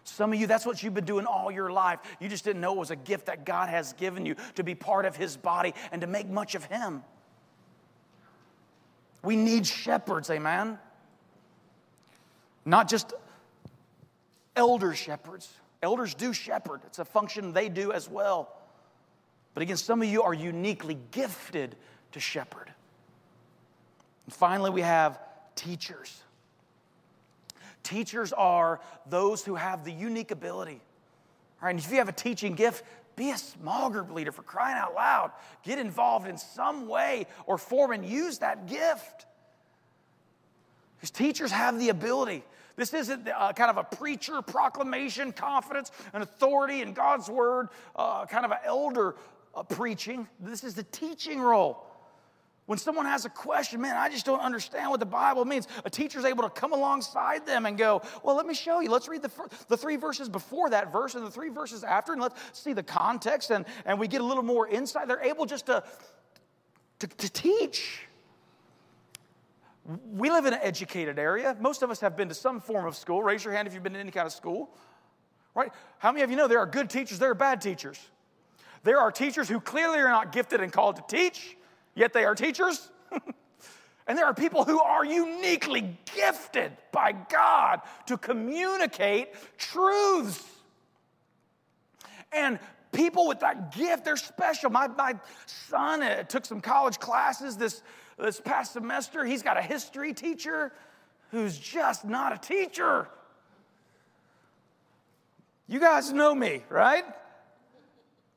Some 0.04 0.32
of 0.32 0.40
you, 0.40 0.46
that's 0.46 0.64
what 0.64 0.82
you've 0.82 0.94
been 0.94 1.04
doing 1.04 1.26
all 1.26 1.50
your 1.50 1.70
life. 1.70 1.98
You 2.20 2.28
just 2.28 2.44
didn't 2.44 2.60
know 2.60 2.72
it 2.72 2.78
was 2.78 2.90
a 2.90 2.96
gift 2.96 3.26
that 3.26 3.44
God 3.44 3.68
has 3.68 3.92
given 3.94 4.24
you 4.24 4.36
to 4.54 4.64
be 4.64 4.74
part 4.74 5.04
of 5.04 5.16
His 5.16 5.36
body 5.36 5.74
and 5.92 6.00
to 6.00 6.06
make 6.06 6.28
much 6.28 6.54
of 6.54 6.64
Him. 6.64 7.02
We 9.22 9.36
need 9.36 9.66
shepherds, 9.66 10.30
amen? 10.30 10.78
Not 12.64 12.88
just 12.88 13.12
elder 14.58 14.92
shepherds. 14.92 15.48
Elders 15.82 16.14
do 16.14 16.32
shepherd, 16.32 16.80
it's 16.86 16.98
a 16.98 17.04
function 17.04 17.52
they 17.52 17.68
do 17.68 17.92
as 17.92 18.08
well. 18.08 18.52
But 19.54 19.62
again, 19.62 19.76
some 19.76 20.02
of 20.02 20.08
you 20.08 20.22
are 20.24 20.34
uniquely 20.34 20.98
gifted 21.12 21.76
to 22.12 22.20
shepherd. 22.20 22.70
And 24.26 24.34
finally, 24.34 24.70
we 24.70 24.80
have 24.80 25.20
teachers. 25.54 26.20
Teachers 27.84 28.32
are 28.32 28.80
those 29.08 29.44
who 29.44 29.54
have 29.54 29.84
the 29.84 29.92
unique 29.92 30.32
ability. 30.32 30.80
All 31.60 31.66
right, 31.66 31.70
and 31.70 31.78
if 31.78 31.90
you 31.90 31.98
have 31.98 32.08
a 32.08 32.12
teaching 32.12 32.54
gift, 32.54 32.84
be 33.14 33.30
a 33.30 33.38
small 33.38 33.90
group 33.90 34.12
leader 34.12 34.32
for 34.32 34.42
crying 34.42 34.76
out 34.76 34.94
loud. 34.94 35.30
Get 35.64 35.78
involved 35.78 36.28
in 36.28 36.36
some 36.36 36.88
way 36.88 37.26
or 37.46 37.56
form 37.56 37.92
and 37.92 38.04
use 38.04 38.38
that 38.38 38.66
gift. 38.66 39.26
Because 40.96 41.10
teachers 41.10 41.52
have 41.52 41.78
the 41.78 41.88
ability. 41.88 42.44
This 42.78 42.94
isn't 42.94 43.28
uh, 43.28 43.52
kind 43.54 43.70
of 43.70 43.76
a 43.76 43.96
preacher 43.96 44.40
proclamation, 44.40 45.32
confidence, 45.32 45.90
and 46.12 46.22
authority 46.22 46.80
in 46.80 46.92
God's 46.92 47.28
word, 47.28 47.70
uh, 47.96 48.24
kind 48.24 48.44
of 48.44 48.52
an 48.52 48.58
elder 48.64 49.16
uh, 49.52 49.64
preaching. 49.64 50.28
This 50.38 50.62
is 50.62 50.74
the 50.74 50.84
teaching 50.84 51.40
role. 51.40 51.84
When 52.66 52.78
someone 52.78 53.06
has 53.06 53.24
a 53.24 53.30
question, 53.30 53.80
man, 53.80 53.96
I 53.96 54.08
just 54.08 54.24
don't 54.24 54.38
understand 54.38 54.90
what 54.90 55.00
the 55.00 55.06
Bible 55.06 55.44
means. 55.44 55.66
A 55.84 55.90
teacher's 55.90 56.24
able 56.24 56.44
to 56.44 56.50
come 56.50 56.72
alongside 56.72 57.44
them 57.46 57.66
and 57.66 57.76
go, 57.76 58.00
well, 58.22 58.36
let 58.36 58.46
me 58.46 58.54
show 58.54 58.78
you. 58.78 58.90
Let's 58.90 59.08
read 59.08 59.22
the, 59.22 59.30
the 59.66 59.76
three 59.76 59.96
verses 59.96 60.28
before 60.28 60.70
that 60.70 60.92
verse 60.92 61.16
and 61.16 61.26
the 61.26 61.30
three 61.32 61.48
verses 61.48 61.82
after, 61.82 62.12
and 62.12 62.22
let's 62.22 62.36
see 62.52 62.74
the 62.74 62.82
context, 62.84 63.50
and, 63.50 63.64
and 63.86 63.98
we 63.98 64.06
get 64.06 64.20
a 64.20 64.24
little 64.24 64.44
more 64.44 64.68
insight. 64.68 65.08
They're 65.08 65.24
able 65.24 65.46
just 65.46 65.66
to, 65.66 65.82
to, 67.00 67.08
to 67.08 67.32
teach. 67.32 68.06
We 70.12 70.30
live 70.30 70.44
in 70.46 70.52
an 70.52 70.60
educated 70.62 71.18
area. 71.18 71.56
Most 71.60 71.82
of 71.82 71.90
us 71.90 72.00
have 72.00 72.16
been 72.16 72.28
to 72.28 72.34
some 72.34 72.60
form 72.60 72.86
of 72.86 72.94
school. 72.94 73.22
Raise 73.22 73.44
your 73.44 73.54
hand 73.54 73.66
if 73.66 73.74
you've 73.74 73.82
been 73.82 73.94
to 73.94 73.98
any 73.98 74.10
kind 74.10 74.26
of 74.26 74.32
school. 74.32 74.70
Right? 75.54 75.72
How 75.98 76.12
many 76.12 76.22
of 76.22 76.30
you 76.30 76.36
know 76.36 76.46
there 76.46 76.60
are 76.60 76.66
good 76.66 76.90
teachers, 76.90 77.18
there 77.18 77.30
are 77.30 77.34
bad 77.34 77.60
teachers? 77.60 77.98
There 78.84 79.00
are 79.00 79.10
teachers 79.10 79.48
who 79.48 79.60
clearly 79.60 79.98
are 79.98 80.08
not 80.08 80.30
gifted 80.30 80.60
and 80.60 80.72
called 80.72 80.96
to 80.96 81.16
teach 81.16 81.56
yet 81.98 82.12
they 82.12 82.24
are 82.24 82.34
teachers. 82.34 82.90
and 84.06 84.16
there 84.16 84.24
are 84.24 84.34
people 84.34 84.64
who 84.64 84.80
are 84.80 85.04
uniquely 85.04 85.96
gifted 86.14 86.72
by 86.92 87.12
God 87.12 87.80
to 88.06 88.16
communicate 88.16 89.28
truths. 89.58 90.42
And 92.32 92.58
people 92.92 93.26
with 93.26 93.40
that 93.40 93.74
gift, 93.74 94.04
they're 94.04 94.16
special. 94.16 94.70
My, 94.70 94.86
my 94.88 95.14
son 95.46 96.02
uh, 96.02 96.22
took 96.22 96.46
some 96.46 96.60
college 96.60 96.98
classes 97.00 97.56
this, 97.56 97.82
this 98.18 98.40
past 98.40 98.72
semester. 98.72 99.24
He's 99.24 99.42
got 99.42 99.56
a 99.56 99.62
history 99.62 100.12
teacher 100.12 100.72
who's 101.30 101.58
just 101.58 102.04
not 102.04 102.32
a 102.32 102.38
teacher. 102.38 103.08
You 105.66 105.80
guys 105.80 106.12
know 106.12 106.34
me, 106.34 106.64
right? 106.68 107.04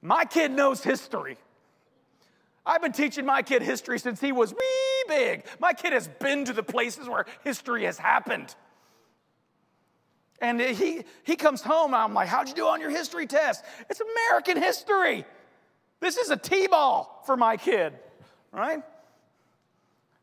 My 0.02 0.26
kid 0.26 0.52
knows 0.52 0.84
history. 0.84 1.38
I've 2.66 2.82
been 2.82 2.92
teaching 2.92 3.26
my 3.26 3.42
kid 3.42 3.62
history 3.62 3.98
since 4.00 4.20
he 4.20 4.32
was 4.32 4.54
wee 4.54 5.04
big. 5.08 5.46
My 5.60 5.74
kid 5.74 5.94
has 5.94 6.08
been 6.08 6.46
to 6.46 6.54
the 6.54 6.64
places 6.64 7.08
where 7.08 7.26
history 7.44 7.86
has 7.86 7.98
happened. 7.98 8.54
And 10.40 10.60
he, 10.60 11.04
he 11.24 11.36
comes 11.36 11.62
home, 11.62 11.94
I'm 11.94 12.14
like, 12.14 12.28
How'd 12.28 12.50
you 12.50 12.56
do 12.56 12.68
on 12.68 12.82
your 12.82 12.90
history 12.90 13.28
test? 13.28 13.64
It's 13.90 14.02
American 14.02 14.58
history. 14.58 15.26
This 16.00 16.18
is 16.18 16.32
a 16.32 16.38
T 16.38 16.68
ball 16.68 17.22
for 17.26 17.38
my 17.38 17.58
kid, 17.58 17.94
right? 18.52 18.84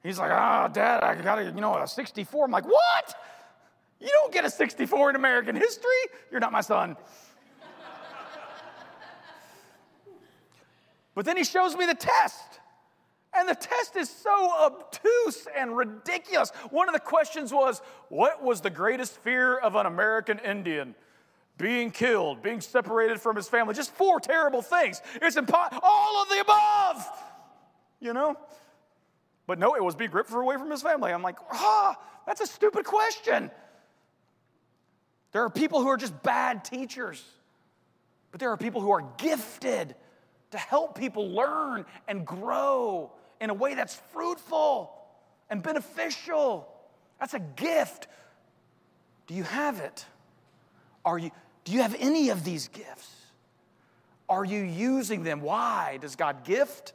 He's 0.09 0.19
like, 0.19 0.31
Oh, 0.33 0.73
dad, 0.73 1.05
I 1.05 1.21
got 1.21 1.39
a, 1.39 1.45
you 1.45 1.61
know, 1.61 1.77
a 1.77 1.87
64. 1.87 2.47
I'm 2.47 2.51
like, 2.51 2.65
What? 2.65 3.15
You 4.01 4.09
don't 4.09 4.33
get 4.33 4.47
a 4.47 4.51
64 4.51 5.11
in 5.11 5.17
American 5.17 5.55
history. 5.55 5.91
You're 6.31 6.41
not 6.41 6.51
my 6.51 6.63
son. 6.63 6.97
But 11.15 11.27
then 11.27 11.37
he 11.37 11.45
shows 11.45 11.77
me 11.77 11.85
the 11.85 11.95
test. 11.95 12.61
And 13.35 13.47
the 13.47 13.55
test 13.55 13.97
is 13.97 14.09
so 14.09 14.51
obtuse 14.65 15.47
and 15.55 15.77
ridiculous. 15.77 16.53
One 16.71 16.89
of 16.89 16.95
the 16.95 17.01
questions 17.01 17.53
was 17.53 17.83
What 18.09 18.43
was 18.43 18.63
the 18.63 18.71
greatest 18.71 19.15
fear 19.19 19.59
of 19.59 19.75
an 19.75 19.85
American 19.85 20.39
Indian? 20.39 20.95
Being 21.59 21.91
killed, 21.91 22.41
being 22.41 22.63
separated 22.63 23.21
from 23.21 23.37
his 23.37 23.47
family. 23.47 23.75
Just 23.75 23.93
four 23.93 24.21
terrible 24.21 24.63
things. 24.63 25.03
It's 25.21 25.37
impossible. 25.37 25.83
All 25.83 26.23
of 26.23 26.31
the 26.31 26.41
above, 26.41 27.07
you 28.01 28.15
know? 28.15 28.39
But 29.49 29.59
no, 29.59 29.75
it 29.75 29.83
was 29.83 29.97
being 29.97 30.11
ripped 30.11 30.31
away 30.31 30.59
from 30.59 30.71
his 30.71 30.83
family. 30.83 31.11
I'm 31.11 31.23
like, 31.23 31.39
ah, 31.51 31.99
that's 32.27 32.43
a 32.43 32.47
stupid 32.47 32.85
question. 32.85 33.51
There 35.33 35.43
are 35.43 35.49
people 35.49 35.81
who 35.81 35.89
are 35.89 35.97
just 35.97 36.23
bad 36.23 36.67
teachers, 36.67 37.25
but 38.31 38.41
there 38.41 38.51
are 38.51 38.59
people 38.59 38.83
who 38.83 38.91
are 38.91 39.03
gifted 39.17 39.95
to 40.51 40.59
help 40.59 40.99
people 40.99 41.31
learn 41.31 41.87
and 42.07 42.27
grow 42.27 43.11
in 43.41 43.49
a 43.49 43.55
way 43.55 43.75
that's 43.75 43.95
fruitful 44.13 44.93
and 45.49 45.63
beneficial. 45.63 46.69
That's 47.19 47.33
a 47.33 47.41
gift. 47.41 48.07
Do 49.29 49.35
you 49.35 49.45
have 49.45 49.81
it? 49.81 50.05
Are 51.07 51.19
you, 51.19 51.31
do 51.65 51.73
you 51.73 51.81
have 51.81 51.97
any 51.99 52.29
of 52.29 52.45
these 52.45 52.69
gifts? 52.69 53.15
Are 54.29 54.45
you 54.45 54.61
using 54.61 55.23
them? 55.23 55.41
Why 55.41 55.99
does 56.03 56.17
God 56.17 56.45
gift? 56.45 56.93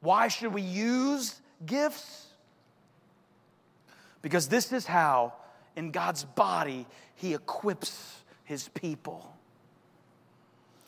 Why 0.00 0.28
should 0.28 0.54
we 0.54 0.62
use 0.62 1.40
gifts? 1.64 2.26
Because 4.22 4.48
this 4.48 4.72
is 4.72 4.86
how, 4.86 5.32
in 5.76 5.90
God's 5.90 6.24
body, 6.24 6.86
He 7.14 7.34
equips 7.34 8.22
His 8.44 8.68
people. 8.68 9.34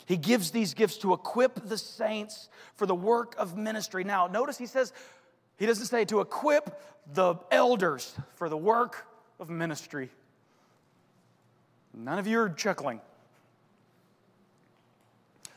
He 0.06 0.16
gives 0.16 0.50
these 0.50 0.74
gifts 0.74 0.98
to 0.98 1.12
equip 1.12 1.68
the 1.68 1.78
saints 1.78 2.48
for 2.74 2.84
the 2.84 2.94
work 2.96 3.36
of 3.38 3.56
ministry. 3.56 4.02
Now, 4.02 4.26
notice 4.26 4.58
he 4.58 4.66
says, 4.66 4.92
he 5.56 5.66
doesn't 5.66 5.86
say 5.86 6.04
to 6.06 6.18
equip 6.18 6.82
the 7.14 7.36
elders 7.52 8.16
for 8.34 8.48
the 8.48 8.56
work 8.56 9.06
of 9.38 9.50
ministry. 9.50 10.10
None 11.94 12.18
of 12.18 12.26
you 12.26 12.40
are 12.40 12.48
chuckling. 12.48 13.00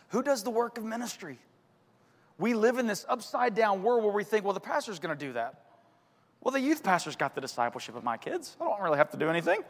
Who 0.09 0.21
does 0.21 0.43
the 0.43 0.51
work 0.51 0.77
of 0.77 0.83
ministry? 0.83 1.39
We 2.43 2.53
live 2.53 2.77
in 2.77 2.87
this 2.87 3.05
upside 3.07 3.55
down 3.55 3.83
world 3.83 4.03
where 4.03 4.11
we 4.11 4.25
think, 4.25 4.43
well, 4.43 4.53
the 4.53 4.59
pastor's 4.59 4.99
going 4.99 5.17
to 5.17 5.25
do 5.25 5.31
that. 5.33 5.63
Well, 6.41 6.51
the 6.51 6.59
youth 6.59 6.83
pastor's 6.83 7.15
got 7.15 7.35
the 7.35 7.41
discipleship 7.41 7.95
of 7.95 8.03
my 8.03 8.17
kids. 8.17 8.57
I 8.59 8.65
don't 8.65 8.81
really 8.81 8.97
have 8.97 9.11
to 9.11 9.17
do 9.17 9.29
anything 9.29 9.63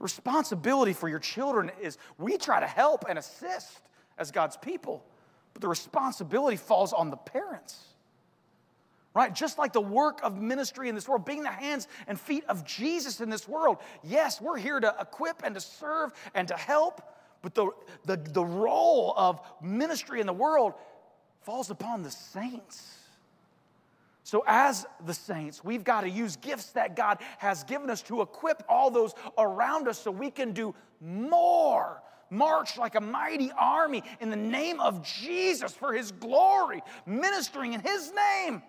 responsibility 0.00 0.94
for 0.94 1.08
your 1.08 1.18
children 1.20 1.70
is 1.80 1.98
we 2.18 2.36
try 2.36 2.58
to 2.58 2.66
help 2.66 3.04
and 3.08 3.18
assist 3.18 3.80
as 4.18 4.32
God's 4.32 4.56
people, 4.56 5.04
but 5.52 5.62
the 5.62 5.68
responsibility 5.68 6.56
falls 6.56 6.92
on 6.92 7.10
the 7.10 7.16
parents. 7.16 7.78
Right? 9.12 9.34
Just 9.34 9.58
like 9.58 9.72
the 9.72 9.80
work 9.80 10.20
of 10.22 10.40
ministry 10.40 10.88
in 10.88 10.94
this 10.94 11.08
world, 11.08 11.24
being 11.24 11.42
the 11.42 11.50
hands 11.50 11.88
and 12.06 12.18
feet 12.18 12.44
of 12.48 12.64
Jesus 12.64 13.20
in 13.20 13.28
this 13.28 13.48
world. 13.48 13.78
Yes, 14.04 14.40
we're 14.40 14.56
here 14.56 14.78
to 14.78 14.94
equip 15.00 15.42
and 15.44 15.54
to 15.56 15.60
serve 15.60 16.12
and 16.32 16.46
to 16.46 16.54
help, 16.54 17.02
but 17.42 17.54
the, 17.54 17.70
the, 18.04 18.16
the 18.16 18.44
role 18.44 19.12
of 19.16 19.40
ministry 19.60 20.20
in 20.20 20.28
the 20.28 20.32
world 20.32 20.74
falls 21.42 21.70
upon 21.70 22.02
the 22.02 22.10
saints. 22.10 22.96
So, 24.22 24.44
as 24.46 24.86
the 25.06 25.14
saints, 25.14 25.64
we've 25.64 25.82
got 25.82 26.02
to 26.02 26.08
use 26.08 26.36
gifts 26.36 26.70
that 26.72 26.94
God 26.94 27.18
has 27.38 27.64
given 27.64 27.90
us 27.90 28.02
to 28.02 28.22
equip 28.22 28.62
all 28.68 28.90
those 28.90 29.14
around 29.36 29.88
us 29.88 29.98
so 29.98 30.10
we 30.10 30.30
can 30.30 30.52
do 30.52 30.74
more. 31.00 32.00
March 32.30 32.78
like 32.78 32.94
a 32.94 33.00
mighty 33.00 33.50
army 33.58 34.04
in 34.20 34.30
the 34.30 34.36
name 34.36 34.78
of 34.78 35.02
Jesus 35.02 35.72
for 35.72 35.92
his 35.92 36.12
glory, 36.12 36.80
ministering 37.04 37.72
in 37.72 37.80
his 37.80 38.12
name, 38.12 38.62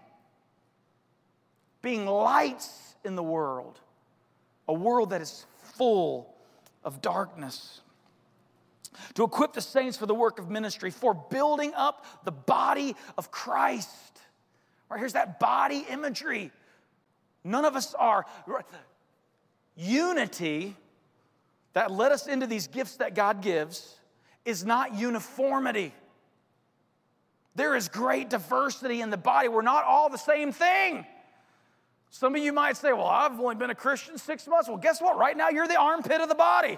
being 1.84 2.08
lights 2.08 2.96
in 3.06 3.16
the 3.16 3.22
world, 3.22 3.80
a 4.68 4.74
world 4.74 5.12
that 5.12 5.22
is 5.22 5.46
full 5.76 6.34
of 6.84 7.02
darkness 7.02 7.81
to 9.14 9.24
equip 9.24 9.54
the 9.54 9.62
saints 9.62 9.98
for 9.98 10.06
the 10.06 10.16
work 10.16 10.40
of 10.40 10.50
ministry, 10.50 10.92
for 10.92 11.14
building 11.14 11.74
up 11.76 12.06
the 12.24 12.32
body 12.32 12.96
of 13.18 13.32
Christ 13.32 14.12
Right, 14.92 15.00
here's 15.00 15.14
that 15.14 15.40
body 15.40 15.86
imagery. 15.90 16.52
None 17.46 17.64
of 17.64 17.78
us 17.78 17.94
are. 17.94 18.26
Unity 19.78 20.76
that 21.72 21.92
led 21.92 22.12
us 22.12 22.28
into 22.28 22.46
these 22.46 22.68
gifts 22.68 22.98
that 22.98 23.16
God 23.16 23.42
gives 23.42 23.98
is 24.44 24.66
not 24.66 24.94
uniformity. 24.94 25.94
There 27.56 27.74
is 27.74 27.88
great 27.88 28.30
diversity 28.30 29.00
in 29.00 29.12
the 29.12 29.18
body. 29.18 29.48
We're 29.48 29.62
not 29.62 29.86
all 29.86 30.10
the 30.10 30.18
same 30.18 30.52
thing. 30.52 31.06
Some 32.10 32.36
of 32.36 32.42
you 32.42 32.52
might 32.52 32.76
say, 32.76 32.92
Well, 32.92 33.08
I've 33.08 33.40
only 33.40 33.56
been 33.56 33.70
a 33.70 33.76
Christian 33.76 34.18
six 34.18 34.46
months. 34.46 34.68
Well, 34.68 34.78
guess 34.78 35.02
what? 35.02 35.18
Right 35.18 35.38
now, 35.38 35.48
you're 35.48 35.70
the 35.70 35.80
armpit 35.80 36.20
of 36.20 36.28
the 36.28 36.36
body. 36.36 36.78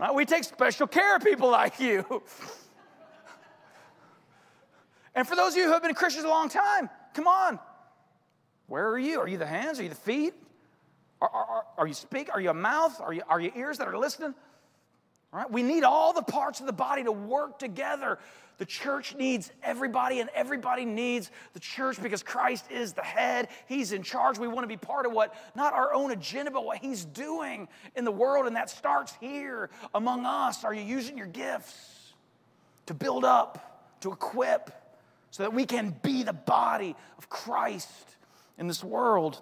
Right? 0.00 0.14
We 0.14 0.24
take 0.24 0.44
special 0.44 0.86
care 0.86 1.14
of 1.14 1.22
people 1.22 1.50
like 1.50 1.78
you. 1.78 2.22
And 5.14 5.28
for 5.28 5.36
those 5.36 5.52
of 5.52 5.58
you 5.58 5.64
who 5.66 5.72
have 5.72 5.82
been 5.82 5.92
Christians 5.92 6.24
a 6.24 6.28
long 6.28 6.48
time, 6.48 6.88
come 7.12 7.26
on. 7.26 7.58
Where 8.66 8.88
are 8.88 8.98
you? 8.98 9.20
Are 9.20 9.28
you 9.28 9.36
the 9.36 9.46
hands? 9.46 9.78
Are 9.78 9.82
you 9.82 9.90
the 9.90 9.94
feet? 9.94 10.32
Are, 11.20 11.28
are, 11.28 11.64
are 11.76 11.86
you 11.86 11.92
speak? 11.92 12.30
Are 12.32 12.40
you 12.40 12.48
a 12.48 12.54
mouth? 12.54 12.98
Are 13.00 13.12
you, 13.12 13.22
are 13.28 13.40
you 13.40 13.52
ears 13.54 13.76
that 13.76 13.88
are 13.88 13.98
listening? 13.98 14.34
We 15.50 15.62
need 15.62 15.84
all 15.84 16.12
the 16.12 16.22
parts 16.22 16.60
of 16.60 16.66
the 16.66 16.72
body 16.72 17.04
to 17.04 17.12
work 17.12 17.58
together. 17.58 18.18
The 18.58 18.66
church 18.66 19.14
needs 19.14 19.50
everybody, 19.62 20.20
and 20.20 20.28
everybody 20.34 20.84
needs 20.84 21.30
the 21.54 21.60
church 21.60 22.02
because 22.02 22.22
Christ 22.22 22.70
is 22.70 22.92
the 22.92 23.02
head. 23.02 23.48
He's 23.66 23.92
in 23.92 24.02
charge. 24.02 24.38
We 24.38 24.48
want 24.48 24.64
to 24.64 24.68
be 24.68 24.76
part 24.76 25.06
of 25.06 25.12
what, 25.12 25.34
not 25.54 25.72
our 25.72 25.94
own 25.94 26.10
agenda, 26.10 26.50
but 26.50 26.64
what 26.64 26.78
He's 26.78 27.04
doing 27.04 27.68
in 27.96 28.04
the 28.04 28.10
world, 28.10 28.46
and 28.46 28.56
that 28.56 28.68
starts 28.68 29.14
here 29.20 29.70
among 29.94 30.26
us. 30.26 30.64
Are 30.64 30.74
you 30.74 30.82
using 30.82 31.16
your 31.16 31.28
gifts 31.28 32.12
to 32.86 32.94
build 32.94 33.24
up, 33.24 33.98
to 34.00 34.12
equip? 34.12 34.70
so 35.30 35.44
that 35.44 35.52
we 35.52 35.64
can 35.64 35.94
be 36.02 36.22
the 36.22 36.32
body 36.32 36.96
of 37.18 37.28
Christ 37.28 38.16
in 38.58 38.66
this 38.66 38.82
world. 38.82 39.40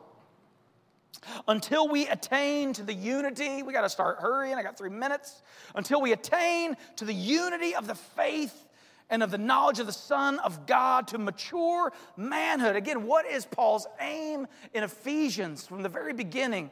Until 1.46 1.88
we 1.88 2.06
attain 2.08 2.72
to 2.74 2.82
the 2.82 2.94
unity, 2.94 3.62
we 3.62 3.72
got 3.72 3.82
to 3.82 3.88
start 3.88 4.18
hurrying. 4.20 4.54
I 4.54 4.62
got 4.62 4.76
three 4.76 4.90
minutes. 4.90 5.42
Until 5.74 6.00
we 6.00 6.12
attain 6.12 6.76
to 6.96 7.04
the 7.04 7.14
unity 7.14 7.74
of 7.74 7.86
the 7.86 7.94
faith 7.94 8.66
and 9.10 9.22
of 9.22 9.30
the 9.30 9.38
knowledge 9.38 9.78
of 9.78 9.86
the 9.86 9.92
Son 9.92 10.38
of 10.40 10.66
God 10.66 11.08
to 11.08 11.18
mature 11.18 11.92
manhood. 12.16 12.76
Again, 12.76 13.06
what 13.06 13.26
is 13.26 13.46
Paul's 13.46 13.86
aim 14.00 14.46
in 14.74 14.84
Ephesians 14.84 15.66
from 15.66 15.82
the 15.82 15.88
very 15.88 16.12
beginning? 16.12 16.70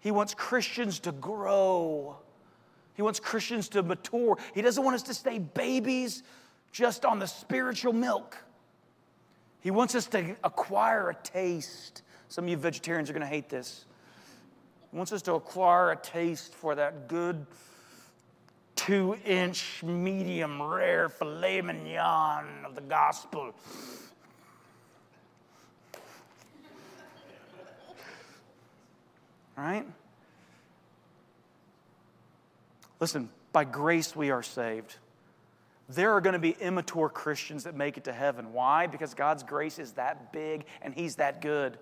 He 0.00 0.10
wants 0.10 0.34
Christians 0.34 1.00
to 1.00 1.12
grow. 1.12 2.16
He 2.94 3.02
wants 3.02 3.20
Christians 3.20 3.68
to 3.70 3.82
mature. 3.82 4.38
He 4.54 4.62
doesn't 4.62 4.82
want 4.82 4.94
us 4.94 5.02
to 5.04 5.14
stay 5.14 5.38
babies 5.38 6.22
just 6.70 7.04
on 7.04 7.18
the 7.18 7.26
spiritual 7.26 7.92
milk. 7.92 8.36
He 9.60 9.70
wants 9.70 9.94
us 9.94 10.06
to 10.08 10.36
acquire 10.44 11.10
a 11.10 11.14
taste. 11.14 12.02
Some 12.28 12.44
of 12.44 12.50
you 12.50 12.56
vegetarians 12.56 13.08
are 13.10 13.12
going 13.12 13.20
to 13.22 13.26
hate 13.26 13.48
this. 13.48 13.84
He 14.90 14.96
wants 14.96 15.12
us 15.12 15.22
to 15.22 15.34
acquire 15.34 15.90
a 15.90 15.96
taste 15.96 16.54
for 16.54 16.74
that 16.74 17.08
good 17.08 17.46
two 18.76 19.16
inch 19.24 19.82
medium 19.82 20.62
rare 20.62 21.08
filet 21.08 21.60
mignon 21.60 22.64
of 22.64 22.74
the 22.74 22.80
gospel. 22.80 23.54
Right? 29.56 29.84
Listen, 33.00 33.28
by 33.52 33.64
grace 33.64 34.14
we 34.14 34.30
are 34.30 34.42
saved 34.42 34.96
there 35.88 36.12
are 36.12 36.20
going 36.20 36.34
to 36.34 36.38
be 36.38 36.50
immature 36.50 37.08
Christians 37.08 37.64
that 37.64 37.74
make 37.74 37.96
it 37.96 38.04
to 38.04 38.12
heaven. 38.12 38.52
Why? 38.52 38.86
Because 38.86 39.14
God's 39.14 39.42
grace 39.42 39.78
is 39.78 39.92
that 39.92 40.32
big 40.32 40.64
and 40.82 40.94
He's 40.94 41.16
that 41.16 41.40
good. 41.40 41.78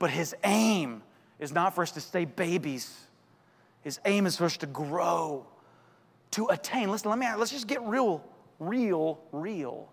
But 0.00 0.10
His 0.10 0.34
aim 0.42 1.02
is 1.38 1.52
not 1.52 1.76
for 1.76 1.82
us 1.82 1.92
to 1.92 2.00
stay 2.00 2.24
babies, 2.24 2.92
His 3.82 4.00
aim 4.04 4.26
is 4.26 4.36
for 4.36 4.46
us 4.46 4.56
to 4.56 4.66
grow, 4.66 5.46
to 6.32 6.46
attain. 6.46 6.90
Listen, 6.90 7.10
let 7.10 7.18
me, 7.20 7.26
let's 7.36 7.52
just 7.52 7.68
get 7.68 7.80
real, 7.82 8.24
real, 8.58 9.20
real. 9.30 9.88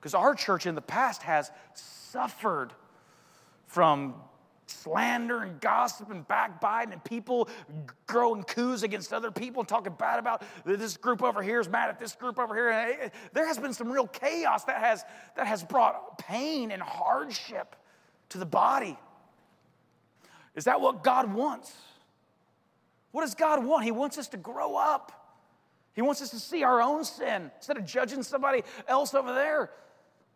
Because 0.00 0.14
our 0.14 0.34
church 0.34 0.66
in 0.66 0.74
the 0.74 0.82
past 0.82 1.22
has 1.22 1.52
suffered 1.74 2.72
from 3.66 4.14
slander 4.66 5.42
and 5.42 5.60
gossip 5.60 6.10
and 6.10 6.26
backbiting 6.26 6.92
and 6.92 7.04
people 7.04 7.48
growing 8.06 8.42
coups 8.44 8.82
against 8.82 9.12
other 9.12 9.30
people 9.30 9.60
and 9.60 9.68
talking 9.68 9.92
bad 9.98 10.18
about 10.18 10.42
this 10.64 10.96
group 10.96 11.22
over 11.22 11.42
here 11.42 11.60
is 11.60 11.68
mad 11.68 11.90
at 11.90 11.98
this 11.98 12.14
group 12.14 12.38
over 12.38 12.54
here. 12.54 13.10
There 13.32 13.46
has 13.46 13.58
been 13.58 13.74
some 13.74 13.90
real 13.90 14.06
chaos 14.06 14.64
that 14.64 14.78
has, 14.78 15.04
that 15.36 15.46
has 15.46 15.62
brought 15.62 16.18
pain 16.18 16.70
and 16.70 16.80
hardship 16.80 17.76
to 18.30 18.38
the 18.38 18.46
body. 18.46 18.96
Is 20.54 20.64
that 20.64 20.80
what 20.80 21.02
God 21.04 21.32
wants? 21.32 21.72
What 23.12 23.22
does 23.22 23.34
God 23.34 23.64
want? 23.64 23.84
He 23.84 23.90
wants 23.90 24.18
us 24.18 24.28
to 24.28 24.36
grow 24.36 24.76
up. 24.76 25.12
He 25.94 26.02
wants 26.02 26.22
us 26.22 26.30
to 26.30 26.38
see 26.38 26.62
our 26.62 26.80
own 26.80 27.04
sin 27.04 27.50
instead 27.56 27.76
of 27.76 27.84
judging 27.84 28.22
somebody 28.22 28.62
else 28.86 29.14
over 29.14 29.34
there. 29.34 29.70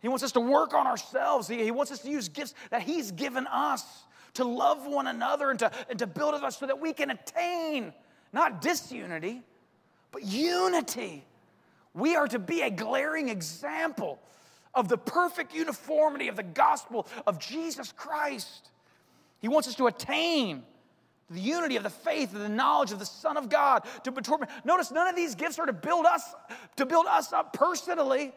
He 0.01 0.09
wants 0.09 0.25
us 0.25 0.33
to 0.33 0.41
work 0.41 0.75
on 0.75 0.87
ourselves. 0.87 1.49
He, 1.49 1.63
he 1.63 1.71
wants 1.71 1.93
us 1.93 2.01
to 2.01 2.11
use 2.11 2.29
gifts 2.29 2.55
that 2.71 2.83
He's 2.83 3.11
given 3.11 3.47
us 3.47 4.05
to 4.35 4.45
love 4.45 4.87
one 4.87 5.07
another 5.07 5.51
and 5.51 5.59
to, 5.61 5.71
and 5.89 5.99
to 5.99 6.07
build 6.07 6.35
us 6.35 6.59
so 6.59 6.67
that 6.67 6.81
we 6.81 6.93
can 6.93 7.11
attain 7.11 7.93
not 8.33 8.61
disunity, 8.61 9.43
but 10.11 10.23
unity. 10.25 11.25
We 11.95 12.17
are 12.17 12.27
to 12.29 12.41
be 12.41 12.63
a 12.63 12.71
glaring 12.71 13.29
example 13.29 14.19
of 14.75 14.89
the 14.89 14.99
perfect 14.99 15.55
uniformity 15.55 16.27
of 16.27 16.35
the 16.35 16.43
gospel 16.43 17.07
of 17.27 17.39
Jesus 17.39 17.93
Christ. 17.93 18.71
He 19.45 19.49
wants 19.49 19.69
us 19.69 19.75
to 19.75 19.87
attain 19.89 20.63
the 21.29 21.39
unity 21.39 21.77
of 21.77 21.83
the 21.83 21.91
faith 21.91 22.33
and 22.33 22.41
the 22.41 22.49
knowledge 22.49 22.93
of 22.93 22.99
the 22.99 23.05
Son 23.05 23.37
of 23.37 23.51
God 23.51 23.85
to 24.05 24.11
mature. 24.11 24.39
Notice 24.65 24.91
none 24.91 25.07
of 25.07 25.17
these 25.17 25.35
gifts 25.35 25.59
are 25.59 25.67
to 25.67 25.73
build 25.75 26.07
us 26.07 26.35
to 26.77 26.87
build 26.87 27.05
us 27.05 27.31
up 27.31 27.53
personally. 27.53 28.33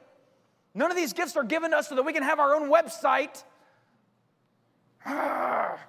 None 0.74 0.91
of 0.91 0.97
these 0.97 1.14
gifts 1.14 1.38
are 1.38 1.45
given 1.45 1.72
to 1.72 1.78
us 1.78 1.88
so 1.88 1.95
that 1.95 2.03
we 2.03 2.12
can 2.12 2.24
have 2.24 2.41
our 2.41 2.53
own 2.55 2.70
website 2.70 3.41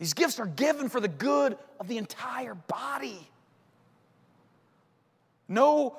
These 0.00 0.14
gifts 0.14 0.40
are 0.40 0.46
given 0.46 0.88
for 0.88 0.98
the 0.98 1.06
good 1.06 1.56
of 1.78 1.86
the 1.86 1.98
entire 1.98 2.56
body. 2.56 3.30
No, 5.46 5.98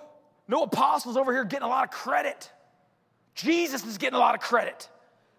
no 0.50 0.64
apostles 0.64 1.16
over 1.16 1.32
here 1.32 1.46
getting 1.46 1.66
a 1.66 1.70
lot 1.70 1.86
of 1.86 1.92
credit. 1.92 2.52
Jesus 3.36 3.86
is 3.86 3.98
getting 3.98 4.18
a 4.18 4.20
lot 4.20 4.36
of 4.36 4.42
credit 4.42 4.90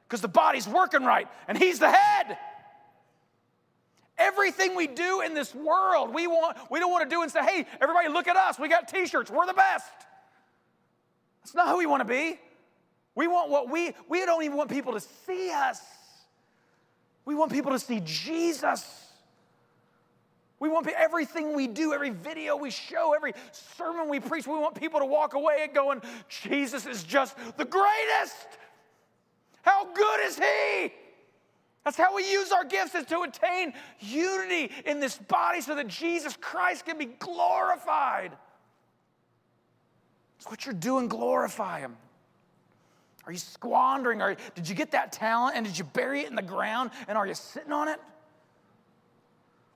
because 0.08 0.22
the 0.22 0.28
body's 0.28 0.66
working 0.66 1.04
right 1.04 1.28
and 1.46 1.58
he's 1.58 1.78
the 1.78 1.90
head. 1.90 2.38
Everything 4.16 4.74
we 4.74 4.86
do 4.86 5.20
in 5.20 5.34
this 5.34 5.54
world, 5.54 6.12
we, 6.12 6.26
want, 6.26 6.56
we 6.70 6.80
don't 6.80 6.90
want 6.90 7.08
to 7.08 7.14
do 7.14 7.22
and 7.22 7.30
say, 7.30 7.44
hey, 7.44 7.66
everybody 7.80 8.08
look 8.08 8.26
at 8.26 8.36
us. 8.36 8.58
We 8.58 8.68
got 8.68 8.88
t 8.88 9.06
shirts. 9.06 9.30
We're 9.30 9.46
the 9.46 9.52
best. 9.52 9.86
That's 11.42 11.54
not 11.54 11.68
who 11.68 11.78
we 11.78 11.86
want 11.86 12.00
to 12.00 12.08
be. 12.08 12.38
We 13.14 13.28
want 13.28 13.50
what 13.50 13.70
we, 13.70 13.92
we 14.08 14.24
don't 14.24 14.42
even 14.42 14.56
want 14.56 14.70
people 14.70 14.94
to 14.94 15.00
see 15.00 15.50
us. 15.50 15.80
We 17.24 17.34
want 17.34 17.52
people 17.52 17.72
to 17.72 17.78
see 17.78 18.00
Jesus. 18.04 19.04
We 20.60 20.68
want 20.68 20.88
everything 20.88 21.54
we 21.54 21.68
do, 21.68 21.92
every 21.92 22.10
video 22.10 22.56
we 22.56 22.70
show, 22.70 23.12
every 23.14 23.34
sermon 23.76 24.08
we 24.08 24.18
preach, 24.18 24.46
we 24.46 24.58
want 24.58 24.74
people 24.74 24.98
to 24.98 25.06
walk 25.06 25.34
away 25.34 25.58
and 25.62 25.72
going, 25.72 26.02
Jesus 26.28 26.86
is 26.86 27.04
just 27.04 27.36
the 27.56 27.64
greatest. 27.64 28.46
How 29.62 29.86
good 29.92 30.20
is 30.26 30.38
he? 30.38 30.92
That's 31.84 31.96
how 31.96 32.14
we 32.14 32.30
use 32.30 32.52
our 32.52 32.64
gifts 32.64 32.94
is 32.94 33.06
to 33.06 33.22
attain 33.22 33.72
unity 34.00 34.70
in 34.84 35.00
this 35.00 35.16
body 35.16 35.60
so 35.60 35.74
that 35.74 35.88
Jesus 35.88 36.36
Christ 36.38 36.84
can 36.84 36.98
be 36.98 37.06
glorified. 37.06 38.32
It's 40.38 40.46
what 40.46 40.66
you're 40.66 40.74
doing, 40.74 41.08
glorify 41.08 41.80
him. 41.80 41.96
Are 43.26 43.32
you 43.32 43.38
squandering? 43.38 44.22
Or 44.22 44.36
did 44.54 44.68
you 44.68 44.74
get 44.74 44.90
that 44.92 45.12
talent 45.12 45.56
and 45.56 45.66
did 45.66 45.78
you 45.78 45.84
bury 45.84 46.20
it 46.20 46.28
in 46.28 46.34
the 46.34 46.42
ground 46.42 46.90
and 47.08 47.18
are 47.18 47.26
you 47.26 47.34
sitting 47.34 47.72
on 47.72 47.88
it? 47.88 48.00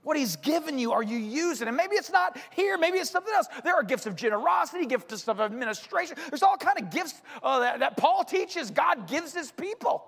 What 0.02 0.16
he's 0.16 0.36
given 0.36 0.78
you, 0.78 0.92
are 0.92 1.02
you 1.02 1.16
using? 1.16 1.68
And 1.68 1.76
maybe 1.76 1.94
it's 1.94 2.10
not 2.10 2.36
here, 2.50 2.76
maybe 2.76 2.98
it's 2.98 3.10
something 3.10 3.32
else. 3.32 3.46
There 3.62 3.74
are 3.74 3.84
gifts 3.84 4.06
of 4.06 4.16
generosity, 4.16 4.86
gifts 4.86 5.28
of 5.28 5.40
administration. 5.40 6.16
There's 6.28 6.42
all 6.42 6.56
kind 6.56 6.80
of 6.80 6.90
gifts 6.90 7.22
uh, 7.42 7.60
that, 7.60 7.80
that 7.80 7.96
Paul 7.96 8.24
teaches 8.24 8.70
God 8.70 9.06
gives 9.06 9.32
his 9.32 9.52
people. 9.52 10.04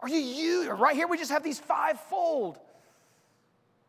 Are 0.00 0.08
you 0.08 0.18
you 0.18 0.70
right 0.72 0.96
here? 0.96 1.06
We 1.06 1.16
just 1.16 1.30
have 1.30 1.44
these 1.44 1.60
fivefold. 1.60 2.58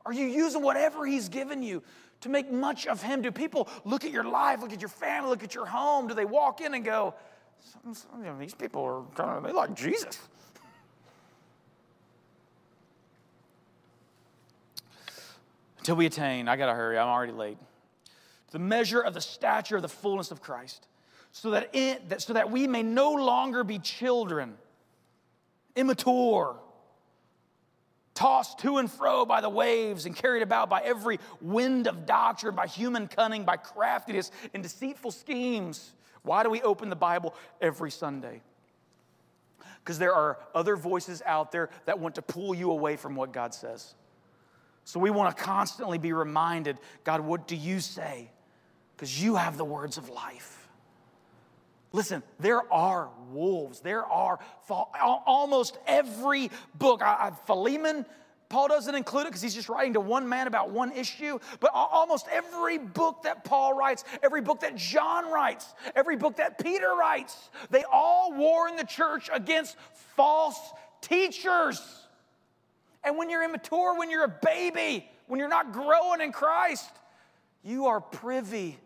Are 0.05 0.13
you 0.13 0.25
using 0.25 0.61
whatever 0.61 1.05
he's 1.07 1.27
given 1.27 1.63
you 1.63 1.81
to 2.21 2.29
make 2.29 2.51
much 2.51 2.85
of 2.85 3.01
him? 3.01 3.23
Do 3.23 3.31
people 3.31 3.67
look 3.83 4.05
at 4.05 4.11
your 4.11 4.25
life, 4.25 4.61
look 4.61 4.73
at 4.73 4.81
your 4.81 4.89
family, 4.89 5.29
look 5.31 5.43
at 5.43 5.55
your 5.55 5.65
home? 5.65 6.07
Do 6.07 6.13
they 6.13 6.25
walk 6.25 6.61
in 6.61 6.75
and 6.75 6.85
go, 6.85 7.15
these 8.39 8.53
people 8.53 8.83
are 8.83 9.01
kind 9.15 9.37
of, 9.37 9.43
they 9.43 9.51
like 9.51 9.73
Jesus? 9.73 10.19
Until 15.83 15.97
we 15.97 16.05
attain, 16.05 16.47
I 16.47 16.55
gotta 16.55 16.73
hurry, 16.73 16.97
I'm 16.97 17.09
already 17.09 17.33
late. 17.33 17.57
The 18.51 18.59
measure 18.59 19.01
of 19.01 19.13
the 19.13 19.19
stature 19.19 19.75
of 19.75 19.81
the 19.81 19.89
fullness 19.89 20.31
of 20.31 20.41
Christ, 20.41 20.87
so 21.33 21.49
that, 21.49 21.75
it, 21.75 22.07
that, 22.07 22.21
so 22.21 22.31
that 22.31 22.49
we 22.49 22.67
may 22.67 22.83
no 22.83 23.11
longer 23.11 23.65
be 23.65 23.79
children, 23.79 24.53
immature, 25.75 26.55
tossed 28.13 28.59
to 28.59 28.77
and 28.77 28.89
fro 28.89 29.25
by 29.25 29.41
the 29.41 29.49
waves 29.49 30.05
and 30.05 30.15
carried 30.15 30.41
about 30.41 30.69
by 30.69 30.79
every 30.79 31.19
wind 31.41 31.87
of 31.87 32.05
doctrine, 32.05 32.55
by 32.55 32.65
human 32.65 33.09
cunning, 33.09 33.43
by 33.43 33.57
craftiness 33.57 34.31
and 34.53 34.63
deceitful 34.63 35.11
schemes. 35.11 35.91
Why 36.21 36.43
do 36.43 36.49
we 36.49 36.61
open 36.61 36.89
the 36.89 36.95
Bible 36.95 37.35
every 37.59 37.91
Sunday? 37.91 38.41
Because 39.83 39.99
there 39.99 40.15
are 40.15 40.37
other 40.55 40.77
voices 40.77 41.21
out 41.25 41.51
there 41.51 41.69
that 41.87 41.99
want 41.99 42.15
to 42.15 42.21
pull 42.21 42.55
you 42.55 42.71
away 42.71 42.95
from 42.95 43.17
what 43.17 43.33
God 43.33 43.53
says. 43.53 43.95
So 44.85 44.99
we 44.99 45.09
want 45.09 45.35
to 45.35 45.43
constantly 45.43 45.97
be 45.97 46.13
reminded 46.13 46.77
God, 47.03 47.21
what 47.21 47.47
do 47.47 47.55
you 47.55 47.79
say? 47.79 48.29
Because 48.95 49.21
you 49.21 49.35
have 49.35 49.57
the 49.57 49.65
words 49.65 49.97
of 49.97 50.09
life. 50.09 50.67
Listen, 51.91 52.23
there 52.39 52.61
are 52.73 53.09
wolves. 53.31 53.79
There 53.79 54.03
are 54.03 54.39
almost 54.69 55.77
every 55.85 56.49
book. 56.75 57.01
Philemon, 57.45 58.05
Paul 58.49 58.67
doesn't 58.67 58.93
include 58.93 59.23
it 59.23 59.29
because 59.29 59.41
he's 59.41 59.53
just 59.55 59.69
writing 59.69 59.93
to 59.93 59.99
one 59.99 60.27
man 60.27 60.47
about 60.47 60.71
one 60.71 60.91
issue. 60.91 61.39
But 61.59 61.71
almost 61.73 62.27
every 62.31 62.77
book 62.77 63.23
that 63.23 63.43
Paul 63.43 63.75
writes, 63.75 64.03
every 64.21 64.41
book 64.41 64.61
that 64.61 64.75
John 64.75 65.31
writes, 65.31 65.73
every 65.95 66.17
book 66.17 66.37
that 66.37 66.57
Peter 66.57 66.93
writes, 66.95 67.49
they 67.69 67.83
all 67.91 68.33
warn 68.33 68.75
the 68.75 68.85
church 68.85 69.29
against 69.31 69.77
false 70.15 70.59
teachers. 71.01 72.02
And 73.03 73.17
when 73.17 73.29
you're 73.29 73.43
immature, 73.43 73.97
when 73.97 74.09
you're 74.09 74.23
a 74.23 74.39
baby, 74.43 75.09
when 75.27 75.39
you're 75.39 75.49
not 75.49 75.71
growing 75.73 76.21
in 76.21 76.31
Christ, 76.31 76.89
you 77.63 77.87
are 77.87 78.01
privy 78.01 78.77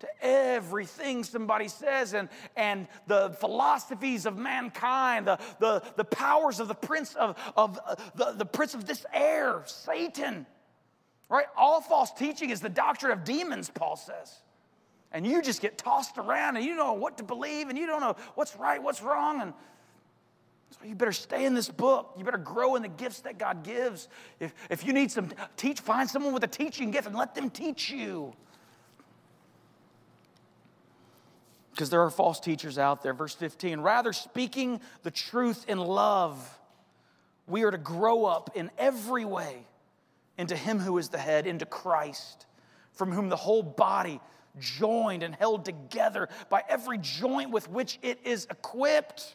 to 0.00 0.08
everything 0.20 1.24
somebody 1.24 1.68
says 1.68 2.14
and, 2.14 2.28
and 2.56 2.86
the 3.06 3.30
philosophies 3.40 4.26
of 4.26 4.36
mankind, 4.36 5.26
the, 5.26 5.38
the, 5.60 5.82
the 5.96 6.04
powers 6.04 6.60
of 6.60 6.68
the 6.68 6.74
prince 6.74 7.14
of, 7.14 7.38
of 7.56 7.78
uh, 7.86 7.94
the, 8.14 8.32
the 8.32 8.44
prince 8.44 8.74
of 8.74 8.86
this 8.86 9.06
air, 9.12 9.62
Satan. 9.66 10.46
Right? 11.28 11.46
All 11.56 11.80
false 11.80 12.12
teaching 12.12 12.50
is 12.50 12.60
the 12.60 12.68
doctrine 12.68 13.12
of 13.12 13.24
demons, 13.24 13.70
Paul 13.70 13.96
says. 13.96 14.34
And 15.10 15.26
you 15.26 15.42
just 15.42 15.62
get 15.62 15.78
tossed 15.78 16.18
around 16.18 16.56
and 16.56 16.64
you 16.64 16.76
don't 16.76 16.86
know 16.86 16.92
what 16.94 17.18
to 17.18 17.24
believe 17.24 17.68
and 17.68 17.78
you 17.78 17.86
don't 17.86 18.00
know 18.00 18.16
what's 18.34 18.56
right, 18.56 18.82
what's 18.82 19.00
wrong. 19.00 19.40
And 19.40 19.54
so 20.80 20.88
you 20.88 20.94
better 20.94 21.12
stay 21.12 21.44
in 21.44 21.54
this 21.54 21.68
book. 21.68 22.14
You 22.18 22.24
better 22.24 22.36
grow 22.38 22.74
in 22.74 22.82
the 22.82 22.88
gifts 22.88 23.20
that 23.20 23.38
God 23.38 23.62
gives. 23.62 24.08
If, 24.40 24.54
if 24.70 24.84
you 24.84 24.92
need 24.92 25.10
some 25.10 25.30
teach, 25.56 25.80
find 25.80 26.08
someone 26.08 26.32
with 26.32 26.42
a 26.42 26.48
teaching 26.48 26.90
gift 26.90 27.06
and 27.06 27.16
let 27.16 27.34
them 27.34 27.50
teach 27.50 27.90
you. 27.90 28.34
Because 31.70 31.90
there 31.90 32.02
are 32.02 32.10
false 32.10 32.40
teachers 32.40 32.78
out 32.78 33.02
there. 33.02 33.14
Verse 33.14 33.34
15, 33.34 33.80
rather 33.80 34.12
speaking 34.12 34.80
the 35.02 35.10
truth 35.10 35.64
in 35.68 35.78
love, 35.78 36.58
we 37.46 37.62
are 37.62 37.70
to 37.70 37.78
grow 37.78 38.24
up 38.24 38.50
in 38.54 38.70
every 38.78 39.24
way 39.24 39.66
into 40.38 40.56
Him 40.56 40.78
who 40.78 40.98
is 40.98 41.08
the 41.08 41.18
head, 41.18 41.46
into 41.46 41.66
Christ, 41.66 42.46
from 42.92 43.12
whom 43.12 43.28
the 43.28 43.36
whole 43.36 43.62
body, 43.62 44.20
joined 44.60 45.22
and 45.22 45.34
held 45.34 45.64
together 45.64 46.28
by 46.48 46.62
every 46.68 46.98
joint 46.98 47.50
with 47.50 47.68
which 47.68 47.98
it 48.02 48.20
is 48.24 48.46
equipped 48.50 49.34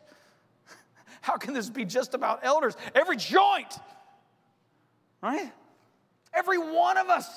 how 1.21 1.37
can 1.37 1.53
this 1.53 1.69
be 1.69 1.85
just 1.85 2.13
about 2.13 2.39
elders? 2.43 2.75
Every 2.95 3.17
joint, 3.17 3.79
right? 5.21 5.51
Every 6.33 6.57
one 6.57 6.97
of 6.97 7.09
us. 7.09 7.27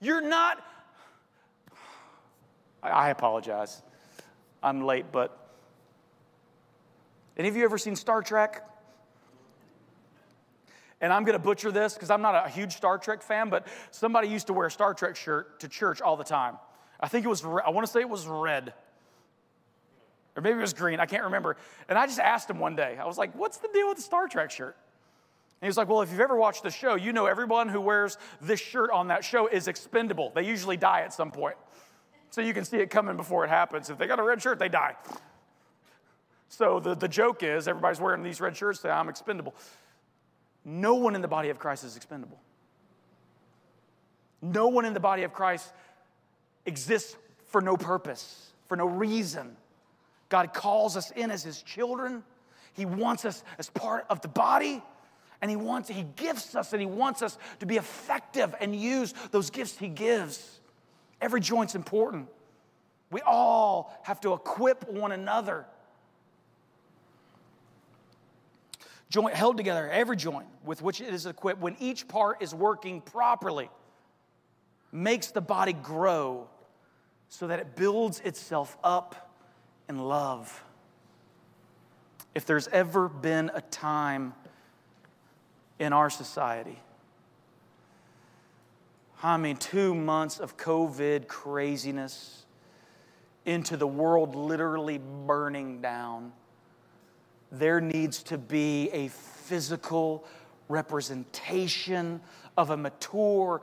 You're 0.00 0.20
not. 0.20 0.62
I 2.82 3.10
apologize. 3.10 3.82
I'm 4.62 4.84
late, 4.84 5.06
but 5.12 5.36
any 7.36 7.48
of 7.48 7.56
you 7.56 7.64
ever 7.64 7.78
seen 7.78 7.96
Star 7.96 8.22
Trek? 8.22 8.66
And 11.00 11.12
I'm 11.12 11.24
going 11.24 11.32
to 11.32 11.42
butcher 11.42 11.72
this 11.72 11.94
because 11.94 12.10
I'm 12.10 12.20
not 12.20 12.46
a 12.46 12.50
huge 12.50 12.74
Star 12.74 12.98
Trek 12.98 13.22
fan, 13.22 13.48
but 13.48 13.66
somebody 13.90 14.28
used 14.28 14.48
to 14.48 14.52
wear 14.52 14.66
a 14.66 14.70
Star 14.70 14.92
Trek 14.92 15.16
shirt 15.16 15.60
to 15.60 15.68
church 15.68 16.02
all 16.02 16.16
the 16.16 16.24
time. 16.24 16.56
I 16.98 17.08
think 17.08 17.24
it 17.24 17.28
was, 17.28 17.42
I 17.44 17.70
want 17.70 17.86
to 17.86 17.92
say 17.92 18.00
it 18.00 18.08
was 18.08 18.26
red. 18.26 18.74
Or 20.36 20.42
maybe 20.42 20.58
it 20.58 20.62
was 20.62 20.72
green, 20.72 21.00
I 21.00 21.06
can't 21.06 21.24
remember. 21.24 21.56
And 21.88 21.98
I 21.98 22.06
just 22.06 22.20
asked 22.20 22.48
him 22.48 22.58
one 22.58 22.76
day, 22.76 22.96
I 23.00 23.06
was 23.06 23.18
like, 23.18 23.34
what's 23.34 23.58
the 23.58 23.68
deal 23.72 23.88
with 23.88 23.96
the 23.96 24.02
Star 24.02 24.28
Trek 24.28 24.50
shirt? 24.50 24.76
And 25.60 25.66
he 25.66 25.68
was 25.68 25.76
like, 25.76 25.88
well, 25.88 26.00
if 26.02 26.10
you've 26.10 26.20
ever 26.20 26.36
watched 26.36 26.62
the 26.62 26.70
show, 26.70 26.94
you 26.94 27.12
know 27.12 27.26
everyone 27.26 27.68
who 27.68 27.80
wears 27.80 28.16
this 28.40 28.60
shirt 28.60 28.90
on 28.90 29.08
that 29.08 29.24
show 29.24 29.46
is 29.46 29.68
expendable. 29.68 30.32
They 30.34 30.46
usually 30.46 30.76
die 30.76 31.00
at 31.00 31.12
some 31.12 31.30
point. 31.30 31.56
So 32.30 32.40
you 32.40 32.54
can 32.54 32.64
see 32.64 32.78
it 32.78 32.90
coming 32.90 33.16
before 33.16 33.44
it 33.44 33.48
happens. 33.48 33.90
If 33.90 33.98
they 33.98 34.06
got 34.06 34.20
a 34.20 34.22
red 34.22 34.40
shirt, 34.40 34.58
they 34.58 34.68
die. 34.68 34.94
So 36.48 36.80
the, 36.80 36.94
the 36.94 37.08
joke 37.08 37.42
is 37.42 37.68
everybody's 37.68 38.00
wearing 38.00 38.22
these 38.22 38.40
red 38.40 38.56
shirts, 38.56 38.84
I'm 38.84 39.08
expendable. 39.08 39.54
No 40.64 40.94
one 40.94 41.14
in 41.14 41.22
the 41.22 41.28
body 41.28 41.50
of 41.50 41.58
Christ 41.58 41.84
is 41.84 41.96
expendable. 41.96 42.40
No 44.42 44.68
one 44.68 44.84
in 44.84 44.94
the 44.94 45.00
body 45.00 45.22
of 45.24 45.32
Christ 45.32 45.72
exists 46.66 47.16
for 47.46 47.60
no 47.60 47.76
purpose, 47.76 48.52
for 48.68 48.76
no 48.76 48.86
reason. 48.86 49.56
God 50.30 50.54
calls 50.54 50.96
us 50.96 51.10
in 51.10 51.30
as 51.30 51.42
his 51.42 51.60
children. 51.60 52.24
He 52.72 52.86
wants 52.86 53.26
us 53.26 53.44
as 53.58 53.68
part 53.68 54.06
of 54.08 54.22
the 54.22 54.28
body. 54.28 54.82
And 55.42 55.50
he 55.50 55.56
wants, 55.56 55.88
he 55.88 56.04
gifts 56.16 56.54
us 56.54 56.72
and 56.72 56.80
he 56.80 56.86
wants 56.86 57.20
us 57.22 57.36
to 57.58 57.66
be 57.66 57.76
effective 57.76 58.54
and 58.60 58.74
use 58.74 59.12
those 59.30 59.50
gifts 59.50 59.76
he 59.76 59.88
gives. 59.88 60.60
Every 61.20 61.40
joint's 61.40 61.74
important. 61.74 62.28
We 63.10 63.20
all 63.22 63.98
have 64.04 64.20
to 64.20 64.32
equip 64.32 64.88
one 64.88 65.12
another. 65.12 65.66
Joint 69.08 69.34
held 69.34 69.56
together, 69.56 69.90
every 69.90 70.16
joint 70.16 70.46
with 70.64 70.82
which 70.82 71.00
it 71.00 71.12
is 71.12 71.26
equipped, 71.26 71.60
when 71.60 71.74
each 71.80 72.06
part 72.06 72.42
is 72.42 72.54
working 72.54 73.00
properly, 73.00 73.68
makes 74.92 75.28
the 75.28 75.40
body 75.40 75.72
grow 75.72 76.48
so 77.28 77.48
that 77.48 77.58
it 77.58 77.74
builds 77.74 78.20
itself 78.20 78.76
up 78.84 79.29
and 79.90 80.08
love. 80.08 80.62
If 82.32 82.46
there's 82.46 82.68
ever 82.68 83.08
been 83.08 83.50
a 83.52 83.60
time 83.60 84.34
in 85.80 85.92
our 85.92 86.08
society, 86.08 86.78
I 89.20 89.36
mean, 89.36 89.56
two 89.56 89.96
months 89.96 90.38
of 90.38 90.56
COVID 90.56 91.26
craziness 91.26 92.46
into 93.44 93.76
the 93.76 93.86
world 93.86 94.36
literally 94.36 95.00
burning 95.26 95.80
down, 95.80 96.34
there 97.50 97.80
needs 97.80 98.22
to 98.22 98.38
be 98.38 98.90
a 98.92 99.08
physical 99.08 100.24
representation 100.68 102.20
of 102.56 102.70
a 102.70 102.76
mature 102.76 103.60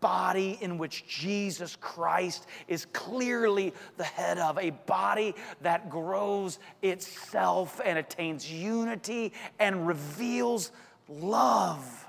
body 0.00 0.58
in 0.60 0.78
which 0.78 1.06
Jesus 1.06 1.76
Christ 1.76 2.46
is 2.68 2.86
clearly 2.92 3.72
the 3.96 4.04
head 4.04 4.38
of, 4.38 4.58
a 4.58 4.70
body 4.70 5.34
that 5.62 5.88
grows 5.90 6.58
itself 6.82 7.80
and 7.84 7.98
attains 7.98 8.50
unity 8.50 9.32
and 9.58 9.86
reveals 9.86 10.72
love. 11.08 12.06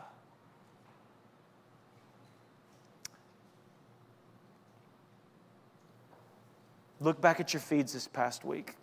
Look 7.00 7.22
back 7.22 7.40
at 7.40 7.54
your 7.54 7.62
feeds 7.62 7.94
this 7.94 8.08
past 8.08 8.44
week. 8.44 8.76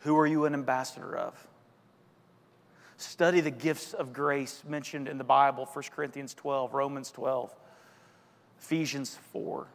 Who 0.00 0.16
are 0.18 0.26
you 0.26 0.44
an 0.44 0.54
ambassador 0.54 1.16
of? 1.16 1.47
Study 2.98 3.40
the 3.40 3.52
gifts 3.52 3.94
of 3.94 4.12
grace 4.12 4.64
mentioned 4.66 5.06
in 5.06 5.18
the 5.18 5.24
Bible 5.24 5.66
1 5.66 5.84
Corinthians 5.94 6.34
12, 6.34 6.74
Romans 6.74 7.12
12, 7.12 7.54
Ephesians 8.58 9.16
4. 9.32 9.68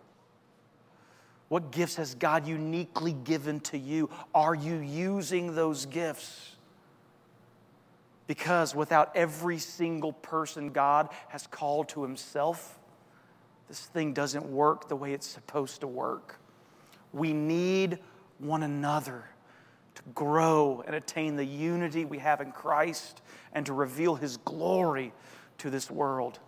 What 1.48 1.72
gifts 1.72 1.96
has 1.96 2.16
God 2.16 2.46
uniquely 2.46 3.14
given 3.14 3.62
to 3.62 3.78
you? 3.78 4.10
Are 4.36 4.54
you 4.54 4.76
using 4.76 5.56
those 5.56 5.86
gifts? 5.86 6.58
Because 8.28 8.76
without 8.76 9.16
every 9.16 9.58
single 9.58 10.12
person 10.12 10.72
God 10.72 11.08
has 11.30 11.48
called 11.48 11.88
to 11.90 12.04
Himself, 12.04 12.78
this 13.70 13.86
thing 13.86 14.12
doesn't 14.12 14.46
work 14.46 14.90
the 14.90 14.98
way 14.98 15.14
it's 15.14 15.28
supposed 15.28 15.80
to 15.80 15.88
work. 15.88 16.42
We 17.14 17.32
need 17.32 18.00
one 18.40 18.64
another 18.64 19.24
to 19.96 20.02
grow 20.16 20.84
and 20.86 20.96
attain 20.96 21.36
the 21.36 21.46
unity 21.46 22.06
we 22.06 22.20
have 22.20 22.42
in 22.42 22.52
Christ 22.52 23.22
and 23.54 23.66
to 23.66 23.74
reveal 23.74 24.16
His 24.16 24.38
glory 24.38 25.14
to 25.60 25.70
this 25.70 25.90
world. 25.90 26.40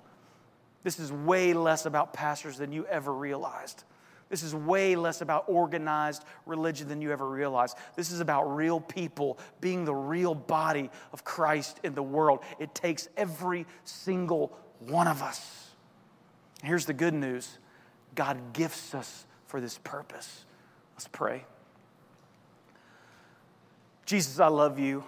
This 0.84 1.00
is 1.00 1.12
way 1.12 1.54
less 1.54 1.86
about 1.86 2.14
pastors 2.14 2.58
than 2.58 2.72
you 2.72 2.86
ever 2.86 3.14
realized. 3.14 3.84
This 4.30 4.41
is 4.41 4.56
way 4.56 4.96
less 4.96 5.22
about 5.22 5.46
organized 5.48 6.24
religion 6.46 6.88
than 6.88 7.02
you 7.02 7.12
ever 7.12 7.28
realized. 7.28 7.78
This 7.96 8.12
is 8.12 8.20
about 8.20 8.56
real 8.56 8.80
people 8.80 9.38
being 9.62 9.86
the 9.86 9.93
real 9.93 10.34
body 10.34 10.89
of 11.14 11.24
Christ 11.24 11.80
in 11.84 11.93
the 11.93 12.04
world. 12.04 12.39
It 12.60 12.74
takes 12.74 13.08
every 13.16 13.68
single 13.84 14.58
one 14.80 15.08
of 15.08 15.22
us. 15.22 15.70
Here's 16.64 16.86
the 16.86 16.93
good 16.93 17.14
news 17.14 17.58
God 18.16 18.54
gifts 18.54 18.96
us 18.96 19.26
for 19.46 19.62
this 19.62 19.78
purpose. 19.84 20.46
Let's 20.96 21.08
pray. 21.08 21.46
Jesus, 24.06 24.39
I 24.39 24.47
love 24.47 24.78
you. 24.78 25.03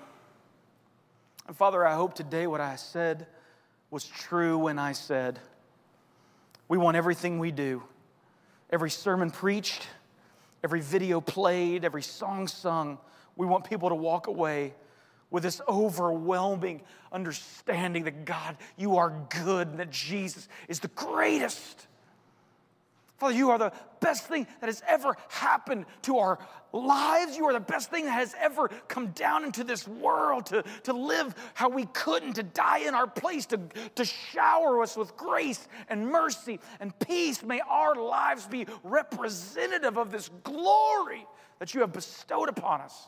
And 1.48 1.56
Father, 1.56 1.86
I 1.86 1.96
hope 1.96 2.16
today 2.16 2.48
what 2.48 2.60
I 2.60 2.76
said 2.76 3.28
was 3.92 4.04
true 4.04 4.58
when 4.58 4.80
I 4.80 4.94
said, 4.94 5.40
we 6.68 6.80
want 6.80 6.98
everything 6.98 7.38
we 7.38 7.52
do, 7.52 7.84
every 8.72 8.90
sermon 8.90 9.30
preached, 9.30 9.88
every 10.64 10.82
video 10.82 11.22
played, 11.22 11.86
every 11.86 12.02
song 12.02 12.48
sung, 12.48 12.98
we 13.36 13.46
want 13.46 13.66
people 13.66 13.90
to 13.90 13.96
walk 13.96 14.26
away 14.26 14.74
with 15.30 15.44
this 15.44 15.62
overwhelming 15.70 16.82
understanding 17.12 18.04
that 18.06 18.26
God, 18.26 18.58
you 18.78 18.98
are 18.98 19.14
good 19.30 19.68
and 19.68 19.80
that 19.80 19.92
Jesus 19.92 20.48
is 20.68 20.80
the 20.80 20.88
greatest. 20.90 21.88
Father, 23.18 23.34
you 23.34 23.50
are 23.50 23.58
the 23.58 23.72
best 24.00 24.28
thing 24.28 24.46
that 24.62 24.68
has 24.68 24.84
ever 24.88 25.18
happened 25.30 25.86
to 26.04 26.20
our 26.20 26.38
lives. 26.72 27.36
You 27.36 27.46
are 27.46 27.54
the 27.54 27.60
best 27.60 27.90
thing 27.90 28.06
that 28.06 28.12
has 28.12 28.36
ever 28.40 28.70
come 28.88 29.08
down 29.08 29.44
into 29.44 29.64
this 29.64 29.88
world 29.88 30.46
to, 30.48 30.64
to 30.84 30.94
live 30.94 31.34
how 31.56 31.68
we 31.70 31.86
couldn't, 31.88 32.34
to 32.34 32.44
die 32.44 32.80
in 32.80 32.94
our 32.94 33.08
place, 33.08 33.48
to, 33.48 33.60
to 33.96 34.06
shower 34.06 34.84
us 34.84 34.96
with 34.96 35.18
grace 35.18 35.68
and 35.90 36.08
mercy 36.08 36.60
and 36.80 36.98
peace. 37.00 37.42
May 37.42 37.60
our 37.62 37.96
lives 37.96 38.46
be 38.46 38.68
representative 38.84 39.98
of 39.98 40.12
this 40.12 40.30
glory 40.44 41.26
that 41.58 41.74
you 41.74 41.82
have 41.82 41.94
bestowed 41.94 42.50
upon 42.50 42.82
us. 42.82 43.08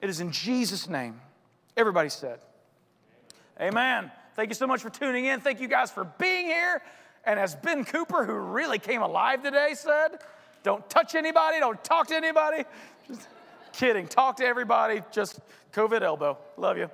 It 0.00 0.08
is 0.08 0.20
in 0.20 0.30
Jesus' 0.30 0.88
name. 0.88 1.20
Everybody 1.76 2.10
said, 2.10 2.38
Amen. 3.60 4.10
Thank 4.36 4.50
you 4.50 4.54
so 4.54 4.66
much 4.66 4.80
for 4.80 4.88
tuning 4.88 5.26
in. 5.26 5.40
Thank 5.40 5.60
you 5.60 5.68
guys 5.68 5.90
for 5.90 6.04
being 6.04 6.46
here. 6.46 6.80
And 7.24 7.38
as 7.38 7.54
Ben 7.54 7.84
Cooper, 7.84 8.24
who 8.24 8.32
really 8.32 8.78
came 8.78 9.02
alive 9.02 9.42
today, 9.42 9.72
said, 9.74 10.18
don't 10.62 10.88
touch 10.88 11.14
anybody, 11.14 11.60
don't 11.60 11.82
talk 11.84 12.08
to 12.08 12.16
anybody. 12.16 12.64
Just 13.06 13.28
kidding, 13.72 14.06
talk 14.06 14.36
to 14.36 14.44
everybody, 14.44 15.02
just 15.10 15.40
COVID 15.72 16.02
elbow. 16.02 16.38
Love 16.56 16.78
you. 16.78 16.90